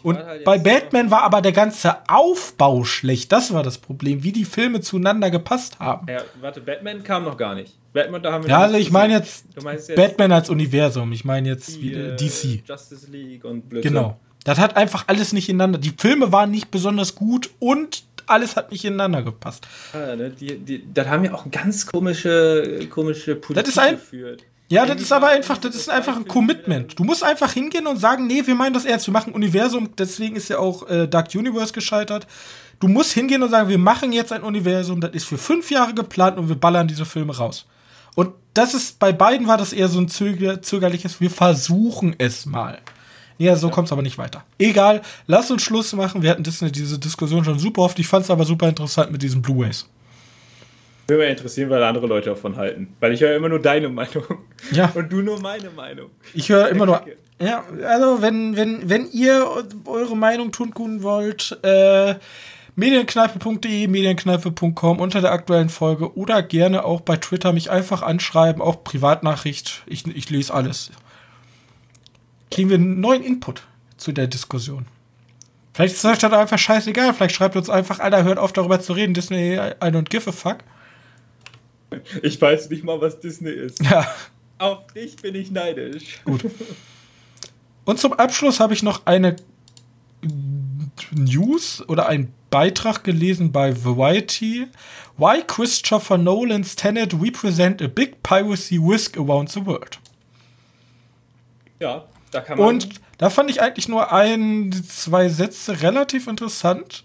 [0.03, 3.31] Und halt bei Batman war aber der ganze Aufbau schlecht.
[3.33, 6.07] Das war das Problem, wie die Filme zueinander gepasst haben.
[6.09, 7.75] Ja, warte, Batman kam noch gar nicht.
[7.93, 11.13] Batman, da haben wir ja, also ich meine jetzt, jetzt, Batman als Universum.
[11.13, 12.63] Ich meine jetzt die, wie, äh, DC.
[12.67, 13.93] Justice League und Blödsinn.
[13.93, 14.19] Genau.
[14.45, 15.79] Das hat einfach alles nicht ineinander.
[15.79, 19.67] Die Filme waren nicht besonders gut und alles hat nicht ineinander gepasst.
[19.93, 23.95] Ja, ne, die, die, das haben ja auch ganz komische, komische Politik das ist ein,
[23.95, 24.45] geführt.
[24.69, 26.99] Ja, das ist aber einfach, das ist einfach ein Commitment.
[26.99, 30.35] Du musst einfach hingehen und sagen, nee, wir meinen das ernst, wir machen Universum, deswegen
[30.35, 32.27] ist ja auch äh, Dark Universe gescheitert.
[32.81, 35.95] Du musst hingehen und sagen, wir machen jetzt ein Universum, das ist für fünf Jahre
[35.95, 37.67] geplant und wir ballern diese Filme raus.
[38.17, 42.45] Und das ist, bei beiden war das eher so ein zöger, zögerliches, wir versuchen es
[42.45, 42.79] mal.
[43.39, 43.73] Ja, so ja.
[43.73, 44.45] kommt es aber nicht weiter.
[44.59, 46.23] Egal, lass uns Schluss machen.
[46.23, 47.99] Wir hatten Disney diese Diskussion schon super oft.
[47.99, 49.87] Ich fand es aber super interessant mit diesen Blu-Rays.
[51.07, 52.89] Würde mich interessieren, weil andere Leute davon halten.
[52.99, 54.25] Weil ich höre immer nur deine Meinung.
[54.73, 54.91] Ja.
[54.95, 56.11] Und du nur meine Meinung.
[56.35, 57.03] Ich höre immer nur.
[57.39, 59.47] Ja, also wenn, wenn, wenn ihr
[59.85, 60.73] eure Meinung tun
[61.03, 62.15] wollt, äh,
[62.77, 68.83] medienkneipe.de, medienkneipe.com unter der aktuellen Folge oder gerne auch bei Twitter mich einfach anschreiben, auch
[68.85, 69.83] Privatnachricht.
[69.87, 70.91] Ich, ich lese alles
[72.51, 73.63] kriegen wir einen neuen Input
[73.97, 74.87] zu der Diskussion.
[75.73, 77.13] Vielleicht ist euch das einfach scheißegal.
[77.13, 79.13] Vielleicht schreibt uns einfach, Alter, hört auf darüber zu reden.
[79.13, 80.59] Disney, I don't give a fuck.
[82.23, 83.83] Ich weiß nicht mal, was Disney ist.
[83.85, 84.07] Ja.
[84.59, 86.21] Auf dich bin ich neidisch.
[86.25, 86.47] Gut.
[87.85, 89.37] Und zum Abschluss habe ich noch eine
[91.13, 94.69] News oder einen Beitrag gelesen bei Variety.
[95.19, 99.99] Why Christopher Nolan's Tenet represent a big piracy risk around the world.
[101.81, 102.07] Ja,
[102.37, 102.69] da kann man.
[102.69, 102.89] Und
[103.19, 107.03] da fand ich eigentlich nur ein, zwei Sätze relativ interessant.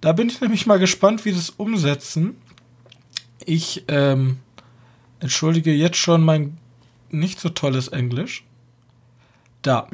[0.00, 2.36] Da bin ich nämlich mal gespannt, wie sie es umsetzen.
[3.44, 4.38] Ich ähm,
[5.20, 6.58] entschuldige jetzt schon mein
[7.10, 8.44] nicht so tolles Englisch.
[9.62, 9.86] Da.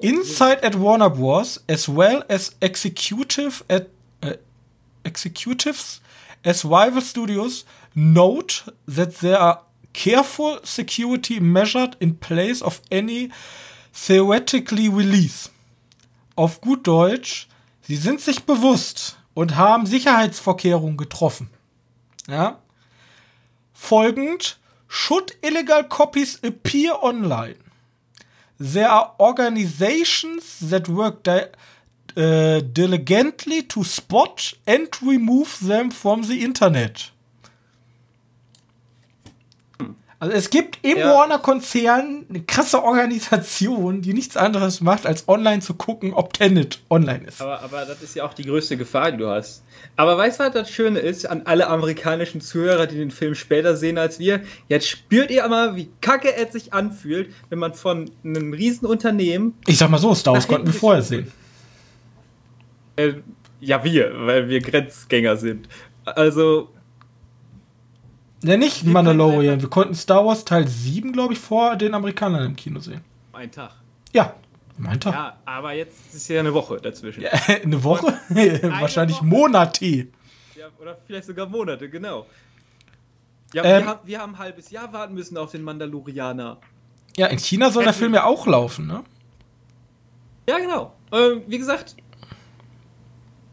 [0.00, 1.62] Inside at Warner Bros.
[1.68, 3.88] as well as executive at,
[4.20, 4.38] äh,
[5.02, 6.00] executives
[6.44, 9.62] as rival studios note that there are
[9.92, 13.30] careful security measured in place of any
[13.96, 15.50] theoretically release.
[16.36, 17.48] Auf gut Deutsch,
[17.82, 21.48] sie sind sich bewusst und haben Sicherheitsvorkehrungen getroffen.
[22.28, 22.58] Ja?
[23.72, 24.58] Folgend,
[24.88, 27.56] should illegal copies appear online,
[28.58, 31.42] there are organizations that work di
[32.16, 37.12] uh, diligently to spot and remove them from the internet.
[40.18, 41.12] Also es gibt im ja.
[41.12, 47.26] Warner-Konzern eine krasse Organisation, die nichts anderes macht, als online zu gucken, ob Tenet online
[47.26, 47.42] ist.
[47.42, 49.62] Aber, aber das ist ja auch die größte Gefahr, die du hast.
[49.94, 53.76] Aber weißt du, was das Schöne ist an alle amerikanischen Zuhörer, die den Film später
[53.76, 54.40] sehen als wir?
[54.68, 59.54] Jetzt spürt ihr mal, wie kacke es sich anfühlt, wenn man von einem riesen Unternehmen...
[59.66, 61.30] Ich sag mal so, Star Wars konnten wir vorher sehen.
[62.96, 63.14] Äh,
[63.60, 65.68] ja, wir, weil wir Grenzgänger sind.
[66.06, 66.70] Also,
[68.42, 69.60] Ne, nicht Wie Mandalorian.
[69.60, 73.02] Wir konnten Star Wars Teil 7, glaube ich, vor den Amerikanern im Kino sehen.
[73.32, 73.72] Ein Tag.
[74.12, 74.34] Ja,
[74.84, 75.14] ein Tag.
[75.14, 77.22] Ja, aber jetzt ist ja eine Woche dazwischen.
[77.22, 77.30] Ja,
[77.62, 78.18] eine Woche?
[78.80, 79.26] Wahrscheinlich Woche.
[79.26, 80.08] Monate.
[80.54, 82.26] Ja, oder vielleicht sogar Monate, genau.
[83.52, 86.58] Ja, ähm, wir, haben, wir haben ein halbes Jahr warten müssen auf den Mandalorianer.
[87.16, 89.02] Ja, in China soll der Film ja auch laufen, ne?
[90.48, 90.92] Ja, genau.
[91.12, 91.96] Ähm, wie gesagt,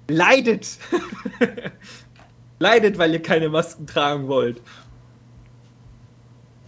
[0.07, 0.77] leidet.
[2.63, 4.61] leidet, weil ihr keine Masken tragen wollt.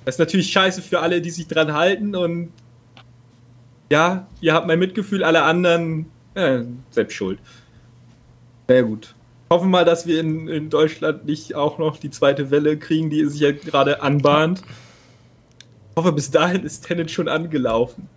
[0.04, 2.52] Das ist natürlich scheiße für alle, die sich dran halten und
[3.90, 7.40] ja, ihr habt mein Mitgefühl, alle anderen äh, selbst schuld.
[8.68, 9.16] Sehr gut.
[9.50, 13.26] Hoffen mal, dass wir in, in Deutschland nicht auch noch die zweite Welle kriegen, die
[13.26, 14.62] sich ja gerade anbahnt.
[15.92, 18.10] Ich hoffe, bis dahin ist Tenet schon angelaufen.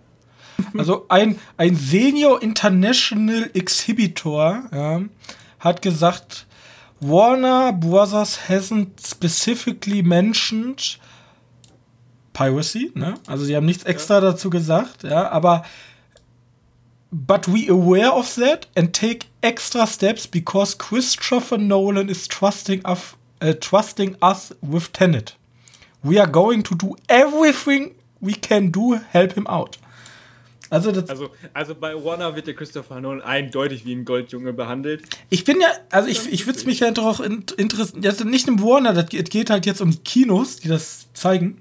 [0.77, 5.01] Also ein, ein Senior International Exhibitor ja,
[5.59, 6.45] hat gesagt,
[7.01, 10.97] Warner Brothers hasn't specifically mentioned
[12.33, 13.15] Piracy, ne?
[13.27, 14.21] Also sie haben nichts extra ja.
[14.21, 15.63] dazu gesagt, ja, aber
[17.11, 23.15] but we aware of that and take extra steps because Christopher Nolan is trusting us,
[23.41, 25.35] uh, trusting us with Tenet.
[26.03, 29.77] We are going to do everything we can do help him out.
[30.71, 35.03] Also, also, also bei Warner wird der Christopher Nolan eindeutig wie ein Goldjunge behandelt.
[35.29, 38.61] Ich bin ja, also ich, ich würde es mich ja doch interessieren, also nicht im
[38.61, 41.59] Warner, das geht halt jetzt um Kinos, die das zeigen.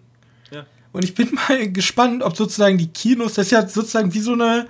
[0.50, 0.66] Ja.
[0.92, 4.34] Und ich bin mal gespannt, ob sozusagen die Kinos, das ist ja sozusagen wie so
[4.34, 4.66] eine,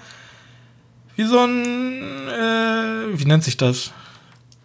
[1.17, 3.91] wie so ein, äh, wie nennt sich das?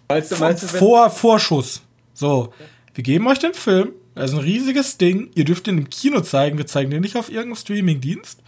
[0.08, 1.82] Meinst du, meinst du, Vor, Vorschuss.
[2.14, 2.54] So,
[2.94, 6.22] wir geben euch den Film, das ist ein riesiges Ding, ihr dürft ihn im Kino
[6.22, 8.40] zeigen, wir zeigen den nicht auf irgendeinem Streamingdienst.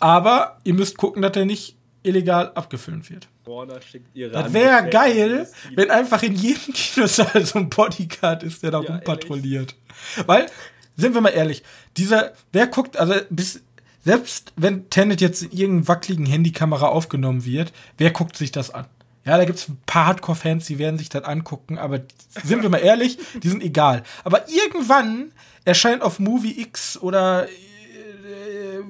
[0.00, 3.28] Aber ihr müsst gucken, dass der nicht illegal abgefilmt wird.
[4.32, 8.88] das wäre geil, wenn einfach in jedem Kinosaal so ein Bodyguard ist, der da ja,
[8.88, 9.74] rumpatrouilliert.
[10.26, 10.46] Weil,
[10.96, 11.62] sind wir mal ehrlich,
[11.96, 13.62] dieser, wer guckt, also bis,
[14.02, 18.86] selbst wenn Tenet jetzt in irgendeiner wackeligen Handykamera aufgenommen wird, wer guckt sich das an?
[19.26, 22.00] Ja, da gibt es ein paar Hardcore-Fans, die werden sich das angucken, aber
[22.42, 24.02] sind wir mal ehrlich, die sind egal.
[24.24, 25.32] Aber irgendwann
[25.66, 28.82] erscheint auf Movie X oder äh,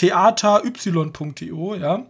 [0.00, 2.06] theatery.io, ja,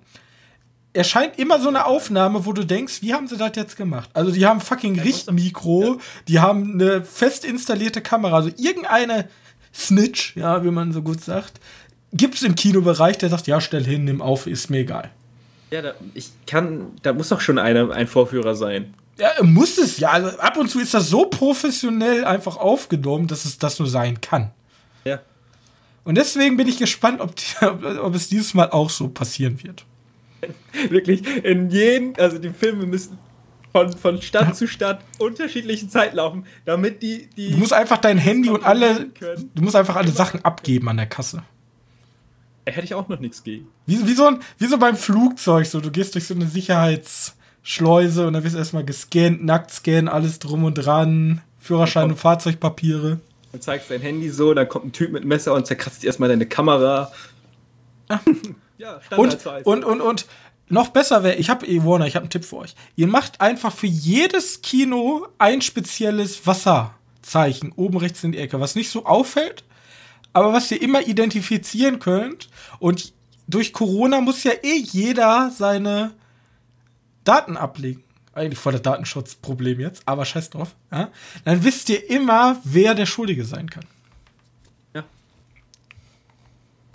[0.93, 4.11] erscheint immer so eine Aufnahme, wo du denkst, wie haben sie das jetzt gemacht?
[4.15, 9.29] Also die haben fucking Richtmikro, die haben eine fest installierte Kamera, also irgendeine
[9.73, 11.61] Snitch, ja, wie man so gut sagt,
[12.13, 15.11] gibt es im Kinobereich, der sagt, ja, stell hin, nimm auf, ist mir egal.
[15.71, 18.95] Ja, da, ich kann, da muss doch schon einer, ein Vorführer sein.
[19.19, 20.11] Ja, muss es ja.
[20.11, 24.21] Also ab und zu ist das so professionell einfach aufgenommen, dass es das nur sein
[24.21, 24.51] kann.
[25.05, 25.21] Ja.
[26.05, 27.67] Und deswegen bin ich gespannt, ob, die,
[28.03, 29.85] ob es dieses Mal auch so passieren wird.
[30.89, 33.19] Wirklich, in jedem, also die Filme müssen
[33.73, 37.29] von, von Stadt zu Stadt unterschiedlichen Zeit laufen, damit die.
[37.37, 39.11] die du musst einfach dein Handy und alle.
[39.55, 41.43] Du musst einfach alle Sachen abgeben an der Kasse.
[42.67, 43.69] Hätte ich auch noch nichts gegen.
[43.87, 48.27] Wie, wie, so ein, wie so beim Flugzeug, so du gehst durch so eine Sicherheitsschleuse
[48.27, 53.21] und dann wirst erstmal gescannt, nackt scannen, alles drum und dran, Führerschein und Fahrzeugpapiere.
[53.53, 56.47] Dann zeigst dein Handy so, dann kommt ein Typ mit Messer und zerkratzt erstmal deine
[56.47, 57.13] Kamera.
[58.81, 60.27] Ja, ja und, und, und, und
[60.71, 62.75] noch besser wäre, ich habe eh Warner, ich habe einen Tipp für euch.
[62.97, 68.77] Ihr macht einfach für jedes Kino ein spezielles Wasserzeichen oben rechts in die Ecke, was
[68.77, 69.65] nicht so auffällt,
[70.33, 72.49] aber was ihr immer identifizieren könnt.
[72.79, 73.13] Und
[73.49, 76.13] durch Corona muss ja eh jeder seine
[77.25, 78.05] Daten ablegen.
[78.33, 80.77] Eigentlich voll das Datenschutzproblem jetzt, aber scheiß drauf.
[80.93, 81.11] Ja?
[81.45, 83.85] Dann wisst ihr immer, wer der Schuldige sein kann.
[84.95, 85.05] Ja.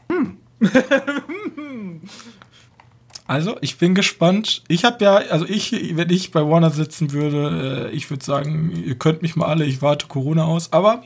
[0.10, 0.38] Hm.
[3.28, 4.64] also, ich bin gespannt.
[4.70, 8.72] Ich habe ja, also ich, wenn ich bei Warner sitzen würde, äh, ich würde sagen,
[8.72, 11.04] ihr könnt mich mal alle, ich warte Corona aus, aber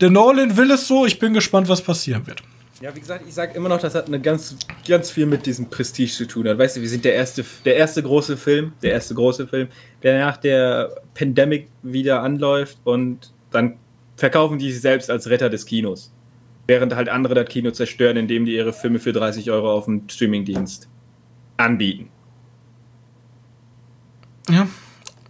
[0.00, 2.42] der Nolan will es so, ich bin gespannt, was passieren wird.
[2.82, 4.56] Ja, wie gesagt, ich sage immer noch, das hat eine ganz,
[4.88, 6.46] ganz viel mit diesem Prestige zu tun.
[6.46, 9.68] Weißt du, wir sind der erste, der erste große Film, der erste große Film,
[10.02, 13.76] der nach der Pandemic wieder anläuft und dann
[14.16, 16.12] verkaufen die sich selbst als Retter des Kinos.
[16.66, 20.08] Während halt andere das Kino zerstören, indem die ihre Filme für 30 Euro auf dem
[20.08, 20.88] Streamingdienst
[21.58, 22.08] anbieten.
[24.50, 24.66] Ja.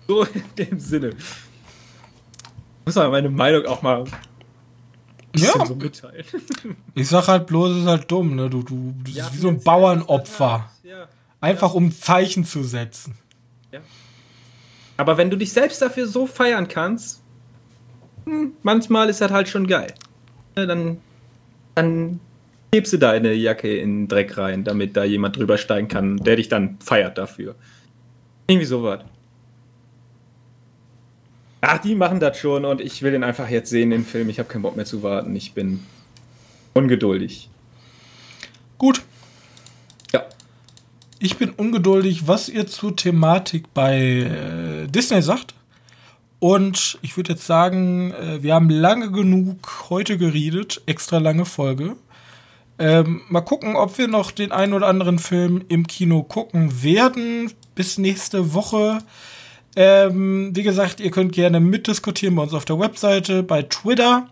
[0.08, 1.10] So in dem Sinne.
[1.10, 4.04] Ich muss aber meine Meinung auch mal
[5.36, 5.66] ja.
[5.66, 5.78] so.
[6.94, 8.50] Ich sag halt bloß, es ist halt dumm, ne?
[8.50, 10.70] Du, du, du ja, bist wie so ein Bauernopfer.
[10.82, 11.08] Ja.
[11.40, 13.16] Einfach um Zeichen zu setzen.
[13.70, 13.80] Ja.
[14.96, 17.22] Aber wenn du dich selbst dafür so feiern kannst,
[18.24, 19.94] hm, manchmal ist das halt schon geil.
[20.54, 20.98] Dann,
[21.74, 22.20] dann
[22.74, 26.36] hebst du deine Jacke in den Dreck rein, damit da jemand drüber steigen kann, der
[26.36, 27.54] dich dann feiert dafür.
[28.46, 29.00] Irgendwie sowas.
[31.64, 34.28] Ach, die machen das schon und ich will den einfach jetzt sehen, den Film.
[34.28, 35.34] Ich habe keinen Bock mehr zu warten.
[35.36, 35.86] Ich bin
[36.74, 37.48] ungeduldig.
[38.78, 39.02] Gut.
[40.12, 40.24] Ja.
[41.20, 45.54] Ich bin ungeduldig, was ihr zur Thematik bei äh, Disney sagt.
[46.40, 51.94] Und ich würde jetzt sagen, äh, wir haben lange genug heute geredet, extra lange Folge.
[52.80, 57.52] Ähm, mal gucken, ob wir noch den einen oder anderen Film im Kino gucken werden.
[57.76, 58.98] Bis nächste Woche.
[59.74, 64.28] Ähm, wie gesagt, ihr könnt gerne mitdiskutieren bei uns auf der Webseite, bei Twitter.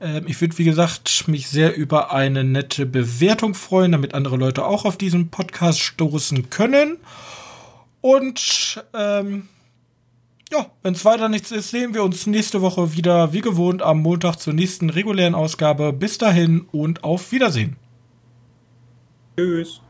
[0.00, 4.64] Ähm, ich würde, wie gesagt, mich sehr über eine nette Bewertung freuen, damit andere Leute
[4.64, 6.98] auch auf diesen Podcast stoßen können.
[8.00, 9.48] Und ähm,
[10.52, 14.02] ja, wenn es weiter nichts ist, sehen wir uns nächste Woche wieder wie gewohnt am
[14.02, 15.92] Montag zur nächsten regulären Ausgabe.
[15.92, 17.76] Bis dahin und auf Wiedersehen.
[19.36, 19.80] Tschüss.